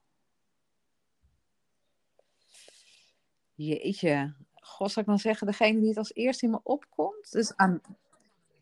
Jeetje. 3.55 4.35
God, 4.55 4.91
zou 4.91 5.01
ik 5.01 5.07
dan 5.07 5.19
zeggen, 5.19 5.47
degene 5.47 5.79
die 5.79 5.89
het 5.89 5.97
als 5.97 6.15
eerste 6.15 6.45
in 6.45 6.51
me 6.51 6.61
opkomt? 6.63 7.33
Dus 7.33 7.57
An... 7.57 7.81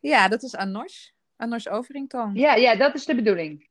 Ja, 0.01 0.29
dat 0.29 0.43
is 0.43 0.57
Anosh. 0.57 1.09
Anosh 1.37 1.67
Overington. 1.67 2.35
Ja, 2.35 2.55
ja, 2.55 2.77
dat 2.77 2.95
is 2.95 3.05
de 3.05 3.15
bedoeling. 3.15 3.69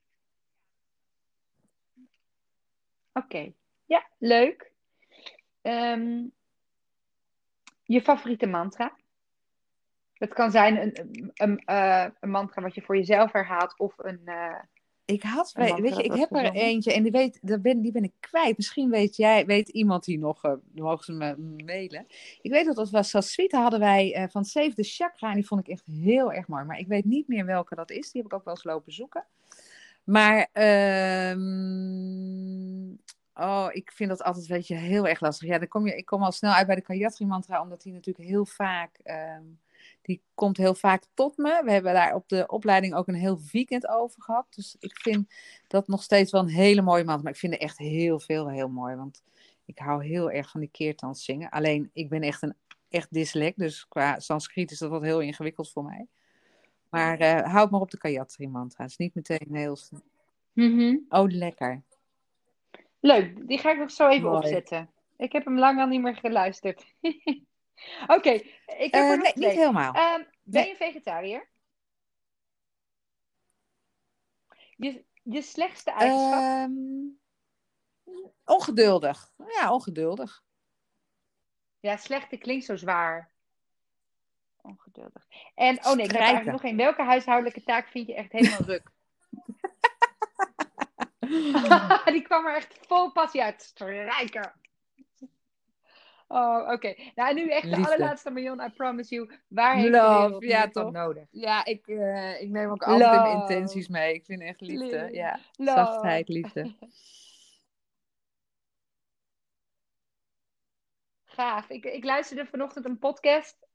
Oké. 3.13 3.53
Ja, 3.85 4.07
leuk. 4.17 4.71
Ehm, 5.61 6.23
je 7.83 8.01
favoriete 8.01 8.47
mantra? 8.47 8.97
Het 10.15 10.33
kan 10.33 10.51
zijn 10.51 10.81
een, 10.81 11.31
een, 11.33 11.59
eh, 11.65 12.05
een 12.19 12.29
mantra 12.29 12.61
wat 12.61 12.75
je 12.75 12.81
voor 12.81 12.97
jezelf 12.97 13.31
herhaalt 13.31 13.79
of 13.79 13.93
een... 13.97 14.21
eh, 14.25 14.55
Ik 15.53 15.67
weet, 15.67 15.79
weet 15.81 15.95
je, 15.95 16.03
ik 16.03 16.13
heb 16.13 16.35
er 16.35 16.51
eentje 16.51 16.93
en 16.93 17.03
die, 17.03 17.11
weet, 17.11 17.39
dat 17.41 17.61
ben, 17.61 17.81
die 17.81 17.91
ben 17.91 18.03
ik 18.03 18.13
kwijt. 18.19 18.57
Misschien 18.57 18.89
weet 18.89 19.15
jij, 19.15 19.45
weet 19.45 19.69
iemand 19.69 20.03
die 20.03 20.19
nog, 20.19 20.41
dan 20.41 20.61
mogen 20.73 21.05
ze 21.05 21.13
me 21.13 21.35
mailen. 21.65 22.05
Ik 22.41 22.51
weet 22.51 22.65
dat 22.65 22.75
dat 22.75 22.89
was 22.89 23.09
Saswita 23.09 23.61
hadden 23.61 23.79
wij 23.79 24.13
eh, 24.13 24.23
van 24.29 24.45
Save 24.45 24.73
the 24.73 24.83
Chakra 24.83 25.29
en 25.29 25.35
die 25.35 25.47
vond 25.47 25.61
ik 25.61 25.67
echt 25.67 25.85
heel 25.85 26.33
erg 26.33 26.47
mooi. 26.47 26.63
Maar 26.63 26.79
ik 26.79 26.87
weet 26.87 27.05
niet 27.05 27.27
meer 27.27 27.45
welke 27.45 27.75
dat 27.75 27.91
is. 27.91 28.11
Die 28.11 28.21
heb 28.21 28.31
ik 28.31 28.37
ook 28.37 28.45
wel 28.45 28.53
eens 28.53 28.63
lopen 28.63 28.93
zoeken. 28.93 29.25
Maar, 30.03 30.47
ehm, 30.51 31.41
oh, 33.35 33.67
ik 33.71 33.91
vind 33.91 34.09
dat 34.09 34.23
altijd, 34.23 34.47
weet 34.47 34.67
je, 34.67 34.75
heel 34.75 35.07
erg 35.07 35.19
lastig. 35.19 35.49
Ja, 35.49 35.57
dan 35.57 35.67
kom 35.67 35.87
je, 35.87 35.97
ik 35.97 36.05
kom 36.05 36.23
al 36.23 36.31
snel 36.31 36.51
uit 36.51 36.67
bij 36.67 36.75
de 36.75 36.81
Kayatri 36.81 37.25
mantra, 37.25 37.61
omdat 37.61 37.81
die 37.81 37.93
natuurlijk 37.93 38.27
heel 38.27 38.45
vaak, 38.45 38.97
ehm, 39.03 39.43
die 40.05 40.21
komt 40.33 40.57
heel 40.57 40.75
vaak 40.75 41.03
tot 41.13 41.37
me. 41.37 41.61
We 41.63 41.71
hebben 41.71 41.93
daar 41.93 42.15
op 42.15 42.29
de 42.29 42.47
opleiding 42.47 42.93
ook 42.93 43.07
een 43.07 43.15
heel 43.15 43.39
weekend 43.51 43.87
over 43.87 44.21
gehad. 44.21 44.45
Dus 44.49 44.75
ik 44.79 44.99
vind 45.01 45.33
dat 45.67 45.87
nog 45.87 46.03
steeds 46.03 46.31
wel 46.31 46.41
een 46.41 46.47
hele 46.47 46.81
mooie 46.81 47.03
mantra. 47.03 47.23
Maar 47.23 47.31
ik 47.33 47.39
vind 47.39 47.53
er 47.53 47.59
echt 47.59 47.77
heel 47.77 48.19
veel 48.19 48.49
heel 48.49 48.69
mooi, 48.69 48.95
want 48.95 49.23
ik 49.65 49.79
hou 49.79 50.05
heel 50.05 50.31
erg 50.31 50.49
van 50.49 50.59
die 50.59 50.69
keertans 50.69 51.23
zingen. 51.23 51.49
Alleen, 51.49 51.89
ik 51.93 52.09
ben 52.09 52.21
echt 52.21 52.41
een 52.41 52.55
echt 52.89 53.13
dyslect, 53.13 53.59
dus 53.59 53.87
qua 53.87 54.19
Sanskriet 54.19 54.71
is 54.71 54.79
dat 54.79 54.89
wat 54.89 55.01
heel 55.01 55.19
ingewikkeld 55.21 55.71
voor 55.71 55.83
mij. 55.83 56.07
Maar 56.89 57.19
eh 57.19 57.53
houd 57.53 57.71
maar 57.71 57.81
op 57.81 57.91
de 57.91 57.97
Kayatri 57.97 58.47
mantra. 58.47 58.83
Het 58.83 58.91
is 58.91 58.97
niet 58.97 59.15
meteen 59.15 59.47
heel... 59.55 59.75
snel. 59.75 60.01
mhm. 60.53 60.97
Oh, 61.09 61.29
lekker. 61.29 61.81
Leuk, 62.99 63.47
die 63.47 63.57
ga 63.57 63.71
ik 63.71 63.77
nog 63.77 63.91
zo 63.91 64.07
even 64.07 64.29
Mooi. 64.29 64.37
opzetten. 64.37 64.89
Ik 65.17 65.31
heb 65.31 65.45
hem 65.45 65.59
lang 65.59 65.79
al 65.79 65.87
niet 65.87 66.01
meer 66.01 66.15
geluisterd. 66.15 66.85
Oké, 68.07 68.29
ik 68.29 68.53
heb 68.65 68.93
Eh, 68.93 69.09
nog 69.09 69.17
nee, 69.21 69.31
twee. 69.33 69.47
niet 69.47 69.57
helemaal. 69.57 69.93
Ehm, 69.93 70.23
ben 70.43 70.61
Nee. 70.61 70.67
je 70.67 70.75
vegetariër? 70.75 71.47
Je, 74.75 75.05
je 75.23 75.41
slechtste 75.41 75.91
eigenschap? 75.91 76.39
Ehm, 76.41 76.73
ongeduldig. 78.45 79.31
Ja, 79.59 79.73
ongeduldig. 79.73 80.43
Ja, 81.79 81.97
slechte 81.97 82.37
klinkt 82.37 82.65
zo 82.65 82.75
zwaar. 82.75 83.33
Ongeduldig. 84.61 85.27
En, 85.55 85.85
oh 85.85 85.93
nee, 85.93 86.05
ik 86.05 86.11
heb 86.11 86.21
eigenlijk 86.21 86.51
nog 86.51 86.63
één. 86.63 86.77
Welke 86.77 87.03
huishoudelijke 87.03 87.63
taak 87.63 87.87
vind 87.87 88.07
je 88.07 88.15
echt 88.15 88.31
helemaal 88.31 88.61
ruk? 88.73 88.91
Die 92.13 92.21
kwam 92.21 92.45
er 92.45 92.55
echt 92.55 92.77
vol 92.87 93.11
passie 93.11 93.43
uit. 93.43 93.61
Strijken. 93.61 94.53
Oh, 96.35 96.71
oké. 96.71 96.93
Nou, 97.15 97.29
en 97.29 97.35
nu 97.35 97.49
echt 97.49 97.61
de 97.61 97.67
Liefde. 97.69 97.85
allerlaatste 97.85 98.31
Marion, 98.31 98.59
I 98.59 98.69
promise 98.69 99.15
you. 99.15 99.31
Waar 99.47 99.75
heeft 99.75 99.91
de 99.91 99.97
Love, 99.97 100.47
ja, 100.47 100.67
toch? 100.67 100.91
nodig? 100.91 101.27
Ja, 101.31 101.65
ik, 101.65 101.87
eh, 101.87 102.41
ik 102.41 102.49
neem 102.49 102.69
ook 102.69 102.83
altijd 102.83 103.21
mijn 103.21 103.39
intenties 103.39 103.87
mee. 103.87 104.13
Ik 104.13 104.25
vind 104.25 104.41
echt 104.41 104.61
liefde. 104.61 105.01
Lief. 105.01 105.13
Ja, 105.13 105.39
Love. 105.55 105.71
zachtheid, 105.71 106.27
liefde. 106.27 106.73
Gaaf. 111.25 111.69
Ik, 111.69 111.85
ik 111.85 112.03
luisterde 112.03 112.45
vanochtend 112.45 112.85
een 112.85 112.99
podcast. 112.99 113.67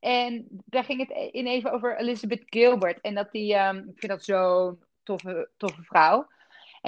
En 0.00 0.46
daar 0.48 0.84
ging 0.84 1.08
het 1.08 1.32
in 1.32 1.46
even 1.46 1.72
over 1.72 1.98
Elizabeth 1.98 2.42
Gilbert. 2.46 3.00
En 3.00 3.14
dat 3.14 3.32
die, 3.32 3.54
ehm, 3.54 3.76
ik 3.76 3.98
vind 3.98 4.12
dat 4.12 4.24
zo'n 4.24 4.82
toffe, 5.02 5.50
toffe 5.56 5.82
vrouw. 5.82 6.28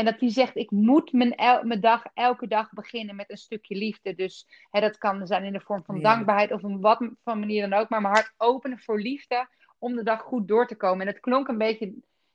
En 0.00 0.06
dat 0.06 0.18
die 0.18 0.30
zegt, 0.30 0.56
ik 0.56 0.70
moet 0.70 1.12
mijn, 1.12 1.34
el- 1.34 1.64
mijn 1.64 1.80
dag 1.80 2.02
elke 2.14 2.46
dag 2.46 2.72
beginnen 2.72 3.16
met 3.16 3.30
een 3.30 3.36
stukje 3.36 3.76
liefde. 3.76 4.14
Dus 4.14 4.46
hè, 4.70 4.80
dat 4.80 4.98
kan 4.98 5.26
zijn 5.26 5.44
in 5.44 5.52
de 5.52 5.60
vorm 5.60 5.84
van 5.84 6.00
dankbaarheid 6.00 6.52
of 6.52 6.62
op 6.62 6.80
wat 6.80 6.98
voor 7.24 7.38
manier 7.38 7.68
dan 7.68 7.80
ook. 7.80 7.88
Maar 7.88 8.00
mijn 8.00 8.14
hart 8.14 8.32
openen 8.36 8.78
voor 8.78 9.00
liefde 9.00 9.48
om 9.78 9.96
de 9.96 10.02
dag 10.02 10.20
goed 10.20 10.48
door 10.48 10.66
te 10.66 10.76
komen. 10.76 11.00
En 11.06 11.12
het 11.12 11.20
klonk 11.20 11.48
een 11.48 11.58
beetje 11.58 11.92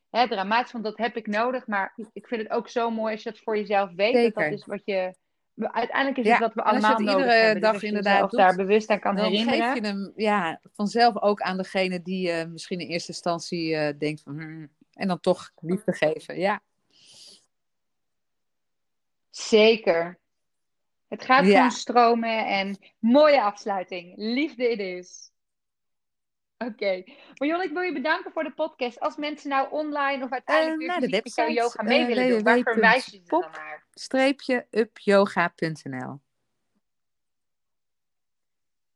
hè, 0.10 0.28
dramatisch, 0.28 0.72
want 0.72 0.84
dat 0.84 0.98
heb 0.98 1.16
ik 1.16 1.28
nodig. 1.28 1.68
Maar 1.68 1.94
ik 2.14 2.28
vind 2.28 2.42
het 2.42 2.52
ook 2.52 2.70
zo 2.70 2.92
mooi 2.92 3.14
als 3.14 3.24
je 3.24 3.30
dat 3.30 3.40
voor 3.40 3.58
jezelf 3.58 3.92
weet. 3.96 4.14
Dat 4.14 4.22
Zeker. 4.22 4.50
dat 4.50 4.60
is 4.60 4.66
wat 4.66 4.82
je... 4.86 5.16
Uiteindelijk 5.56 6.18
is 6.18 6.26
Ja, 6.26 6.32
het 6.32 6.42
wat 6.42 6.54
we 6.54 6.64
als 6.64 6.70
je 6.70 6.78
allemaal 6.88 6.98
het 6.98 7.06
nodig 7.06 7.22
iedere 7.24 7.38
hebben. 7.38 7.54
Dus 7.54 7.64
dag 7.64 7.74
als 7.74 7.84
inderdaad 7.84 8.30
doet, 8.30 8.40
daar 8.40 8.56
bewust 8.56 8.90
aan 8.90 9.00
kan 9.00 9.16
Dan 9.16 9.26
herinneren. 9.26 9.64
geef 9.64 9.74
je 9.76 9.88
hem 9.88 10.14
ja, 10.16 10.60
vanzelf 10.74 11.22
ook 11.22 11.42
aan 11.42 11.58
degene 11.58 12.02
die 12.02 12.32
eh, 12.32 12.48
misschien 12.48 12.80
in 12.80 12.88
eerste 12.88 13.12
instantie 13.12 13.76
eh, 13.76 13.98
denkt 13.98 14.22
van... 14.22 14.40
hmm, 14.40 14.70
en 14.94 15.08
dan 15.08 15.20
toch 15.20 15.52
liefde 15.62 15.94
geven. 15.94 16.40
Ja, 16.40 16.62
Zeker. 19.36 20.20
Het 21.08 21.26
gaat 21.26 21.46
Ja. 21.46 21.56
gewoon 21.56 21.72
stromen 21.72 22.46
en 22.48 22.78
mooie 23.00 23.42
afsluiting. 23.42 24.14
Liefde 24.18 24.72
it 24.72 24.80
is. 24.80 25.32
Oké. 26.58 27.04
Marion, 27.38 27.62
ik 27.62 27.72
wil 27.72 27.82
je 27.82 27.94
bedanken 27.94 28.32
voor 28.32 28.44
de 28.44 28.52
podcast. 28.54 29.00
Als 29.00 29.16
mensen 29.16 29.50
nou 29.50 29.72
online 29.72 30.24
of 30.24 30.32
uiteindelijk 30.32 30.78
weer 30.78 30.88
naar 30.88 31.00
de 31.00 31.10
website, 31.10 31.52
yoga 31.54 31.84
mee 31.84 32.00
eh, 32.02 32.08
willen 32.08 32.30
doen, 32.30 32.44
waar 32.44 32.60
verwijs 32.60 33.06
je 33.06 33.12
ze 33.12 33.22
dan 33.26 33.40
naar? 33.52 33.86
streepje 33.94 34.68
upyoga.nl 34.72 36.20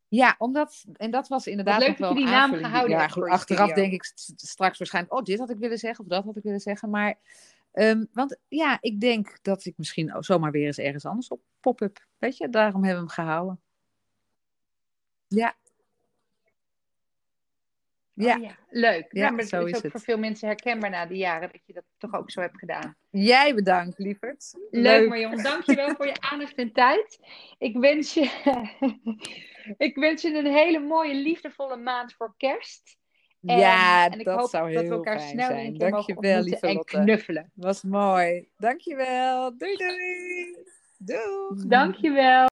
Ja, 0.08 0.36
omdat, 0.38 0.86
en 0.96 1.12
dat 1.12 1.28
was 1.28 1.48
inderdaad 1.48 1.80
leuk 1.80 1.88
dat 1.90 1.98
wel 2.00 2.10
je 2.10 2.16
die 2.16 2.26
naam 2.26 2.54
gehouden 2.54 2.98
ja, 2.98 3.08
goed, 3.08 3.28
achteraf 3.30 3.72
denk 3.74 3.94
ik 3.94 4.04
st- 4.04 4.34
straks 4.36 4.78
waarschijnlijk, 4.78 5.14
oh, 5.16 5.24
dit 5.24 5.40
had 5.40 5.50
ik 5.50 5.58
willen 5.58 5.78
zeggen 5.78 6.04
of 6.04 6.10
dat 6.10 6.24
had 6.24 6.36
ik 6.38 6.44
willen 6.44 6.60
zeggen. 6.60 6.90
Maar, 6.90 7.16
ehm, 7.80 8.06
want 8.14 8.38
ja, 8.48 8.78
ik 8.82 9.00
denk 9.02 9.38
dat 9.42 9.66
ik 9.66 9.74
misschien 9.78 10.16
zomaar 10.20 10.52
weer 10.52 10.66
eens 10.66 10.78
ergens 10.78 11.06
anders 11.06 11.28
op 11.28 11.42
pop-up. 11.60 12.06
Weet 12.18 12.38
je, 12.38 12.50
daarom 12.50 12.84
hebben 12.84 13.04
we 13.06 13.14
hem 13.14 13.26
gehouden. 13.26 13.60
Ja. 15.28 15.56
Ja, 18.14 18.36
Oh, 18.36 18.42
ja. 18.44 18.58
Leuk. 18.70 19.08
Ja, 19.12 19.24
Ja, 19.26 19.30
maar 19.32 19.44
zo 19.44 19.58
het 19.58 19.66
is 19.66 19.72
is 19.72 19.78
ook 19.78 19.84
het. 19.84 19.92
voor 19.92 20.02
veel 20.02 20.18
mensen 20.18 20.48
herkenbaar 20.48 20.90
na 20.90 21.06
die 21.06 21.18
jaren 21.18 21.52
dat 21.52 21.62
je 21.66 21.74
dat 21.74 21.84
toch 21.98 22.14
ook 22.14 22.32
zo 22.32 22.42
hebt 22.42 22.58
gedaan. 22.60 22.96
jij 23.10 23.56
bedankt, 23.56 23.98
lieverd. 24.00 24.54
Leuk, 24.72 25.10
Marion. 25.10 25.44
Dankjewel 25.44 25.96
voor 25.96 26.06
je 26.06 26.22
aandacht 26.32 26.56
en 26.56 26.72
tijd. 26.72 27.20
Ik 27.58 27.78
wens 27.78 28.14
je, 28.14 28.22
ik 29.88 29.96
wens 29.96 30.22
je 30.22 30.34
een 30.38 30.46
hele 30.54 30.80
mooie, 30.80 31.16
liefdevolle 31.16 31.78
maand 31.78 32.14
voor 32.14 32.34
kerst. 32.38 32.98
En, 33.46 33.58
ja, 33.58 34.06
en 34.12 34.20
ik 34.20 34.26
dat 34.26 34.40
hoop 34.40 34.50
zou 34.50 34.74
dat 34.74 34.82
heel 34.82 34.90
we 34.90 34.96
elkaar 34.96 35.20
fijn 35.20 35.30
snel 35.30 35.48
zijn. 35.48 35.66
een 35.66 35.78
keer 35.78 35.90
mogen 35.90 36.14
Dankjewel, 36.14 36.44
lieve 36.44 36.68
en 36.68 36.74
Lotte. 36.76 36.98
knuffelen. 36.98 37.52
Was 37.54 37.84
mooi. 37.84 38.48
Dankjewel. 38.58 39.58
Doei 39.58 39.76
doei. 39.76 40.56
Doei. 40.98 41.68
Dankjewel. 41.68 42.48